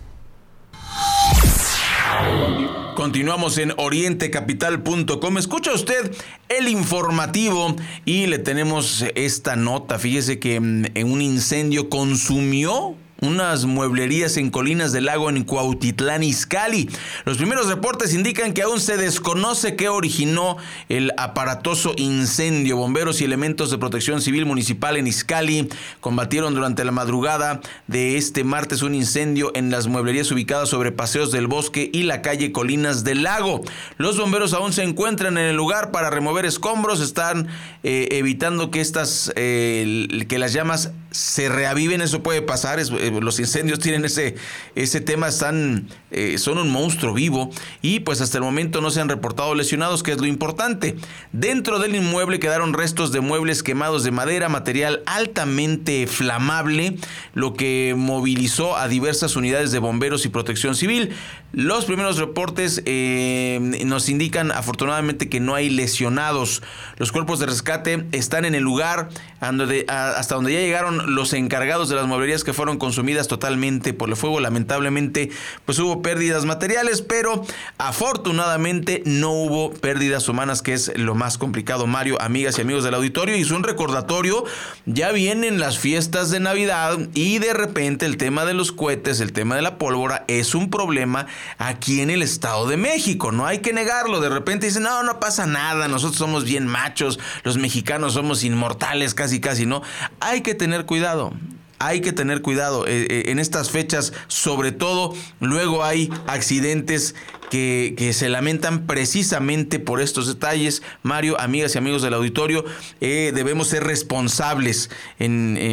Continuamos 3.00 3.56
en 3.56 3.72
orientecapital.com. 3.78 5.38
Escucha 5.38 5.72
usted 5.72 6.14
el 6.50 6.68
informativo 6.68 7.74
y 8.04 8.26
le 8.26 8.38
tenemos 8.38 9.06
esta 9.14 9.56
nota. 9.56 9.98
Fíjese 9.98 10.38
que 10.38 10.60
mm, 10.60 10.84
en 10.92 11.10
un 11.10 11.22
incendio 11.22 11.88
consumió 11.88 12.94
unas 13.20 13.64
mueblerías 13.64 14.36
en 14.36 14.50
Colinas 14.50 14.92
del 14.92 15.06
Lago 15.06 15.30
en 15.30 15.44
Cuautitlán, 15.44 16.22
Izcalli. 16.22 16.88
Los 17.24 17.36
primeros 17.36 17.68
reportes 17.68 18.14
indican 18.14 18.52
que 18.52 18.62
aún 18.62 18.80
se 18.80 18.96
desconoce 18.96 19.76
qué 19.76 19.88
originó 19.88 20.56
el 20.88 21.12
aparatoso 21.16 21.94
incendio. 21.96 22.76
Bomberos 22.76 23.20
y 23.20 23.24
elementos 23.24 23.70
de 23.70 23.78
protección 23.78 24.22
civil 24.22 24.46
municipal 24.46 24.96
en 24.96 25.06
Izcalli 25.06 25.68
combatieron 26.00 26.54
durante 26.54 26.84
la 26.84 26.92
madrugada 26.92 27.60
de 27.86 28.16
este 28.16 28.44
martes 28.44 28.82
un 28.82 28.94
incendio 28.94 29.52
en 29.54 29.70
las 29.70 29.86
mueblerías 29.86 30.30
ubicadas 30.30 30.68
sobre 30.68 30.92
Paseos 30.92 31.32
del 31.32 31.46
Bosque 31.46 31.90
y 31.92 32.04
la 32.04 32.22
calle 32.22 32.52
Colinas 32.52 33.04
del 33.04 33.22
Lago. 33.22 33.62
Los 33.98 34.18
bomberos 34.18 34.54
aún 34.54 34.72
se 34.72 34.82
encuentran 34.82 35.38
en 35.38 35.46
el 35.46 35.56
lugar 35.56 35.90
para 35.90 36.10
remover 36.10 36.46
escombros, 36.46 37.00
están 37.00 37.48
eh, 37.82 38.08
evitando 38.12 38.70
que 38.70 38.80
estas, 38.80 39.32
eh, 39.36 40.24
que 40.28 40.38
las 40.38 40.52
llamas 40.52 40.92
se 41.10 41.48
reaviven, 41.48 42.00
eso 42.00 42.22
puede 42.22 42.42
pasar, 42.42 42.78
es, 42.78 42.90
eh, 42.90 43.12
los 43.20 43.40
incendios 43.40 43.78
tienen 43.80 44.04
ese, 44.04 44.36
ese 44.74 45.00
tema, 45.00 45.28
están, 45.28 45.88
eh, 46.10 46.38
son 46.38 46.58
un 46.58 46.70
monstruo 46.70 47.12
vivo 47.14 47.50
y 47.82 48.00
pues 48.00 48.20
hasta 48.20 48.38
el 48.38 48.44
momento 48.44 48.80
no 48.80 48.90
se 48.90 49.00
han 49.00 49.08
reportado 49.08 49.54
lesionados, 49.54 50.02
que 50.02 50.12
es 50.12 50.18
lo 50.18 50.26
importante. 50.26 50.96
Dentro 51.32 51.78
del 51.78 51.96
inmueble 51.96 52.38
quedaron 52.38 52.74
restos 52.74 53.12
de 53.12 53.20
muebles 53.20 53.62
quemados 53.62 54.04
de 54.04 54.10
madera, 54.10 54.48
material 54.48 55.02
altamente 55.06 56.06
flamable, 56.06 56.96
lo 57.34 57.54
que 57.54 57.94
movilizó 57.96 58.76
a 58.76 58.88
diversas 58.88 59.36
unidades 59.36 59.72
de 59.72 59.78
bomberos 59.78 60.24
y 60.26 60.28
protección 60.28 60.76
civil. 60.76 61.10
Los 61.52 61.84
primeros 61.84 62.16
reportes 62.18 62.80
eh, 62.86 63.58
nos 63.84 64.08
indican 64.08 64.52
afortunadamente 64.52 65.28
que 65.28 65.40
no 65.40 65.56
hay 65.56 65.68
lesionados. 65.68 66.62
Los 66.96 67.10
cuerpos 67.10 67.40
de 67.40 67.46
rescate 67.46 68.06
están 68.12 68.44
en 68.44 68.54
el 68.54 68.62
lugar 68.62 69.08
hasta 69.40 70.34
donde 70.36 70.52
ya 70.52 70.60
llegaron 70.60 71.14
los 71.14 71.32
encargados 71.32 71.88
de 71.88 71.96
las 71.96 72.06
mueblerías 72.06 72.44
que 72.44 72.52
fueron 72.52 72.78
consumidas 72.78 73.26
totalmente 73.26 73.92
por 73.92 74.10
el 74.10 74.16
fuego. 74.16 74.38
Lamentablemente, 74.38 75.30
pues 75.64 75.78
hubo 75.80 76.02
pérdidas 76.02 76.44
materiales, 76.44 77.02
pero 77.02 77.44
afortunadamente 77.78 79.02
no 79.04 79.32
hubo 79.32 79.72
pérdidas 79.72 80.28
humanas, 80.28 80.62
que 80.62 80.74
es 80.74 80.92
lo 80.96 81.16
más 81.16 81.36
complicado. 81.36 81.88
Mario, 81.88 82.20
amigas 82.20 82.58
y 82.58 82.62
amigos 82.62 82.84
del 82.84 82.94
auditorio, 82.94 83.36
hizo 83.36 83.56
un 83.56 83.64
recordatorio. 83.64 84.44
Ya 84.86 85.10
vienen 85.10 85.58
las 85.58 85.80
fiestas 85.80 86.30
de 86.30 86.38
Navidad 86.38 86.96
y 87.14 87.38
de 87.38 87.54
repente 87.54 88.06
el 88.06 88.18
tema 88.18 88.44
de 88.44 88.54
los 88.54 88.70
cohetes, 88.70 89.18
el 89.20 89.32
tema 89.32 89.56
de 89.56 89.62
la 89.62 89.78
pólvora 89.78 90.24
es 90.28 90.54
un 90.54 90.70
problema 90.70 91.26
aquí 91.58 92.00
en 92.00 92.10
el 92.10 92.22
Estado 92.22 92.68
de 92.68 92.76
México. 92.76 93.32
No 93.32 93.46
hay 93.46 93.58
que 93.58 93.72
negarlo. 93.72 94.20
De 94.20 94.28
repente 94.28 94.66
dicen, 94.66 94.82
no, 94.82 95.02
no 95.02 95.20
pasa 95.20 95.46
nada. 95.46 95.88
Nosotros 95.88 96.18
somos 96.18 96.44
bien 96.44 96.66
machos. 96.66 97.18
Los 97.42 97.58
mexicanos 97.58 98.14
somos 98.14 98.44
inmortales, 98.44 99.14
casi, 99.14 99.40
casi, 99.40 99.66
¿no? 99.66 99.82
Hay 100.20 100.42
que 100.42 100.54
tener 100.54 100.86
cuidado 100.86 101.32
hay 101.80 102.02
que 102.02 102.12
tener 102.12 102.42
cuidado 102.42 102.86
eh, 102.86 103.06
eh, 103.08 103.22
en 103.26 103.40
estas 103.40 103.70
fechas, 103.70 104.12
sobre 104.28 104.70
todo 104.70 105.14
luego 105.40 105.82
hay 105.82 106.10
accidentes 106.26 107.16
que, 107.50 108.12
se 108.12 108.28
lamentan 108.28 108.86
precisamente 108.86 109.80
por 109.80 110.00
estos 110.00 110.28
detalles. 110.28 110.82
Mario, 111.02 111.40
amigas 111.40 111.74
y 111.74 111.78
amigos 111.78 112.02
del 112.02 112.14
auditorio, 112.14 112.64
eh, 113.00 113.32
debemos 113.34 113.68
ser 113.68 113.82
responsables 113.82 114.90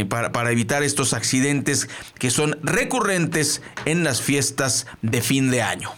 para, 0.09 0.31
para 0.31 0.51
evitar 0.51 0.81
estos 0.81 1.13
accidentes 1.13 1.87
que 2.17 2.31
son 2.31 2.57
recurrentes 2.63 3.61
en 3.85 4.03
las 4.03 4.21
fiestas 4.21 4.87
de 5.03 5.21
fin 5.21 5.51
de 5.51 5.61
año. 5.61 5.91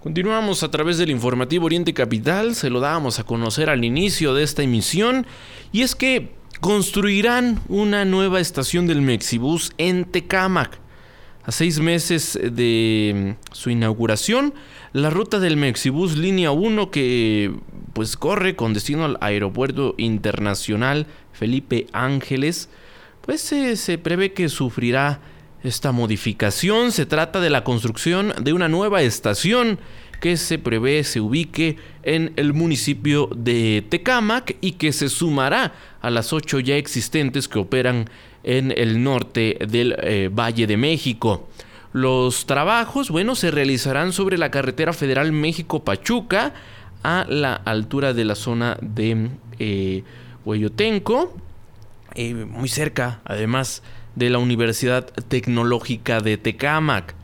Continuamos 0.00 0.62
a 0.62 0.70
través 0.70 0.96
del 0.96 1.10
informativo 1.10 1.66
Oriente 1.66 1.92
Capital, 1.92 2.54
se 2.54 2.70
lo 2.70 2.78
dábamos 2.78 3.18
a 3.18 3.24
conocer 3.24 3.68
al 3.68 3.84
inicio 3.84 4.32
de 4.32 4.44
esta 4.44 4.62
emisión, 4.62 5.26
y 5.72 5.82
es 5.82 5.96
que 5.96 6.36
construirán 6.60 7.60
una 7.66 8.04
nueva 8.04 8.38
estación 8.38 8.86
del 8.86 9.02
Mexibus 9.02 9.72
en 9.76 10.04
Tecámac. 10.04 10.78
A 11.42 11.50
seis 11.50 11.80
meses 11.80 12.38
de 12.40 13.34
su 13.50 13.70
inauguración, 13.70 14.54
la 14.92 15.10
ruta 15.10 15.40
del 15.40 15.56
Mexibus 15.56 16.16
línea 16.16 16.52
1 16.52 16.92
que 16.92 17.52
pues 17.92 18.16
corre 18.16 18.54
con 18.54 18.74
destino 18.74 19.04
al 19.04 19.18
aeropuerto 19.20 19.96
internacional 19.98 21.08
Felipe 21.32 21.88
Ángeles, 21.92 22.68
pues 23.22 23.40
se 23.40 23.98
prevé 23.98 24.32
que 24.32 24.48
sufrirá 24.48 25.20
esta 25.62 25.92
modificación. 25.92 26.92
Se 26.92 27.06
trata 27.06 27.40
de 27.40 27.50
la 27.50 27.64
construcción 27.64 28.32
de 28.40 28.52
una 28.52 28.68
nueva 28.68 29.02
estación 29.02 29.78
que 30.20 30.36
se 30.36 30.58
prevé 30.58 31.04
se 31.04 31.20
ubique 31.20 31.76
en 32.02 32.32
el 32.36 32.52
municipio 32.52 33.28
de 33.34 33.84
Tecámac 33.88 34.56
y 34.60 34.72
que 34.72 34.92
se 34.92 35.08
sumará 35.08 35.72
a 36.00 36.10
las 36.10 36.32
ocho 36.32 36.58
ya 36.60 36.76
existentes 36.76 37.48
que 37.48 37.58
operan 37.58 38.10
en 38.42 38.72
el 38.76 39.02
norte 39.02 39.58
del 39.68 39.94
eh, 39.98 40.30
Valle 40.32 40.66
de 40.66 40.76
México. 40.76 41.48
Los 41.92 42.46
trabajos, 42.46 43.10
bueno, 43.10 43.34
se 43.34 43.50
realizarán 43.50 44.12
sobre 44.12 44.38
la 44.38 44.50
carretera 44.50 44.92
federal 44.92 45.32
México-Pachuca 45.32 46.52
a 47.02 47.24
la 47.28 47.54
altura 47.54 48.12
de 48.12 48.24
la 48.24 48.34
zona 48.34 48.76
de 48.80 49.30
eh, 49.58 50.04
eh, 52.14 52.34
muy 52.34 52.68
cerca, 52.68 53.20
además, 53.24 53.82
de 54.14 54.30
la 54.30 54.38
Universidad 54.38 55.06
Tecnológica 55.06 56.20
de 56.20 56.36
Tecámac. 56.36 57.14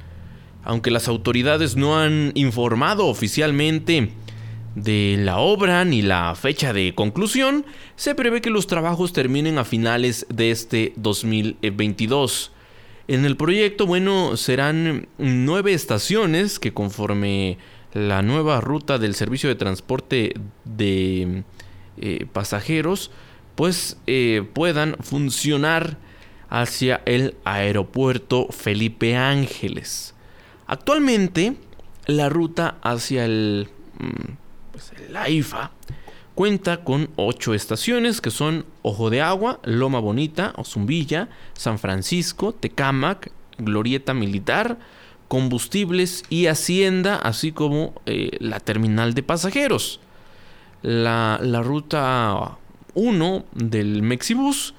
Aunque 0.63 0.91
las 0.91 1.09
autoridades 1.09 1.77
no 1.77 1.99
han 1.99 2.33
informado 2.35 3.07
oficialmente 3.07 4.13
de 4.75 5.17
la 5.19 5.39
obra 5.39 5.85
ni 5.85 6.03
la 6.03 6.35
fecha 6.35 6.73
de 6.73 6.95
conclusión, 6.95 7.65
se 7.97 8.15
prevé 8.15 8.41
que 8.41 8.51
los 8.51 8.67
trabajos 8.67 9.13
terminen 9.13 9.59
a 9.59 9.65
finales 9.65 10.27
de 10.29 10.51
este 10.51 10.93
2022. 10.97 12.51
En 13.07 13.25
el 13.25 13.37
proyecto, 13.37 13.87
bueno, 13.87 14.37
serán 14.37 15.09
nueve 15.19 15.75
estaciones 15.75 16.59
que 16.59 16.73
conforme 16.73 17.59
la 17.93 18.23
nueva 18.23 18.61
ruta 18.61 18.99
del 18.99 19.15
servicio 19.15 19.49
de 19.49 19.55
transporte 19.55 20.35
de 20.65 21.45
eh, 21.99 22.27
pasajeros, 22.33 23.11
pues 23.55 23.99
eh, 24.07 24.43
puedan 24.53 24.97
funcionar 25.01 25.99
hacia 26.49 27.03
el 27.07 27.37
aeropuerto 27.45 28.49
Felipe 28.51 29.17
Ángeles. 29.17 30.15
Actualmente, 30.67 31.57
la 32.07 32.29
ruta 32.29 32.77
hacia 32.83 33.25
el 33.25 33.69
mm, 33.99 34.33
pues, 34.73 34.93
la 35.11 35.29
IFA 35.29 35.71
cuenta 36.35 36.83
con 36.83 37.11
ocho 37.17 37.55
estaciones 37.55 38.21
que 38.21 38.31
son 38.31 38.67
Ojo 38.83 39.11
de 39.11 39.23
Agua, 39.23 39.61
Loma 39.63 40.01
Bonita, 40.01 40.53
Ozumbilla, 40.57 41.29
San 41.55 41.79
Francisco, 41.79 42.53
Tecámac, 42.53 43.31
Glorieta 43.59 44.15
Militar, 44.15 44.79
Combustibles 45.29 46.25
y 46.29 46.47
Hacienda, 46.47 47.17
así 47.17 47.53
como 47.53 47.95
eh, 48.07 48.37
la 48.41 48.61
terminal 48.61 49.15
de 49.15 49.23
pasajeros. 49.23 50.01
La, 50.83 51.39
la 51.41 51.63
ruta 51.63 52.59
1 52.95 53.45
del 53.53 54.03
Mexibus 54.03 54.75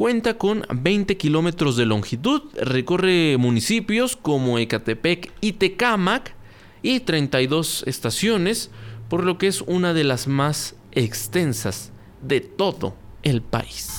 cuenta 0.00 0.38
con 0.38 0.64
20 0.74 1.18
kilómetros 1.18 1.76
de 1.76 1.84
longitud, 1.84 2.40
recorre 2.54 3.36
municipios 3.36 4.16
como 4.16 4.58
Ecatepec 4.58 5.30
y 5.42 5.52
Tecámac 5.52 6.34
y 6.80 7.00
32 7.00 7.84
estaciones, 7.86 8.70
por 9.10 9.24
lo 9.24 9.36
que 9.36 9.46
es 9.46 9.60
una 9.60 9.92
de 9.92 10.04
las 10.04 10.26
más 10.26 10.74
extensas 10.92 11.92
de 12.22 12.40
todo 12.40 12.94
el 13.22 13.42
país. 13.42 13.90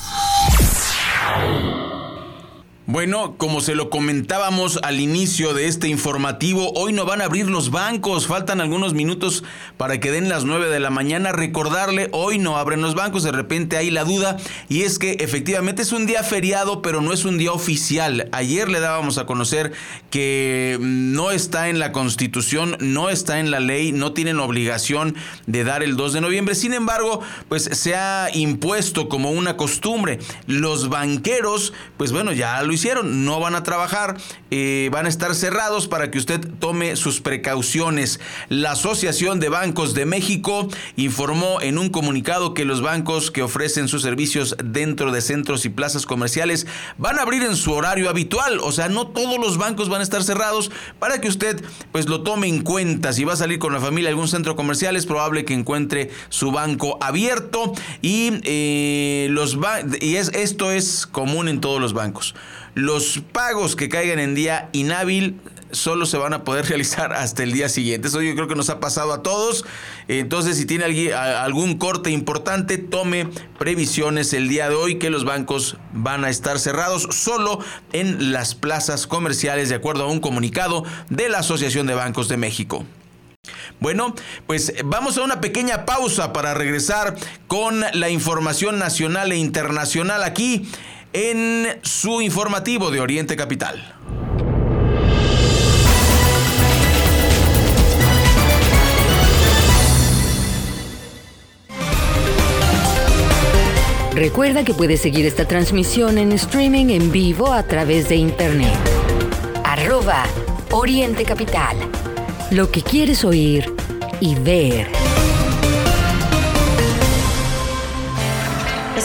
Bueno, 2.88 3.36
como 3.38 3.62
se 3.62 3.76
lo 3.76 3.92
comentábamos 3.92 4.80
al 4.82 5.00
inicio 5.00 5.54
de 5.54 5.68
este 5.68 5.88
informativo, 5.88 6.74
hoy 6.74 6.94
no 6.94 7.06
van 7.06 7.22
a 7.22 7.26
abrir 7.26 7.46
los 7.46 7.70
bancos, 7.70 8.26
faltan 8.26 8.60
algunos 8.60 8.96
minutos 8.96 9.44
para 9.78 10.00
que 10.00 10.10
den 10.10 10.30
las 10.30 10.46
9 10.46 10.68
de 10.68 10.80
la 10.80 10.90
mañana. 10.90 11.32
Recordarle, 11.32 12.10
hoy 12.12 12.40
no 12.40 12.58
abren 12.58 12.82
los 12.82 12.96
bancos, 12.96 13.22
de 13.22 13.32
repente 13.32 13.78
hay 13.78 13.92
la 13.92 14.04
duda, 14.04 14.38
y 14.68 14.82
es 14.82 14.98
que 14.98 15.12
efectivamente 15.20 15.84
es 15.84 15.92
un 15.92 16.08
día 16.08 16.24
feriado, 16.24 16.82
pero 16.82 17.02
no 17.02 17.14
es 17.14 17.24
un 17.24 17.38
día 17.38 17.52
oficial. 17.52 18.28
Ayer 18.32 18.68
le 18.68 18.80
dábamos 18.80 19.20
a 19.20 19.28
conocer 19.28 19.74
que 20.10 20.80
no 20.82 21.30
está 21.30 21.70
en 21.70 21.78
la 21.78 21.92
constitución, 21.92 22.78
no 22.80 23.12
está 23.12 23.40
en 23.40 23.52
la 23.52 23.60
ley, 23.60 23.92
no 23.92 24.14
tienen 24.14 24.40
obligación 24.40 25.16
de 25.46 25.64
dar 25.64 25.84
el 25.84 25.98
2 25.98 26.14
de 26.14 26.22
noviembre. 26.22 26.56
Sin 26.56 26.74
embargo, 26.74 27.22
pues 27.48 27.64
se 27.64 27.96
ha 27.96 28.30
impuesto 28.34 29.08
como 29.08 29.30
una 29.30 29.56
costumbre. 29.56 30.18
Los 30.48 30.90
banqueros, 30.90 31.74
pues 31.98 32.12
bueno, 32.12 32.34
ya 32.34 32.62
lo 32.64 32.71
hicieron 32.74 33.26
no 33.26 33.40
van 33.40 33.56
a 33.56 33.64
trabajar, 33.64 34.18
eh, 34.50 34.90
van 34.92 35.06
a 35.06 35.10
estar 35.10 35.36
cerrados 35.36 35.88
para 35.88 36.12
que 36.12 36.18
usted 36.18 36.42
tome 36.60 36.96
sus 36.96 37.22
precauciones. 37.22 38.20
La 38.50 38.72
Asociación 38.72 39.40
de 39.40 39.50
Bancos 39.50 39.94
de 39.94 40.06
México 40.06 40.68
informó 40.96 41.62
en 41.62 41.78
un 41.78 41.90
comunicado 41.90 42.54
que 42.54 42.66
los 42.66 42.82
bancos 42.82 43.32
que 43.32 43.44
ofrecen 43.44 43.88
sus 43.88 44.02
servicios 44.02 44.56
dentro 44.64 45.12
de 45.12 45.22
centros 45.22 45.66
y 45.66 45.70
plazas 45.70 46.06
comerciales 46.06 46.68
van 46.98 47.20
a 47.20 47.24
abrir 47.24 47.44
en 47.44 47.56
su 47.56 47.74
horario 47.74 48.10
habitual, 48.10 48.60
o 48.60 48.72
sea, 48.72 48.90
no 48.90 49.08
todos 49.08 49.40
los 49.40 49.58
bancos 49.58 49.90
van 49.90 50.02
a 50.02 50.04
estar 50.04 50.24
cerrados 50.24 50.72
para 51.00 51.22
que 51.22 51.28
usted 51.28 51.64
pues 51.92 52.08
lo 52.08 52.22
tome 52.24 52.48
en 52.48 52.62
cuenta. 52.62 53.14
Si 53.14 53.24
va 53.24 53.34
a 53.34 53.38
salir 53.38 53.60
con 53.60 53.74
la 53.74 53.80
familia 53.80 54.10
a 54.10 54.12
algún 54.12 54.28
centro 54.28 54.56
comercial 54.56 54.96
es 54.96 55.06
probable 55.06 55.46
que 55.46 55.54
encuentre 55.54 56.10
su 56.30 56.52
banco 56.52 56.98
abierto 57.02 57.74
y 58.02 58.32
eh, 58.44 59.28
los 59.32 59.58
y 60.00 60.16
es, 60.16 60.30
esto 60.30 60.72
es 60.72 61.08
común 61.08 61.48
en 61.48 61.62
todos 61.62 61.82
los 61.82 61.94
bancos. 61.94 62.36
Los 62.74 63.22
pagos 63.32 63.76
que 63.76 63.90
caigan 63.90 64.20
en 64.20 64.34
día 64.34 64.70
inhábil 64.72 65.40
solo 65.72 66.06
se 66.06 66.18
van 66.18 66.34
a 66.34 66.44
poder 66.44 66.66
realizar 66.70 67.14
hasta 67.14 67.44
el 67.44 67.52
día 67.52 67.70
siguiente. 67.70 68.08
Eso 68.08 68.22
yo 68.22 68.36
creo 68.36 68.48
que 68.48 68.56
nos 68.56 68.70
ha 68.70 68.80
pasado 68.80 69.14
a 69.14 69.24
todos. 69.24 69.66
Entonces, 70.08 70.58
si 70.58 70.66
tiene 70.66 71.14
algún 71.14 71.78
corte 71.78 72.12
importante, 72.12 72.78
tome 72.78 73.28
previsiones 73.58 74.34
el 74.34 74.48
día 74.48 74.70
de 74.70 74.76
hoy 74.76 75.00
que 75.00 75.10
los 75.10 75.26
bancos 75.26 75.78
van 75.94 76.26
a 76.26 76.30
estar 76.30 76.60
cerrados 76.60 77.08
solo 77.12 77.60
en 77.94 78.32
las 78.32 78.56
plazas 78.56 79.08
comerciales, 79.08 79.70
de 79.70 79.76
acuerdo 79.76 80.04
a 80.04 80.08
un 80.08 80.20
comunicado 80.20 80.84
de 81.10 81.30
la 81.30 81.40
Asociación 81.40 81.88
de 81.88 81.96
Bancos 81.96 82.28
de 82.28 82.38
México. 82.38 82.86
Bueno, 83.80 84.14
pues 84.46 84.74
vamos 84.86 85.18
a 85.18 85.24
una 85.24 85.42
pequeña 85.42 85.86
pausa 85.86 86.32
para 86.32 86.54
regresar 86.54 87.16
con 87.48 87.84
la 87.94 88.10
información 88.10 88.78
nacional 88.78 89.32
e 89.32 89.38
internacional 89.38 90.24
aquí 90.24 90.68
en 91.14 91.80
su 91.84 92.22
informativo 92.22 92.92
de 92.92 93.00
Oriente 93.00 93.36
Capital. 93.36 93.96
Recuerda 104.14 104.66
que 104.66 104.74
puedes 104.74 105.02
seguir 105.02 105.26
esta 105.26 105.48
transmisión 105.48 106.18
en 106.18 106.32
streaming 106.34 106.88
en 106.90 107.12
vivo 107.12 107.54
a 107.54 107.64
través 107.64 108.10
de 108.10 108.18
internet. 108.18 108.78
Arroba 109.64 110.26
Oriente 110.70 111.24
Capital. 111.24 111.78
Lo 112.52 112.70
que 112.70 112.82
quieres 112.82 113.24
oír 113.24 113.74
y 114.20 114.36
ver. 114.36 115.11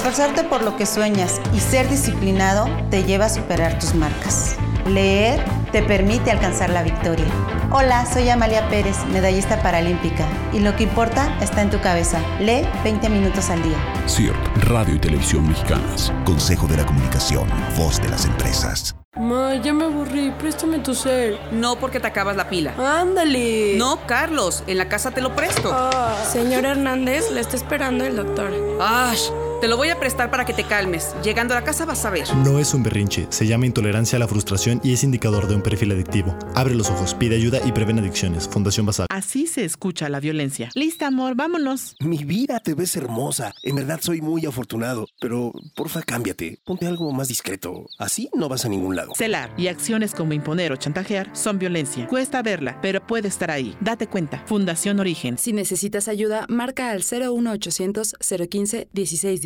Esforzarte 0.06 0.44
por 0.44 0.62
lo 0.62 0.76
que 0.76 0.86
sueñas 0.86 1.40
y 1.52 1.58
ser 1.58 1.88
disciplinado 1.88 2.68
te 2.90 3.02
lleva 3.02 3.24
a 3.24 3.28
superar 3.28 3.76
tus 3.80 3.92
marcas. 3.96 4.54
Leer 4.86 5.44
te 5.72 5.82
permite 5.82 6.30
alcanzar 6.30 6.70
la 6.70 6.84
victoria. 6.84 7.26
Hola, 7.72 8.06
soy 8.06 8.28
Amalia 8.28 8.68
Pérez, 8.68 8.96
medallista 9.10 9.60
paralímpica, 9.60 10.24
y 10.52 10.60
lo 10.60 10.76
que 10.76 10.84
importa 10.84 11.36
está 11.40 11.60
en 11.60 11.70
tu 11.70 11.80
cabeza. 11.80 12.20
Lee 12.38 12.64
20 12.84 13.08
minutos 13.08 13.50
al 13.50 13.60
día. 13.64 13.76
CIRT, 14.06 14.36
Radio 14.68 14.94
y 14.94 15.00
Televisión 15.00 15.48
Mexicanas. 15.48 16.12
Consejo 16.24 16.68
de 16.68 16.76
la 16.76 16.86
Comunicación, 16.86 17.48
voz 17.76 18.00
de 18.00 18.08
las 18.08 18.26
empresas. 18.26 18.94
Ma, 19.16 19.56
ya 19.56 19.72
me 19.72 19.86
aburrí, 19.86 20.30
préstame 20.38 20.78
tu 20.78 20.94
cel. 20.94 21.36
No, 21.50 21.80
porque 21.80 21.98
te 21.98 22.06
acabas 22.06 22.36
la 22.36 22.48
pila. 22.48 22.74
Ándale. 22.78 23.74
No, 23.76 24.06
Carlos, 24.06 24.62
en 24.68 24.78
la 24.78 24.88
casa 24.88 25.10
te 25.10 25.20
lo 25.20 25.34
presto. 25.34 25.68
Ah, 25.72 26.14
señor 26.30 26.64
Hernández, 26.64 27.32
le 27.32 27.40
está 27.40 27.56
esperando 27.56 28.04
el 28.04 28.14
doctor. 28.14 28.52
¡Ash! 28.80 29.30
Te 29.60 29.68
lo 29.68 29.78
voy 29.78 29.88
a 29.88 29.98
prestar 29.98 30.30
para 30.30 30.44
que 30.44 30.52
te 30.52 30.64
calmes. 30.64 31.14
Llegando 31.24 31.54
a 31.54 31.60
la 31.60 31.64
casa 31.64 31.86
vas 31.86 32.04
a 32.04 32.10
ver. 32.10 32.26
No 32.44 32.58
es 32.58 32.74
un 32.74 32.82
berrinche, 32.82 33.26
se 33.30 33.46
llama 33.46 33.64
intolerancia 33.64 34.16
a 34.16 34.20
la 34.20 34.28
frustración 34.28 34.82
y 34.84 34.92
es 34.92 35.02
indicador 35.02 35.48
de 35.48 35.54
un 35.54 35.62
perfil 35.62 35.92
adictivo. 35.92 36.36
Abre 36.54 36.74
los 36.74 36.90
ojos, 36.90 37.14
pide 37.14 37.36
ayuda 37.36 37.60
y 37.64 37.72
prevén 37.72 37.98
adicciones. 37.98 38.46
Fundación 38.48 38.84
Basal. 38.84 39.06
Así 39.08 39.46
se 39.46 39.64
escucha 39.64 40.10
la 40.10 40.20
violencia. 40.20 40.68
Lista, 40.74 41.06
amor, 41.06 41.36
vámonos. 41.36 41.96
Mi 42.00 42.22
vida, 42.24 42.60
te 42.60 42.74
ves 42.74 42.96
hermosa. 42.96 43.54
En 43.62 43.76
verdad 43.76 44.00
soy 44.02 44.20
muy 44.20 44.44
afortunado. 44.44 45.08
Pero, 45.20 45.52
porfa, 45.74 46.02
cámbiate. 46.02 46.58
Ponte 46.62 46.86
algo 46.86 47.10
más 47.12 47.28
discreto. 47.28 47.86
Así 47.98 48.28
no 48.34 48.50
vas 48.50 48.66
a 48.66 48.68
ningún 48.68 48.94
lado. 48.94 49.14
Celar 49.14 49.54
y 49.56 49.68
acciones 49.68 50.14
como 50.14 50.34
imponer 50.34 50.70
o 50.72 50.76
chantajear 50.76 51.30
son 51.32 51.58
violencia. 51.58 52.06
Cuesta 52.08 52.42
verla, 52.42 52.78
pero 52.82 53.06
puede 53.06 53.28
estar 53.28 53.50
ahí. 53.50 53.74
Date 53.80 54.06
cuenta. 54.06 54.42
Fundación 54.44 55.00
Origen. 55.00 55.38
Si 55.38 55.54
necesitas 55.54 56.08
ayuda, 56.08 56.44
marca 56.50 56.90
al 56.90 57.02
01800 57.02 58.16
015 58.50 58.88
16 58.92 59.45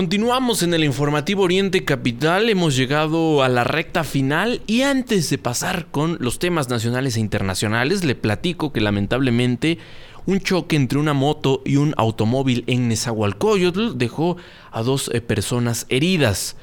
Continuamos 0.00 0.62
en 0.62 0.72
el 0.72 0.82
informativo 0.82 1.42
Oriente 1.42 1.84
Capital, 1.84 2.48
hemos 2.48 2.74
llegado 2.74 3.42
a 3.42 3.50
la 3.50 3.64
recta 3.64 4.02
final 4.02 4.62
y 4.66 4.80
antes 4.80 5.28
de 5.28 5.36
pasar 5.36 5.88
con 5.90 6.16
los 6.20 6.38
temas 6.38 6.70
nacionales 6.70 7.18
e 7.18 7.20
internacionales, 7.20 8.02
le 8.02 8.14
platico 8.14 8.72
que 8.72 8.80
lamentablemente 8.80 9.76
Un 10.24 10.40
choque 10.40 10.76
entre 10.76 10.98
una 10.98 11.12
moto 11.12 11.60
y 11.66 11.76
un 11.76 11.92
automóvil 11.98 12.64
en 12.66 12.88
Nezahualcóyotl 12.88 13.98
dejó 13.98 14.38
a 14.72 14.82
dos 14.82 15.10
eh, 15.12 15.20
personas 15.20 15.84
heridas. 15.90 16.56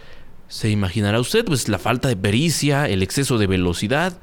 Se 0.47 0.71
imaginará 0.71 1.19
usted, 1.19 1.45
pues 1.45 1.69
la 1.69 1.77
falta 1.77 2.07
de 2.07 2.17
pericia, 2.17 2.89
el 2.89 3.03
exceso 3.03 3.37
de 3.37 3.45
velocidad. 3.45 4.19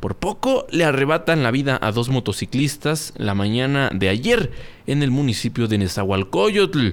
Por 0.00 0.16
poco 0.16 0.66
le 0.70 0.86
arrebatan 0.86 1.42
la 1.42 1.50
vida 1.50 1.78
a 1.82 1.92
dos 1.92 2.08
motociclistas 2.08 3.12
la 3.18 3.34
mañana 3.34 3.90
de 3.92 4.08
ayer 4.08 4.52
en 4.86 5.02
el 5.02 5.10
municipio 5.10 5.68
de 5.68 5.76
Nezahualcóyotl. 5.76 6.92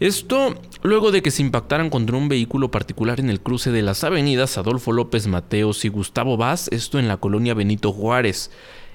Esto 0.00 0.54
luego 0.82 1.12
de 1.12 1.20
que 1.20 1.30
se 1.30 1.42
impactaran 1.42 1.90
contra 1.90 2.16
un 2.16 2.30
vehículo 2.30 2.70
particular 2.70 3.20
en 3.20 3.28
el 3.28 3.42
cruce 3.42 3.70
de 3.70 3.82
las 3.82 4.02
avenidas 4.02 4.56
Adolfo 4.56 4.92
López 4.92 5.26
Mateos 5.26 5.84
y 5.84 5.88
Gustavo 5.88 6.38
Vaz, 6.38 6.68
esto 6.72 6.98
en 6.98 7.06
la 7.06 7.18
colonia 7.18 7.52
Benito 7.52 7.92
Juárez. 7.92 8.50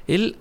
El, 0.08 0.38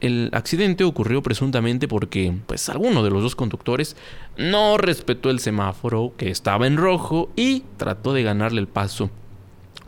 el, 0.00 0.30
accidente 0.32 0.82
ocurrió 0.82 1.22
presuntamente 1.22 1.86
porque, 1.86 2.36
pues, 2.46 2.68
alguno 2.68 3.04
de 3.04 3.10
los 3.10 3.22
dos 3.22 3.36
conductores 3.36 3.94
no 4.36 4.76
respetó 4.76 5.30
el 5.30 5.38
semáforo 5.38 6.12
que 6.16 6.30
estaba 6.30 6.66
en 6.66 6.78
rojo 6.78 7.30
y 7.36 7.62
trató 7.76 8.12
de 8.12 8.24
ganarle 8.24 8.60
el 8.60 8.66
paso, 8.66 9.10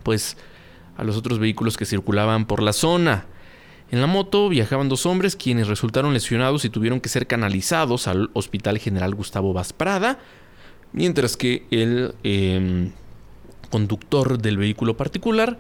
pues, 0.05 0.37
a 0.97 1.03
los 1.03 1.17
otros 1.17 1.41
vehículos 1.41 1.77
que 1.77 1.87
circulaban 1.87 2.47
por 2.47 2.63
la 2.63 2.73
zona. 2.73 3.27
En 3.91 4.01
la 4.01 4.07
moto 4.07 4.49
viajaban 4.49 4.89
dos 4.89 5.05
hombres 5.05 5.35
quienes 5.35 5.67
resultaron 5.67 6.15
lesionados 6.15 6.65
y 6.65 6.71
tuvieron 6.71 7.01
que 7.01 7.09
ser 7.09 7.27
canalizados 7.27 8.07
al 8.07 8.31
Hospital 8.35 8.79
General 8.79 9.15
Gustavo 9.15 9.53
Vaz 9.53 9.73
Prada, 9.73 10.21
mientras 10.93 11.37
que 11.37 11.67
el 11.73 12.15
em, 12.23 12.93
conductor 13.71 14.39
del 14.39 14.59
vehículo 14.59 14.97
particular 14.97 15.59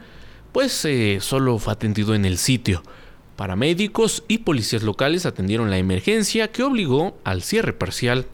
pues 0.52 0.84
eh, 0.84 1.18
solo 1.20 1.58
fue 1.58 1.72
atendido 1.72 2.14
en 2.14 2.24
el 2.24 2.38
sitio. 2.38 2.82
Paramédicos 3.36 4.22
y 4.28 4.38
policías 4.38 4.82
locales 4.82 5.26
atendieron 5.26 5.70
la 5.70 5.78
emergencia 5.78 6.48
que 6.52 6.62
obligó 6.62 7.16
al 7.24 7.42
cierre 7.42 7.72
parcial 7.72 8.26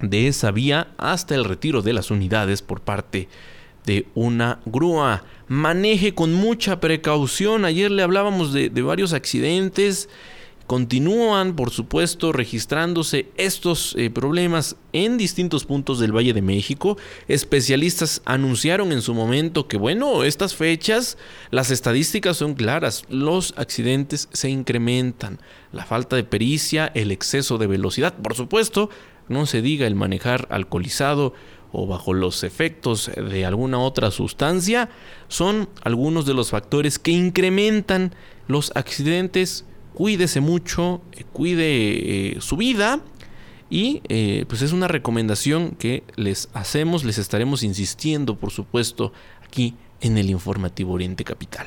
de 0.00 0.26
esa 0.26 0.50
vía 0.50 0.88
hasta 0.98 1.34
el 1.34 1.44
retiro 1.44 1.82
de 1.82 1.92
las 1.92 2.10
unidades 2.10 2.60
por 2.62 2.80
parte 2.80 3.20
de 3.20 3.59
una 4.14 4.60
grúa. 4.66 5.24
Maneje 5.48 6.14
con 6.14 6.32
mucha 6.32 6.80
precaución. 6.80 7.64
Ayer 7.64 7.90
le 7.90 8.02
hablábamos 8.02 8.52
de, 8.52 8.68
varios 8.82 9.12
accidentes. 9.12 10.08
Continúan, 10.66 11.56
por 11.56 11.70
supuesto, 11.70 12.32
registrándose 12.32 13.26
estos 13.36 13.96
eh, 13.98 14.08
problemas 14.08 14.76
en 14.92 15.18
distintos 15.18 15.64
puntos 15.64 15.98
del 15.98 16.14
Valle 16.14 16.32
de 16.32 16.42
México. 16.42 16.96
Especialistas 17.26 18.22
anunciaron 18.24 18.92
en 18.92 19.02
su 19.02 19.12
momento 19.12 19.66
que, 19.66 19.76
bueno, 19.76 20.22
estas 20.22 20.54
fechas, 20.54 21.18
las 21.50 21.72
estadísticas 21.72 22.36
son 22.36 22.54
claras. 22.54 23.04
Los 23.08 23.52
accidentes 23.56 24.28
se 24.32 24.48
incrementan. 24.48 25.40
La 25.72 25.84
falta 25.84 26.14
de 26.14 26.22
pericia, 26.22 26.92
el 26.94 27.10
exceso 27.10 27.58
de 27.58 27.66
velocidad, 27.66 28.14
por 28.14 28.36
supuesto, 28.36 28.90
no 29.26 29.46
se 29.46 29.62
diga 29.62 29.88
el 29.88 29.96
manejar 29.96 30.46
alcoholizado 30.50 31.34
o 31.72 31.86
bajo 31.86 32.12
los 32.12 32.42
efectos 32.44 33.10
de 33.16 33.46
alguna 33.46 33.78
otra 33.78 34.10
sustancia 34.10 34.88
son 35.28 35.68
algunos 35.82 36.26
de 36.26 36.34
los 36.34 36.50
factores 36.50 36.98
que 36.98 37.12
incrementan 37.12 38.14
los 38.48 38.72
accidentes. 38.74 39.64
Cuídese 39.94 40.40
mucho, 40.40 41.02
eh, 41.12 41.24
cuide 41.32 41.66
eh, 41.66 42.40
su 42.40 42.56
vida 42.56 43.00
y 43.68 44.02
eh, 44.08 44.44
pues 44.48 44.62
es 44.62 44.72
una 44.72 44.88
recomendación 44.88 45.72
que 45.72 46.02
les 46.16 46.48
hacemos, 46.54 47.04
les 47.04 47.18
estaremos 47.18 47.62
insistiendo 47.62 48.36
por 48.36 48.50
supuesto 48.50 49.12
aquí 49.44 49.76
en 50.00 50.18
el 50.18 50.30
informativo 50.30 50.94
Oriente 50.94 51.24
Capital. 51.24 51.66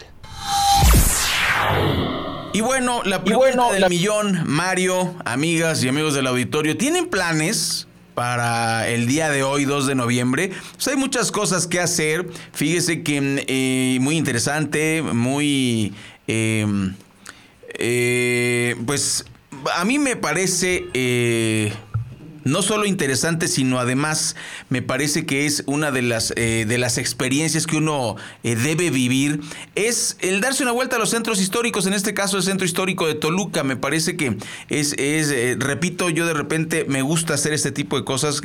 Y 2.54 2.62
bueno, 2.62 3.01
la 3.04 3.24
pregunta 3.24 3.72
del 3.72 3.89
millón, 3.89 4.41
Mario, 4.45 5.16
amigas 5.26 5.84
y 5.84 5.88
amigos 5.88 6.14
del 6.14 6.28
auditorio, 6.28 6.78
¿tienen 6.78 7.08
planes 7.08 7.88
para 8.14 8.89
el 8.89 9.07
día 9.07 9.30
de 9.30 9.43
hoy, 9.43 9.66
2 9.66 9.88
de 9.88 9.95
noviembre. 9.95 10.51
Pues 10.74 10.88
hay 10.88 10.95
muchas 10.95 11.32
cosas 11.32 11.68
que 11.68 11.80
hacer. 11.80 12.28
Fíjese 12.53 13.03
que 13.03 13.43
eh, 13.47 13.97
muy 13.99 14.18
interesante, 14.18 15.01
muy... 15.01 15.93
Em, 16.28 16.95
eh, 17.80 18.76
pues 18.86 19.26
a 19.76 19.86
mí 19.86 19.99
me 19.99 20.16
parece... 20.16 20.86
Eh, 22.44 22.50
no 22.54 22.62
solo 22.62 22.86
interesante, 22.86 23.48
sino 23.48 23.80
además 23.80 24.36
me 24.70 24.82
parece 24.82 25.26
que 25.26 25.46
es 25.46 25.64
una 25.66 25.91
de 25.91 26.02
las, 26.02 26.34
eh, 26.36 26.66
de 26.68 26.78
las 26.78 26.98
experiencias 26.98 27.68
que 27.68 27.78
uno 27.78 28.16
eh, 28.44 28.56
debe 28.56 28.89
vivir, 28.89 29.41
es 29.76 30.18
el 30.20 30.41
darse 30.41 30.64
una 30.64 30.72
vuelta 30.72 30.96
a 30.96 31.00
los 31.00 31.10
centros 31.10 31.41
históricos, 31.41 31.86
en 31.86 31.94
este 31.94 32.14
caso 32.14 32.38
el 32.38 32.44
centro 32.44 32.66
histórico 32.66 33.08
de 33.08 33.16
Toluca, 33.16 33.64
me 33.64 33.76
parece 33.76 34.16
que 34.16 34.38
es, 34.70 34.94
es 34.98 35.32
eh, 35.32 35.56
repito, 35.60 36.10
yo 36.10 36.26
de 36.26 36.34
repente 36.34 36.86
me 36.88 37.02
gusta 37.02 37.34
hacer 37.34 37.54
este 37.54 37.72
tipo 37.72 37.98
de 37.98 38.06
cosas, 38.06 38.41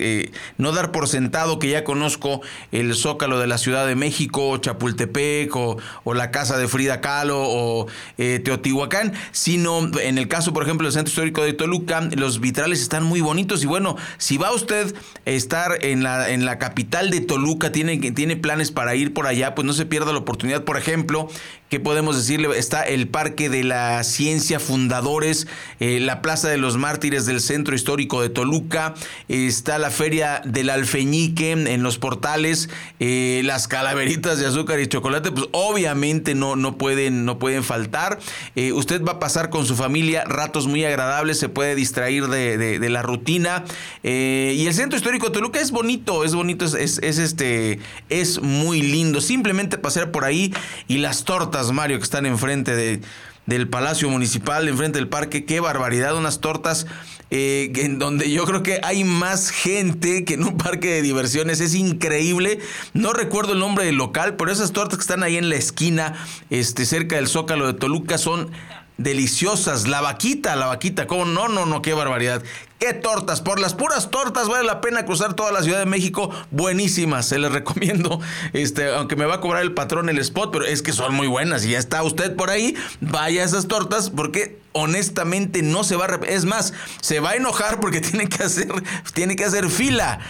no 0.58 0.72
dar 0.72 0.92
por 0.92 1.08
sentado 1.08 1.58
que 1.58 1.70
ya 1.70 1.84
conozco 1.84 2.40
el 2.72 2.94
Zócalo 2.94 3.38
de 3.38 3.46
la 3.46 3.58
Ciudad 3.58 3.86
de 3.86 3.94
México, 3.94 4.56
Chapultepec, 4.58 5.54
o, 5.56 5.78
o 6.04 6.14
la 6.14 6.30
casa 6.30 6.56
de 6.58 6.68
Frida 6.68 7.00
Kahlo, 7.00 7.38
o 7.40 7.86
Teotihuacán, 8.16 9.12
sino 9.32 9.90
en 10.00 10.18
el 10.18 10.28
caso, 10.28 10.52
por 10.52 10.62
ejemplo, 10.62 10.86
del 10.86 10.92
centro 10.92 11.10
histórico 11.10 11.42
de 11.42 11.52
Toluca, 11.52 12.08
los 12.16 12.40
vitrales 12.40 12.80
están 12.80 13.04
muy 13.04 13.20
bonitos 13.20 13.62
y 13.62 13.66
bueno, 13.66 13.87
si 14.18 14.36
va 14.36 14.52
usted 14.52 14.94
a 15.26 15.30
estar 15.30 15.84
en 15.84 16.02
la, 16.02 16.30
en 16.30 16.44
la 16.44 16.58
capital 16.58 17.10
de 17.10 17.20
Toluca, 17.20 17.72
tiene, 17.72 17.98
tiene 17.98 18.36
planes 18.36 18.70
para 18.70 18.94
ir 18.94 19.14
por 19.14 19.26
allá, 19.26 19.54
pues 19.54 19.66
no 19.66 19.72
se 19.72 19.86
pierda 19.86 20.12
la 20.12 20.18
oportunidad. 20.18 20.64
Por 20.64 20.76
ejemplo, 20.76 21.28
¿qué 21.68 21.80
podemos 21.80 22.16
decirle? 22.16 22.48
Está 22.58 22.82
el 22.82 23.08
Parque 23.08 23.48
de 23.48 23.64
la 23.64 24.02
Ciencia 24.04 24.60
Fundadores, 24.60 25.46
eh, 25.80 26.00
la 26.00 26.22
Plaza 26.22 26.48
de 26.48 26.58
los 26.58 26.76
Mártires 26.76 27.26
del 27.26 27.40
Centro 27.40 27.74
Histórico 27.74 28.22
de 28.22 28.28
Toluca, 28.28 28.94
está 29.28 29.78
la 29.78 29.90
Feria 29.90 30.42
del 30.44 30.70
Alfeñique 30.70 31.52
en 31.52 31.82
los 31.82 31.98
portales, 31.98 32.68
eh, 33.00 33.42
las 33.44 33.68
calaveritas 33.68 34.38
de 34.38 34.46
azúcar 34.46 34.80
y 34.80 34.86
chocolate, 34.86 35.32
pues 35.32 35.46
obviamente 35.52 36.34
no, 36.34 36.56
no, 36.56 36.76
pueden, 36.78 37.24
no 37.24 37.38
pueden 37.38 37.64
faltar. 37.64 38.18
Eh, 38.56 38.72
usted 38.72 39.02
va 39.04 39.12
a 39.12 39.18
pasar 39.18 39.50
con 39.50 39.66
su 39.66 39.76
familia 39.76 40.24
ratos 40.24 40.66
muy 40.66 40.84
agradables, 40.84 41.38
se 41.38 41.48
puede 41.48 41.74
distraer 41.74 42.26
de, 42.28 42.78
de 42.78 42.88
la 42.88 43.02
rutina. 43.02 43.64
Eh, 44.02 44.54
y 44.56 44.66
el 44.66 44.74
centro 44.74 44.96
histórico 44.96 45.26
de 45.26 45.32
Toluca 45.32 45.60
es 45.60 45.70
bonito, 45.70 46.24
es 46.24 46.34
bonito, 46.34 46.64
es, 46.64 46.98
este, 46.98 47.80
es 48.08 48.40
muy 48.40 48.82
lindo. 48.82 49.20
Simplemente 49.20 49.78
pasear 49.78 50.10
por 50.10 50.24
ahí 50.24 50.54
y 50.86 50.98
las 50.98 51.24
tortas, 51.24 51.72
Mario, 51.72 51.98
que 51.98 52.04
están 52.04 52.26
enfrente 52.26 52.74
de, 52.74 53.00
del 53.46 53.68
Palacio 53.68 54.08
Municipal, 54.10 54.68
enfrente 54.68 54.98
del 54.98 55.08
parque, 55.08 55.44
qué 55.44 55.60
barbaridad, 55.60 56.16
unas 56.16 56.40
tortas 56.40 56.86
eh, 57.30 57.70
en 57.76 57.98
donde 57.98 58.30
yo 58.30 58.44
creo 58.44 58.62
que 58.62 58.80
hay 58.82 59.04
más 59.04 59.50
gente 59.50 60.24
que 60.24 60.34
en 60.34 60.44
un 60.44 60.56
parque 60.56 60.88
de 60.88 61.02
diversiones, 61.02 61.60
es 61.60 61.74
increíble. 61.74 62.58
No 62.94 63.12
recuerdo 63.12 63.52
el 63.52 63.58
nombre 63.58 63.84
del 63.84 63.96
local, 63.96 64.36
pero 64.36 64.50
esas 64.50 64.72
tortas 64.72 64.98
que 64.98 65.02
están 65.02 65.22
ahí 65.22 65.36
en 65.36 65.48
la 65.48 65.56
esquina, 65.56 66.14
este, 66.50 66.86
cerca 66.86 67.16
del 67.16 67.28
Zócalo 67.28 67.66
de 67.66 67.74
Toluca, 67.74 68.16
son 68.16 68.50
deliciosas. 68.96 69.86
La 69.86 70.00
vaquita, 70.00 70.56
la 70.56 70.66
vaquita, 70.66 71.06
¿cómo? 71.06 71.24
No, 71.24 71.48
no, 71.48 71.66
no, 71.66 71.82
qué 71.82 71.92
barbaridad. 71.92 72.42
¡Qué 72.78 72.94
tortas! 72.94 73.40
Por 73.40 73.58
las 73.58 73.74
puras 73.74 74.08
tortas 74.08 74.48
vale 74.48 74.64
la 74.64 74.80
pena 74.80 75.04
cruzar 75.04 75.34
toda 75.34 75.50
la 75.50 75.62
Ciudad 75.62 75.80
de 75.80 75.86
México. 75.86 76.30
Buenísimas, 76.52 77.26
se 77.26 77.38
les 77.38 77.50
recomiendo. 77.58 78.20
Este, 78.52 78.94
aunque 78.94 79.16
me 79.16 79.24
va 79.24 79.36
a 79.36 79.40
cobrar 79.40 79.62
el 79.62 79.74
patrón 79.74 80.08
el 80.08 80.18
spot, 80.18 80.52
pero 80.52 80.64
es 80.64 80.82
que 80.82 80.92
son 80.92 81.14
muy 81.14 81.26
buenas. 81.26 81.64
Y 81.64 81.70
ya 81.70 81.78
está 81.78 82.04
usted 82.04 82.36
por 82.36 82.50
ahí, 82.50 82.76
vaya 83.00 83.42
a 83.42 83.44
esas 83.44 83.66
tortas 83.66 84.10
porque 84.10 84.60
honestamente 84.72 85.62
no 85.62 85.82
se 85.82 85.96
va 85.96 86.06
a... 86.06 86.20
Es 86.26 86.44
más, 86.44 86.72
se 87.00 87.18
va 87.18 87.30
a 87.30 87.34
enojar 87.34 87.80
porque 87.80 88.00
tiene 88.00 88.28
que 88.28 88.44
hacer, 88.44 88.68
tiene 89.12 89.34
que 89.34 89.44
hacer 89.44 89.68
fila. 89.68 90.20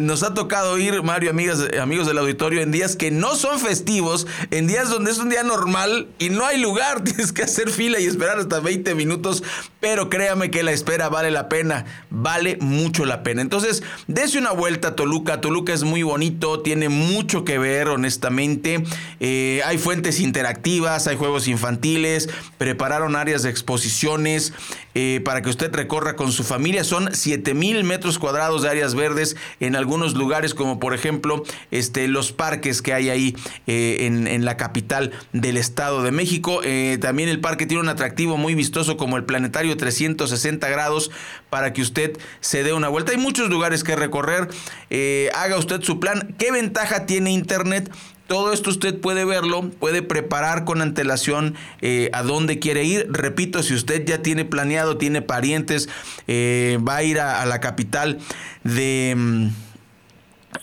Nos 0.00 0.22
ha 0.22 0.34
tocado 0.34 0.78
ir, 0.78 1.02
Mario, 1.02 1.30
amigas, 1.30 1.58
amigos 1.80 2.06
del 2.06 2.18
auditorio, 2.18 2.60
en 2.60 2.70
días 2.70 2.94
que 2.94 3.10
no 3.10 3.34
son 3.34 3.58
festivos, 3.58 4.26
en 4.52 4.68
días 4.68 4.88
donde 4.88 5.10
es 5.10 5.18
un 5.18 5.28
día 5.28 5.42
normal 5.42 6.08
y 6.18 6.28
no 6.28 6.46
hay 6.46 6.60
lugar. 6.60 7.02
Tienes 7.04 7.32
que 7.32 7.42
hacer 7.42 7.70
fila 7.70 7.98
y 7.98 8.06
esperar 8.06 8.38
hasta 8.38 8.60
20 8.60 8.94
minutos. 8.94 9.42
Pero 9.80 10.10
créame 10.10 10.50
que 10.50 10.62
la 10.62 10.72
espera 10.72 11.08
vale 11.08 11.30
la 11.30 11.48
pena, 11.48 11.86
vale 12.10 12.58
mucho 12.60 13.04
la 13.04 13.22
pena. 13.22 13.42
Entonces, 13.42 13.82
dése 14.06 14.38
una 14.38 14.52
vuelta 14.52 14.88
a 14.88 14.96
Toluca. 14.96 15.40
Toluca 15.40 15.72
es 15.72 15.82
muy 15.82 16.02
bonito, 16.02 16.60
tiene 16.60 16.88
mucho 16.88 17.44
que 17.44 17.58
ver, 17.58 17.88
honestamente. 17.88 18.84
Eh, 19.20 19.62
hay 19.64 19.78
fuentes 19.78 20.20
interactivas, 20.20 21.06
hay 21.06 21.16
juegos 21.16 21.48
infantiles, 21.48 22.28
prepararon 22.58 23.16
áreas 23.16 23.42
de 23.42 23.50
exposiciones 23.50 24.52
eh, 24.94 25.20
para 25.24 25.40
que 25.40 25.48
usted 25.48 25.72
recorra 25.72 26.14
con 26.14 26.30
su 26.30 26.44
familia. 26.44 26.84
Son 26.84 27.08
7 27.12 27.54
mil 27.54 27.82
metros 27.84 28.18
cuadrados 28.18 28.62
de 28.62 28.68
áreas 28.68 28.94
verdes 29.00 29.36
en 29.58 29.74
algunos 29.74 30.14
lugares, 30.14 30.54
como 30.54 30.78
por 30.78 30.94
ejemplo 30.94 31.42
este, 31.72 32.06
los 32.06 32.30
parques 32.30 32.82
que 32.82 32.94
hay 32.94 33.10
ahí 33.10 33.36
eh, 33.66 34.06
en, 34.06 34.28
en, 34.28 34.44
la 34.44 34.56
capital 34.56 35.10
del 35.32 35.56
Estado 35.56 36.04
de 36.04 36.12
México. 36.12 36.60
también 37.00 37.28
el 37.28 37.40
parque 37.40 37.66
tiene 37.66 37.82
un 37.82 37.88
atractivo 37.88 38.36
muy 38.36 38.54
vistoso 38.54 38.96
como 38.96 39.16
el 39.16 39.24
planetario 39.24 39.76
360 39.76 40.68
grados 40.68 41.10
para 41.50 41.72
que 41.72 41.82
usted 41.82 42.16
se 42.40 42.62
dé 42.62 42.72
una 42.72 42.88
vuelta. 42.88 43.12
Hay 43.12 43.18
muchos 43.18 43.48
lugares 43.50 43.84
que 43.84 43.96
recorrer. 43.96 44.48
Eh, 44.90 45.30
haga 45.34 45.58
usted 45.58 45.82
su 45.82 46.00
plan. 46.00 46.34
¿Qué 46.38 46.52
ventaja 46.52 47.06
tiene 47.06 47.32
Internet? 47.32 47.90
Todo 48.30 48.52
esto 48.52 48.70
usted 48.70 48.96
puede 48.96 49.24
verlo, 49.24 49.70
puede 49.70 50.02
preparar 50.02 50.64
con 50.64 50.82
antelación 50.82 51.56
eh, 51.80 52.10
a 52.12 52.22
dónde 52.22 52.60
quiere 52.60 52.84
ir. 52.84 53.08
Repito, 53.10 53.60
si 53.64 53.74
usted 53.74 54.06
ya 54.06 54.22
tiene 54.22 54.44
planeado, 54.44 54.98
tiene 54.98 55.20
parientes, 55.20 55.88
eh, 56.28 56.78
va 56.88 56.94
a 56.94 57.02
ir 57.02 57.18
a, 57.18 57.42
a 57.42 57.46
la 57.46 57.58
capital 57.58 58.20
de... 58.62 59.14
mm, 59.16 59.46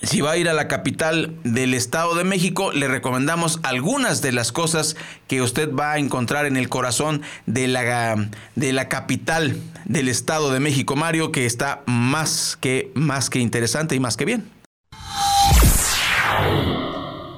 si 0.02 0.22
va 0.22 0.32
a 0.32 0.38
ir 0.38 0.48
a 0.48 0.54
la 0.54 0.70
capital 0.70 1.36
del 1.44 1.74
Estado 1.74 2.16
de 2.16 2.24
México, 2.24 2.72
le 2.72 2.88
recomendamos 2.88 3.60
algunas 3.64 4.22
de 4.22 4.32
las 4.32 4.54
cosas 4.54 4.96
que 5.28 5.42
usted 5.42 5.70
va 5.74 5.92
a 5.92 5.98
encontrar 5.98 6.46
en 6.46 6.56
el 6.56 6.70
corazón 6.70 7.22
de 7.48 7.68
la, 7.68 8.30
de 8.56 8.72
la 8.72 8.88
capital 8.88 9.58
del 9.84 10.08
Estado 10.08 10.54
de 10.54 10.62
México, 10.62 10.96
Mario, 10.96 11.34
que 11.34 11.46
está 11.46 11.84
más 11.86 12.58
que, 12.62 12.94
más 12.96 13.30
que 13.30 13.40
interesante 13.40 13.94
y 13.94 14.00
más 14.00 14.16
que 14.16 14.24
bien. 14.24 14.57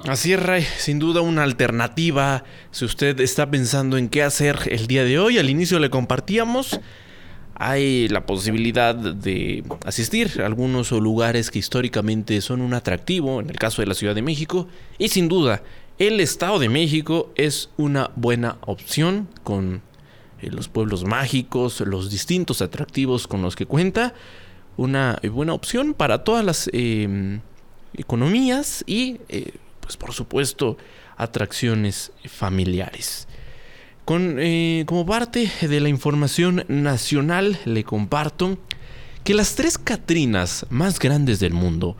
Así 0.07 0.33
es, 0.33 0.41
Ray, 0.41 0.63
sin 0.77 0.97
duda 0.99 1.21
una 1.21 1.43
alternativa. 1.43 2.43
Si 2.71 2.85
usted 2.85 3.19
está 3.19 3.49
pensando 3.51 3.97
en 3.97 4.09
qué 4.09 4.23
hacer 4.23 4.59
el 4.71 4.87
día 4.87 5.03
de 5.03 5.19
hoy, 5.19 5.37
al 5.37 5.49
inicio 5.49 5.79
le 5.79 5.89
compartíamos 5.89 6.79
hay 7.59 8.07
la 8.07 8.25
posibilidad 8.25 8.95
de 8.95 9.65
asistir 9.85 10.41
a 10.41 10.45
algunos 10.45 10.91
lugares 10.91 11.51
que 11.51 11.59
históricamente 11.59 12.39
son 12.39 12.61
un 12.61 12.73
atractivo, 12.73 13.41
en 13.41 13.49
el 13.49 13.57
caso 13.57 13.81
de 13.81 13.87
la 13.87 13.93
Ciudad 13.95 14.15
de 14.15 14.21
México, 14.21 14.69
y 14.97 15.09
sin 15.09 15.27
duda 15.27 15.61
el 15.97 16.21
Estado 16.21 16.57
de 16.57 16.69
México 16.69 17.33
es 17.35 17.69
una 17.75 18.11
buena 18.15 18.55
opción 18.61 19.27
con 19.43 19.81
eh, 20.41 20.49
los 20.49 20.69
pueblos 20.69 21.03
mágicos, 21.03 21.81
los 21.81 22.09
distintos 22.09 22.61
atractivos 22.61 23.27
con 23.27 23.41
los 23.41 23.57
que 23.57 23.65
cuenta, 23.65 24.13
una 24.77 25.19
buena 25.29 25.53
opción 25.53 25.93
para 25.93 26.23
todas 26.23 26.45
las 26.45 26.69
eh, 26.71 27.41
economías 27.93 28.85
y, 28.87 29.17
eh, 29.27 29.51
pues 29.89 29.97
por 29.97 30.13
supuesto, 30.13 30.77
atracciones 31.17 32.11
familiares. 32.27 33.27
Con, 34.05 34.35
eh, 34.37 34.83
como 34.85 35.03
parte 35.03 35.51
de 35.61 35.79
la 35.79 35.89
información 35.89 36.63
nacional, 36.67 37.57
le 37.65 37.83
comparto 37.83 38.59
que 39.23 39.33
las 39.33 39.55
tres 39.55 39.79
Catrinas 39.79 40.67
más 40.69 40.99
grandes 40.99 41.39
del 41.39 41.53
mundo 41.53 41.97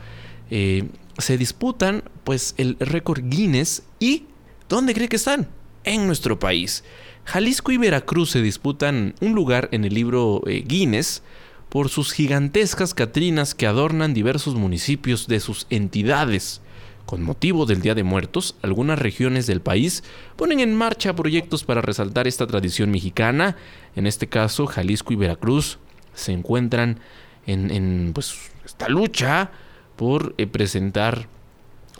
eh, 0.52 0.88
se 1.18 1.40
disputan 1.40 2.04
pues 2.26 2.54
el 2.58 2.78
récord 2.80 3.24
Guinness 3.24 3.82
y 4.00 4.26
¿dónde 4.70 4.94
cree 4.94 5.10
que 5.10 5.16
están? 5.16 5.48
En 5.84 6.06
nuestro 6.06 6.38
país. 6.38 6.84
Jalisco 7.26 7.72
y 7.72 7.78
Veracruz 7.78 8.30
se 8.30 8.44
disputan 8.44 9.16
un 9.20 9.34
lugar 9.34 9.68
en 9.72 9.84
el 9.84 9.96
libro 9.96 10.44
eh, 10.46 10.64
Guinness 10.64 11.24
por 11.70 11.90
sus 11.90 12.12
gigantescas 12.12 12.94
Catrinas 12.94 13.56
que 13.56 13.66
adornan 13.66 14.14
diversos 14.14 14.54
municipios 14.54 15.26
de 15.26 15.40
sus 15.40 15.66
entidades. 15.72 16.62
Con 17.10 17.24
motivo 17.24 17.66
del 17.66 17.82
Día 17.82 17.96
de 17.96 18.04
Muertos, 18.04 18.56
algunas 18.62 19.00
regiones 19.00 19.48
del 19.48 19.62
país 19.62 20.04
ponen 20.36 20.60
en 20.60 20.76
marcha 20.76 21.16
proyectos 21.16 21.64
para 21.64 21.82
resaltar 21.82 22.28
esta 22.28 22.46
tradición 22.46 22.92
mexicana. 22.92 23.56
En 23.96 24.06
este 24.06 24.28
caso, 24.28 24.68
Jalisco 24.68 25.12
y 25.12 25.16
Veracruz 25.16 25.80
se 26.14 26.34
encuentran 26.34 27.00
en, 27.48 27.72
en, 27.72 28.12
pues, 28.14 28.52
esta 28.64 28.90
lucha 28.90 29.50
por 29.96 30.36
eh, 30.38 30.46
presentar 30.46 31.28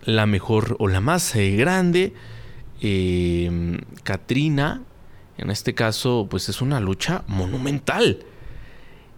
la 0.06 0.28
mejor 0.28 0.76
o 0.78 0.88
la 0.88 1.02
más 1.02 1.36
eh, 1.36 1.56
grande 1.56 2.14
Catrina. 4.04 4.84
En 5.40 5.50
este 5.50 5.74
caso, 5.74 6.28
pues 6.30 6.50
es 6.50 6.62
una 6.62 6.80
lucha 6.80 7.24
monumental. 7.26 8.28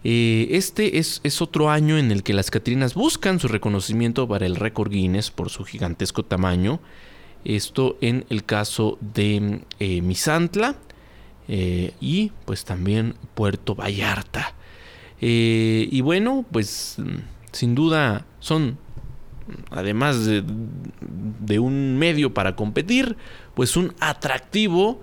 Eh, 0.03 0.47
este 0.51 0.97
es, 0.97 1.41
otro 1.41 1.69
año 1.69 1.97
en 1.97 2.11
el 2.11 2.23
que 2.23 2.33
las 2.33 2.49
Catrinas 2.49 2.95
buscan 2.95 3.39
su 3.39 3.47
reconocimiento 3.47 4.27
para 4.27 4.45
el 4.45 4.55
récord 4.55 4.91
Guinness 4.91 5.29
por 5.29 5.49
su 5.49 5.63
gigantesco 5.63 6.23
tamaño. 6.23 6.79
Esto 7.45 7.97
en 8.01 8.25
el 8.29 8.43
caso 8.43 8.97
de 9.01 9.61
eh, 9.79 10.01
Misantla 10.01 10.75
eh, 11.47 11.93
y 11.99 12.31
pues 12.45 12.65
también 12.65 13.15
Puerto 13.35 13.75
Vallarta. 13.75 14.55
Y 15.23 16.01
bueno, 16.01 16.45
pues 16.51 16.97
sin 17.51 17.75
duda 17.75 18.25
son, 18.39 18.79
además 19.69 20.25
de, 20.25 20.43
de 21.41 21.59
un 21.59 21.99
medio 21.99 22.33
para 22.33 22.55
competir, 22.55 23.17
pues 23.53 23.77
un 23.77 23.93
atractivo 23.99 24.99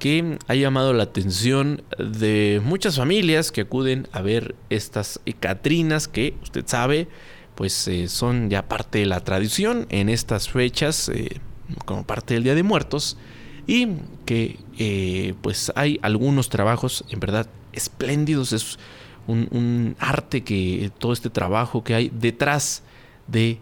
que 0.00 0.38
ha 0.48 0.54
llamado 0.56 0.92
la 0.92 1.04
atención 1.04 1.84
de 1.98 2.60
muchas 2.64 2.96
familias 2.96 3.52
que 3.52 3.60
acuden 3.60 4.08
a 4.10 4.22
ver 4.22 4.56
estas 4.70 5.20
Catrinas 5.38 6.08
que 6.08 6.34
usted 6.42 6.64
sabe 6.66 7.06
pues 7.54 7.86
eh, 7.88 8.08
son 8.08 8.48
ya 8.50 8.66
parte 8.66 8.98
de 8.98 9.06
la 9.06 9.20
tradición 9.20 9.86
en 9.90 10.08
estas 10.08 10.48
fechas 10.48 11.10
eh, 11.10 11.40
como 11.84 12.04
parte 12.04 12.34
del 12.34 12.42
Día 12.42 12.54
de 12.54 12.62
Muertos 12.62 13.18
y 13.66 13.88
que 14.24 14.58
eh, 14.78 15.34
pues 15.42 15.70
hay 15.76 16.00
algunos 16.02 16.48
trabajos 16.48 17.04
en 17.10 17.20
verdad 17.20 17.46
espléndidos 17.72 18.52
es 18.54 18.78
un, 19.26 19.46
un, 19.50 19.96
arte 20.00 20.42
que 20.42 20.90
todo 20.98 21.12
este 21.12 21.28
trabajo 21.28 21.84
que 21.84 21.94
hay 21.94 22.10
detrás 22.12 22.82
de 23.28 23.60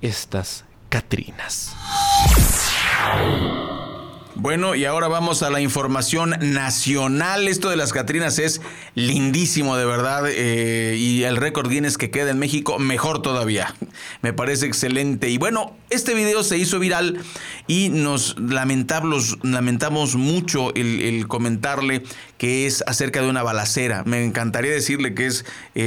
estas 0.00 0.64
Catrinas. 0.88 1.74
Bueno, 4.40 4.76
y 4.76 4.84
ahora 4.84 5.08
vamos 5.08 5.42
a 5.42 5.50
la 5.50 5.60
información 5.60 6.36
nacional. 6.40 7.48
Esto 7.48 7.70
de 7.70 7.76
las 7.76 7.92
Catrinas 7.92 8.38
es 8.38 8.60
lindísimo, 8.94 9.76
de 9.76 9.84
verdad. 9.84 10.26
Eh, 10.28 10.94
y 10.96 11.24
el 11.24 11.36
récord 11.36 11.68
Guinness 11.68 11.98
que 11.98 12.12
queda 12.12 12.30
en 12.30 12.38
México, 12.38 12.78
mejor 12.78 13.20
todavía. 13.20 13.74
Me 14.22 14.32
parece 14.32 14.66
excelente. 14.66 15.28
Y 15.28 15.38
bueno, 15.38 15.76
este 15.90 16.14
video 16.14 16.44
se 16.44 16.56
hizo 16.56 16.78
viral 16.78 17.18
y 17.66 17.88
nos 17.88 18.38
lamentamos, 18.38 19.38
lamentamos 19.42 20.14
mucho 20.14 20.72
el, 20.76 21.26
comentarle 21.26 22.04
que 22.38 22.68
es 22.68 22.84
acerca 22.86 23.20
de 23.20 23.28
una 23.28 23.42
balacera. 23.42 24.04
Me 24.04 24.24
encantaría 24.24 24.70
decirle 24.70 25.14
que 25.14 25.26
es 25.26 25.44
eh, 25.74 25.82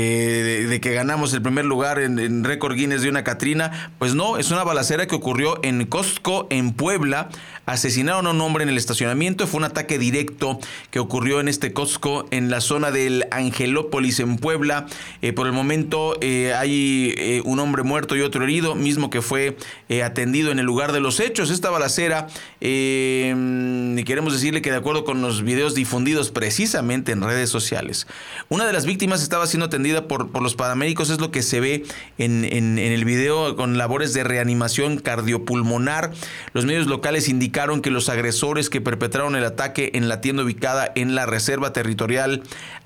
de, 0.64 0.68
de, 0.68 0.82
que 0.82 0.92
ganamos 0.94 1.34
el 1.34 1.42
primer 1.42 1.64
lugar 1.64 2.00
en, 2.00 2.20
en 2.20 2.44
récord 2.44 2.76
Guinness 2.76 3.02
de 3.02 3.08
una 3.08 3.24
Catrina. 3.24 3.94
Pues 3.98 4.14
no, 4.14 4.38
es 4.38 4.52
una 4.52 4.66
balacera 4.66 5.08
que 5.08 5.16
ocurrió 5.16 5.58
en 5.64 5.86
Costco, 5.86 6.48
en 6.50 6.74
Puebla. 6.74 7.30
Asesinaron 7.72 8.28
a 8.28 8.32
un 8.32 8.42
hombre 8.42 8.64
en 8.64 8.70
el 8.70 8.78
estacionamiento. 8.78 9.48
Fue 9.48 9.60
un 9.60 9.64
ataque 9.64 9.98
directo 9.98 10.60
que 10.90 11.00
ocurrió 11.00 11.40
en 11.40 11.48
este 11.48 11.72
Costco, 11.72 12.26
en 12.30 12.50
la 12.50 12.60
zona 12.60 12.92
del 12.92 13.28
Angelópolis, 13.32 14.20
en 14.20 14.36
Puebla. 14.36 14.88
Eh, 15.22 15.32
por 15.32 15.48
el 15.48 15.54
momento 15.54 16.18
eh, 16.20 16.54
hay 16.54 17.14
eh, 17.16 17.42
un 17.46 17.60
hombre 17.60 17.84
muerto 17.84 18.18
y 18.18 18.22
otro 18.24 18.44
herido, 18.44 18.76
mismo 18.76 19.10
que 19.10 19.22
fue 19.22 19.56
atendido 20.04 20.52
en 20.52 20.60
el 20.60 20.66
lugar 20.66 20.92
de 20.92 21.00
los 21.00 21.22
hechos. 21.22 21.50
Esta 21.50 21.70
balacera, 21.70 22.28
queremos 22.60 24.34
decirle 24.34 24.62
que 24.62 24.72
de 24.72 24.76
acuerdo 24.76 25.06
con 25.06 25.22
los 25.22 25.42
videos 25.44 25.74
difundidos 25.74 26.30
precisamente 26.30 27.14
en 27.14 27.22
redes 27.22 27.50
sociales, 27.50 28.06
una 28.50 28.66
de 28.66 28.74
las 28.74 28.86
víctimas 28.86 29.24
estaba 29.24 29.48
siendo 29.48 29.68
atendida 29.68 30.10
por, 30.10 30.30
por 30.32 30.42
los 30.42 30.56
paramédicos. 30.56 31.10
Es 31.10 31.22
lo 31.22 31.32
que 31.32 31.42
se 31.42 31.62
ve 31.62 31.86
en, 32.18 32.44
en, 32.44 32.78
en 32.78 32.92
el 32.92 33.06
video 33.06 33.56
con 33.56 33.78
labores 33.78 34.14
de 34.14 34.26
reanimación 34.26 34.98
cardiopulmonar. 34.98 36.12
Los 36.52 36.66
medios 36.66 36.88
locales 36.88 37.30
indicaron 37.30 37.61
que 37.82 37.92
los 37.92 38.10
agresores 38.10 38.72
que 38.72 38.82
perpetraron 38.82 39.36
el 39.36 39.46
ataque 39.46 39.92
en 39.94 40.10
la 40.10 40.20
tienda 40.20 40.44
ubicada 40.44 40.92
en 40.96 41.14
la 41.14 41.28
Reserva 41.28 41.74
Territorial 41.74 42.42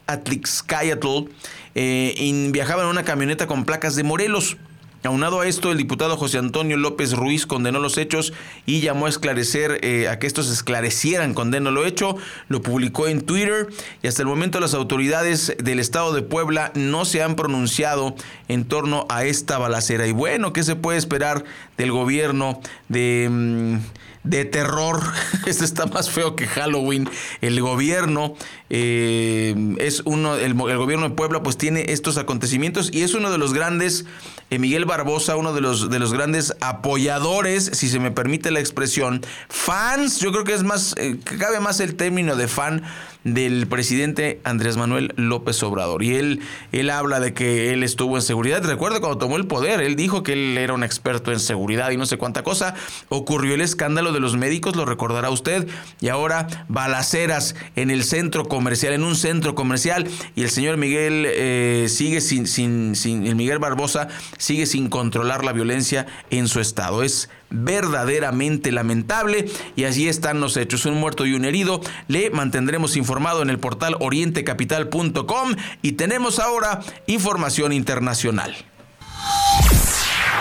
Atlixcayatl 0.06 1.30
eh, 1.76 2.50
viajaban 2.52 2.86
en 2.86 2.92
una 2.92 3.04
camioneta 3.04 3.48
con 3.48 3.64
placas 3.64 3.96
de 3.96 4.04
Morelos. 4.04 4.58
Aunado 5.04 5.40
a 5.40 5.48
esto, 5.48 5.72
el 5.72 5.78
diputado 5.78 6.18
José 6.18 6.40
Antonio 6.40 6.78
López 6.78 7.14
Ruiz 7.14 7.46
condenó 7.46 7.80
los 7.80 7.98
hechos 7.98 8.34
y 8.66 8.82
llamó 8.82 9.06
a 9.06 9.10
esclarecer, 9.10 9.80
eh, 9.82 10.10
a 10.10 10.18
que 10.20 10.28
estos 10.28 10.50
esclarecieran, 10.50 11.34
condenó 11.34 11.72
lo 11.72 11.86
hecho, 11.86 12.18
lo 12.50 12.62
publicó 12.62 13.08
en 13.08 13.22
Twitter 13.22 13.68
y 14.02 14.08
hasta 14.08 14.24
el 14.24 14.28
momento 14.28 14.60
las 14.60 14.74
autoridades 14.74 15.56
del 15.64 15.80
estado 15.80 16.14
de 16.14 16.22
Puebla 16.22 16.72
no 16.74 17.06
se 17.06 17.22
han 17.22 17.36
pronunciado 17.36 18.16
en 18.48 18.66
torno 18.66 19.06
a 19.10 19.26
esta 19.26 19.58
balacera. 19.58 20.08
Y 20.08 20.12
bueno, 20.12 20.54
¿qué 20.54 20.64
se 20.64 20.76
puede 20.76 20.98
esperar 20.98 21.46
del 21.78 21.92
gobierno 21.92 22.60
de... 22.90 23.28
Mmm, 23.32 23.78
de 24.26 24.46
terror. 24.46 25.02
Este 25.46 25.64
está 25.64 25.86
más 25.86 26.10
feo 26.10 26.36
que 26.36 26.48
Halloween. 26.48 27.08
El 27.40 27.62
gobierno 27.62 28.34
eh, 28.72 29.76
es 29.78 30.02
uno, 30.06 30.36
el, 30.36 30.52
el, 30.52 30.78
gobierno 30.78 31.08
de 31.08 31.16
Puebla 31.16 31.44
pues 31.44 31.56
tiene 31.56 31.86
estos 31.90 32.18
acontecimientos 32.18 32.90
y 32.92 33.04
es 33.04 33.14
uno 33.14 33.32
de 33.32 33.38
los 33.38 33.54
grandes, 33.54 34.06
eh, 34.50 34.58
Miguel 34.58 34.86
Barbosa, 34.86 35.36
uno 35.36 35.54
de 35.54 35.62
los, 35.62 35.92
de 35.92 36.00
los 36.00 36.14
grandes 36.14 36.56
apoyadores, 36.62 37.70
si 37.74 37.90
se 37.90 38.00
me 38.00 38.10
permite 38.10 38.50
la 38.50 38.60
expresión, 38.60 39.22
fans, 39.50 40.20
yo 40.20 40.32
creo 40.32 40.44
que 40.44 40.54
es 40.54 40.64
más, 40.64 40.96
eh, 40.98 41.18
cabe 41.40 41.60
más 41.60 41.80
el 41.80 41.96
término 41.96 42.36
de 42.36 42.48
fan 42.48 42.84
del 43.26 43.66
presidente 43.68 44.40
Andrés 44.44 44.78
Manuel 44.78 45.14
López 45.18 45.62
Obrador. 45.64 46.04
Y 46.04 46.16
él, 46.16 46.42
él 46.72 46.90
habla 46.92 47.20
de 47.20 47.34
que 47.34 47.74
él 47.74 47.84
estuvo 47.84 48.16
en 48.16 48.22
seguridad. 48.22 48.64
Recuerda 48.64 49.00
cuando 49.00 49.18
tomó 49.18 49.36
el 49.36 49.48
poder, 49.48 49.82
él 49.82 49.96
dijo 49.96 50.24
que 50.24 50.34
él 50.34 50.58
era 50.58 50.74
un 50.74 50.84
experto 50.84 51.32
en 51.32 51.40
seguridad 51.40 51.90
y 51.90 51.98
no 51.98 52.06
sé 52.06 52.18
cuánta 52.18 52.44
cosa. 52.44 52.76
Ocurrió 53.10 53.56
el 53.56 53.62
escándalo 53.62 54.12
de 54.16 54.22
los 54.22 54.36
médicos, 54.36 54.76
lo 54.76 54.86
recordará 54.86 55.30
usted, 55.30 55.68
y 56.02 56.10
ahora 56.10 56.48
balaceras 56.68 57.56
en 57.76 57.92
el 57.92 58.04
centro 58.04 58.46
comercial, 58.46 58.94
en 58.94 59.04
un 59.04 59.16
centro 59.16 59.56
comercial, 59.56 60.08
y 60.36 60.44
el 60.44 60.50
señor 60.50 60.78
Miguel 60.78 61.26
eh, 61.28 61.88
sigue 61.90 62.22
sin, 62.22 62.48
sin, 62.48 62.96
sin, 62.96 63.28
el 63.28 63.36
Miguel 63.36 63.60
Barbosa 63.60 64.08
sigue 64.38 64.66
sin 64.66 64.90
controlar 64.90 65.46
la 65.46 65.54
violencia 65.54 66.08
en 66.30 66.48
su 66.48 66.60
estado. 66.60 67.04
Es 67.04 67.30
verdaderamente 67.50 68.72
lamentable 68.72 69.46
y 69.76 69.86
allí 69.86 70.08
están 70.08 70.40
los 70.40 70.58
hechos, 70.58 70.86
un 70.86 70.96
muerto 70.96 71.26
y 71.26 71.34
un 71.34 71.46
herido. 71.46 71.82
Le 72.08 72.30
mantendremos 72.30 72.96
informado 72.98 73.42
en 73.42 73.50
el 73.50 73.60
portal 73.60 73.96
orientecapital.com 74.00 75.56
y 75.82 75.94
tenemos 75.94 76.40
ahora 76.40 76.82
información 77.08 77.72
internacional. 77.72 78.56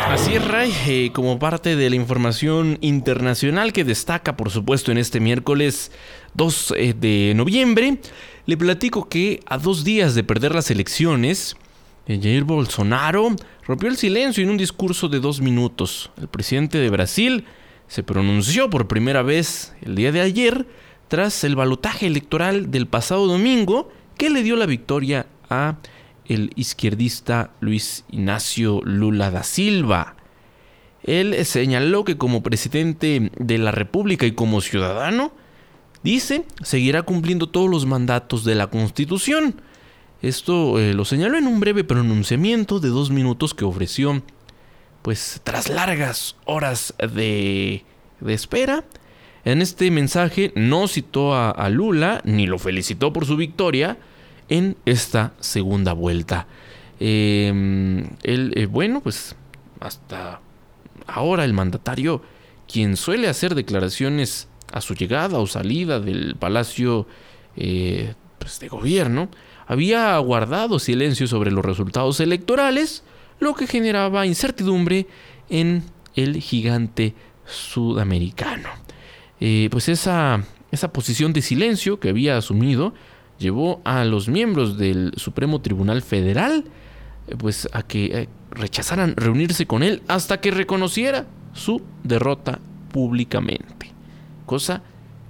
Así 0.09 0.35
es, 0.35 0.47
Ray, 0.47 0.73
eh, 0.87 1.11
como 1.13 1.39
parte 1.39 1.77
de 1.77 1.91
la 1.91 1.97
información 1.97 2.79
internacional 2.81 3.73
que 3.73 3.85
destaca, 3.85 4.37
por 4.37 4.51
supuesto, 4.51 4.93
en 4.93 4.99
este 4.99 5.21
miércoles 5.21 5.93
2 6.35 6.75
eh, 6.77 6.95
de 6.99 7.33
noviembre, 7.35 7.99
le 8.47 8.57
platico 8.57 9.09
que 9.09 9.41
a 9.47 9.59
dos 9.59 9.85
días 9.85 10.15
de 10.15 10.23
perder 10.23 10.55
las 10.55 10.71
elecciones, 10.71 11.57
eh, 12.07 12.21
Jair 12.23 12.45
Bolsonaro 12.45 13.35
rompió 13.67 13.89
el 13.89 13.97
silencio 13.97 14.45
en 14.45 14.51
un 14.51 14.57
discurso 14.57 15.09
de 15.09 15.21
dos 15.21 15.41
minutos. 15.41 16.11
El 16.21 16.29
presidente 16.29 16.79
de 16.79 16.91
Brasil 16.91 17.45
se 17.89 18.03
pronunció 18.03 18.71
por 18.71 18.87
primera 18.89 19.23
vez 19.23 19.75
el 19.83 19.95
día 19.95 20.13
de 20.13 20.21
ayer 20.21 20.67
tras 21.09 21.45
el 21.45 21.57
balotaje 21.57 22.07
electoral 22.07 22.71
del 22.71 22.87
pasado 22.87 23.27
domingo 23.27 23.91
que 24.19 24.31
le 24.31 24.43
dio 24.43 24.57
la 24.57 24.67
victoria 24.67 25.27
a 25.49 25.77
el 26.27 26.51
izquierdista 26.57 27.51
Luis 27.61 28.05
Ignacio 28.11 28.81
Lula 28.85 29.31
da 29.31 29.43
Silva. 29.43 30.17
Él 31.03 31.45
señaló 31.45 32.05
que 32.05 32.17
como 32.17 32.43
presidente 32.43 33.31
de 33.39 33.59
la 33.59 33.71
República 33.71 34.25
y 34.27 34.33
como 34.33 34.61
ciudadano, 34.61 35.33
dice, 36.03 36.45
seguirá 36.63 37.03
cumpliendo 37.03 37.49
todos 37.49 37.71
los 37.71 37.85
mandatos 37.87 38.45
de 38.45 38.55
la 38.55 38.69
Constitución. 38.69 39.61
Esto 40.23 40.79
eh, 40.79 40.95
lo 40.95 41.05
señaló 41.05 41.37
en 41.37 41.47
un 41.47 41.61
breve 41.61 41.85
pronunciamiento 41.85 42.81
de 42.81 42.89
dos 42.89 43.11
minutos 43.11 43.53
que 43.53 43.67
ofreció, 43.67 44.23
pues 45.03 45.43
tras 45.45 45.69
largas 45.69 46.37
horas 46.47 46.95
de, 46.99 47.85
de 48.21 48.35
espera. 48.35 48.85
En 49.45 49.61
este 49.61 49.91
mensaje 49.91 50.53
no 50.57 50.89
citó 50.89 51.35
a 51.35 51.69
Lula 51.69 52.23
ni 52.25 52.47
lo 52.47 52.59
felicitó 52.59 53.13
por 53.13 53.27
su 53.27 53.37
victoria, 53.37 53.99
en 54.49 54.77
esta 54.85 55.33
segunda 55.41 55.93
vuelta. 55.93 56.47
Em, 57.01 58.07
eh, 58.23 58.67
bueno, 58.67 59.01
pues 59.01 59.37
hasta 59.81 60.41
ahora 61.07 61.45
el 61.45 61.53
mandatario, 61.53 62.23
quien 62.71 62.97
suele 62.97 63.29
hacer 63.29 63.55
declaraciones 63.55 64.49
a 64.73 64.81
su 64.81 64.95
llegada 64.95 65.39
o 65.39 65.47
salida 65.47 66.01
del 66.01 66.37
palacio 66.37 67.07
eh, 67.57 68.15
pues, 68.39 68.59
de 68.61 68.69
gobierno, 68.69 69.29
había 69.67 70.17
guardado 70.19 70.79
silencio 70.79 71.27
sobre 71.27 71.51
los 71.51 71.65
resultados 71.65 72.21
electorales, 72.21 73.05
lo 73.41 73.55
que 73.55 73.67
generaba 73.67 74.27
incertidumbre 74.27 75.07
en 75.49 75.85
el 76.15 76.41
gigante 76.41 77.15
sudamericano. 77.47 78.69
Eh, 79.41 79.69
pues 79.71 79.89
esa, 79.89 80.45
esa 80.71 80.93
posición 80.93 81.33
de 81.33 81.43
silencio 81.43 81.99
que 81.99 82.09
había 82.09 82.37
asumido 82.37 82.95
llevó 83.39 83.81
a 83.85 84.05
los 84.05 84.29
miembros 84.29 84.79
del 84.79 85.13
Supremo 85.17 85.61
Tribunal 85.61 86.03
Federal 86.03 86.65
eh, 87.27 87.37
pues 87.39 87.69
a 87.73 87.83
que 87.83 88.05
eh, 88.07 88.29
rechazaran 88.51 89.15
reunirse 89.17 89.67
con 89.67 89.83
él 89.83 90.03
hasta 90.09 90.41
que 90.41 90.51
reconociera 90.51 91.27
su 91.53 91.83
derrota 92.03 92.61
públicamente. 92.93 93.93
Cosa 94.47 94.83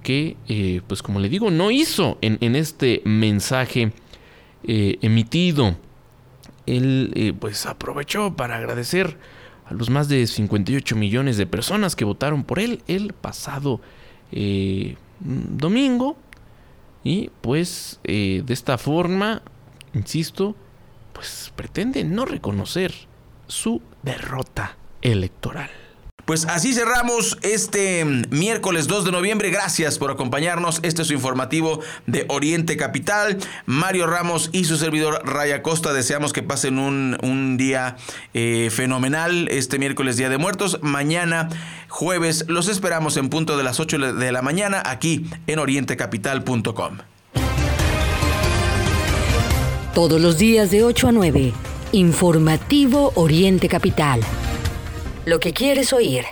que, 0.03 0.37
eh, 0.47 0.81
pues 0.87 1.01
como 1.01 1.19
le 1.19 1.29
digo, 1.29 1.49
no 1.49 1.71
hizo 1.71 2.17
en, 2.21 2.55
este 2.55 3.01
mensaje 3.05 3.91
emitido. 4.67 5.75
Él 6.65 7.35
pues 7.39 7.65
aprovechó 7.65 8.35
para 8.35 8.57
agradecer 8.57 9.17
a 9.65 9.73
los 9.73 9.89
más 9.89 10.09
de 10.09 10.25
58 10.27 10.95
millones 10.95 11.37
de 11.37 11.45
personas 11.47 11.95
que 11.95 12.05
votaron 12.05 12.43
por 12.43 12.59
él 12.59 12.81
el 12.87 13.13
pasado 13.13 13.79
domingo 15.19 16.17
y 17.05 17.29
pues 17.41 17.99
eh, 18.03 18.41
de 18.43 18.53
esta 18.53 18.79
forma, 18.79 19.43
insisto, 19.93 20.55
pues 21.13 21.53
pretende 21.55 22.03
no 22.03 22.25
reconocer 22.25 22.93
su 23.47 23.81
derrota 24.01 24.75
electoral. 25.03 25.69
Pues 26.25 26.45
así 26.45 26.73
cerramos 26.73 27.37
este 27.43 28.03
miércoles 28.31 28.87
2 28.87 29.05
de 29.05 29.11
noviembre. 29.11 29.51
Gracias 29.51 29.99
por 29.99 30.09
acompañarnos. 30.09 30.79
Este 30.81 31.03
es 31.03 31.09
su 31.09 31.13
informativo 31.13 31.81
de 32.07 32.25
Oriente 32.29 32.77
Capital. 32.77 33.37
Mario 33.67 34.07
Ramos 34.07 34.49
y 34.51 34.65
su 34.65 34.75
servidor 34.77 35.21
Raya 35.23 35.61
Costa. 35.61 35.93
Deseamos 35.93 36.33
que 36.33 36.41
pasen 36.41 36.79
un, 36.79 37.57
día 37.57 37.97
eh, 38.33 38.71
fenomenal 38.71 39.47
este 39.49 39.77
miércoles 39.77 40.17
Día 40.17 40.29
de 40.29 40.39
Muertos. 40.39 40.79
Mañana 40.81 41.49
jueves 41.95 42.45
los 42.47 42.67
esperamos 42.67 43.17
en 43.17 43.29
punto 43.29 43.57
de 43.57 43.63
las 43.63 43.79
8 43.79 44.13
de 44.13 44.31
la 44.31 44.41
mañana 44.41 44.83
aquí 44.85 45.25
en 45.47 45.59
orientecapital.com. 45.59 46.97
Todos 49.93 50.19
los 50.19 50.37
días 50.37 50.71
de 50.71 50.83
8 50.83 51.07
a 51.07 51.11
9. 51.13 51.53
Informativo 51.93 53.13
Oriente 53.15 53.69
Capital 53.69 54.21
lo 55.25 55.39
que 55.39 55.53
quieres 55.53 55.91
oír. 55.91 56.23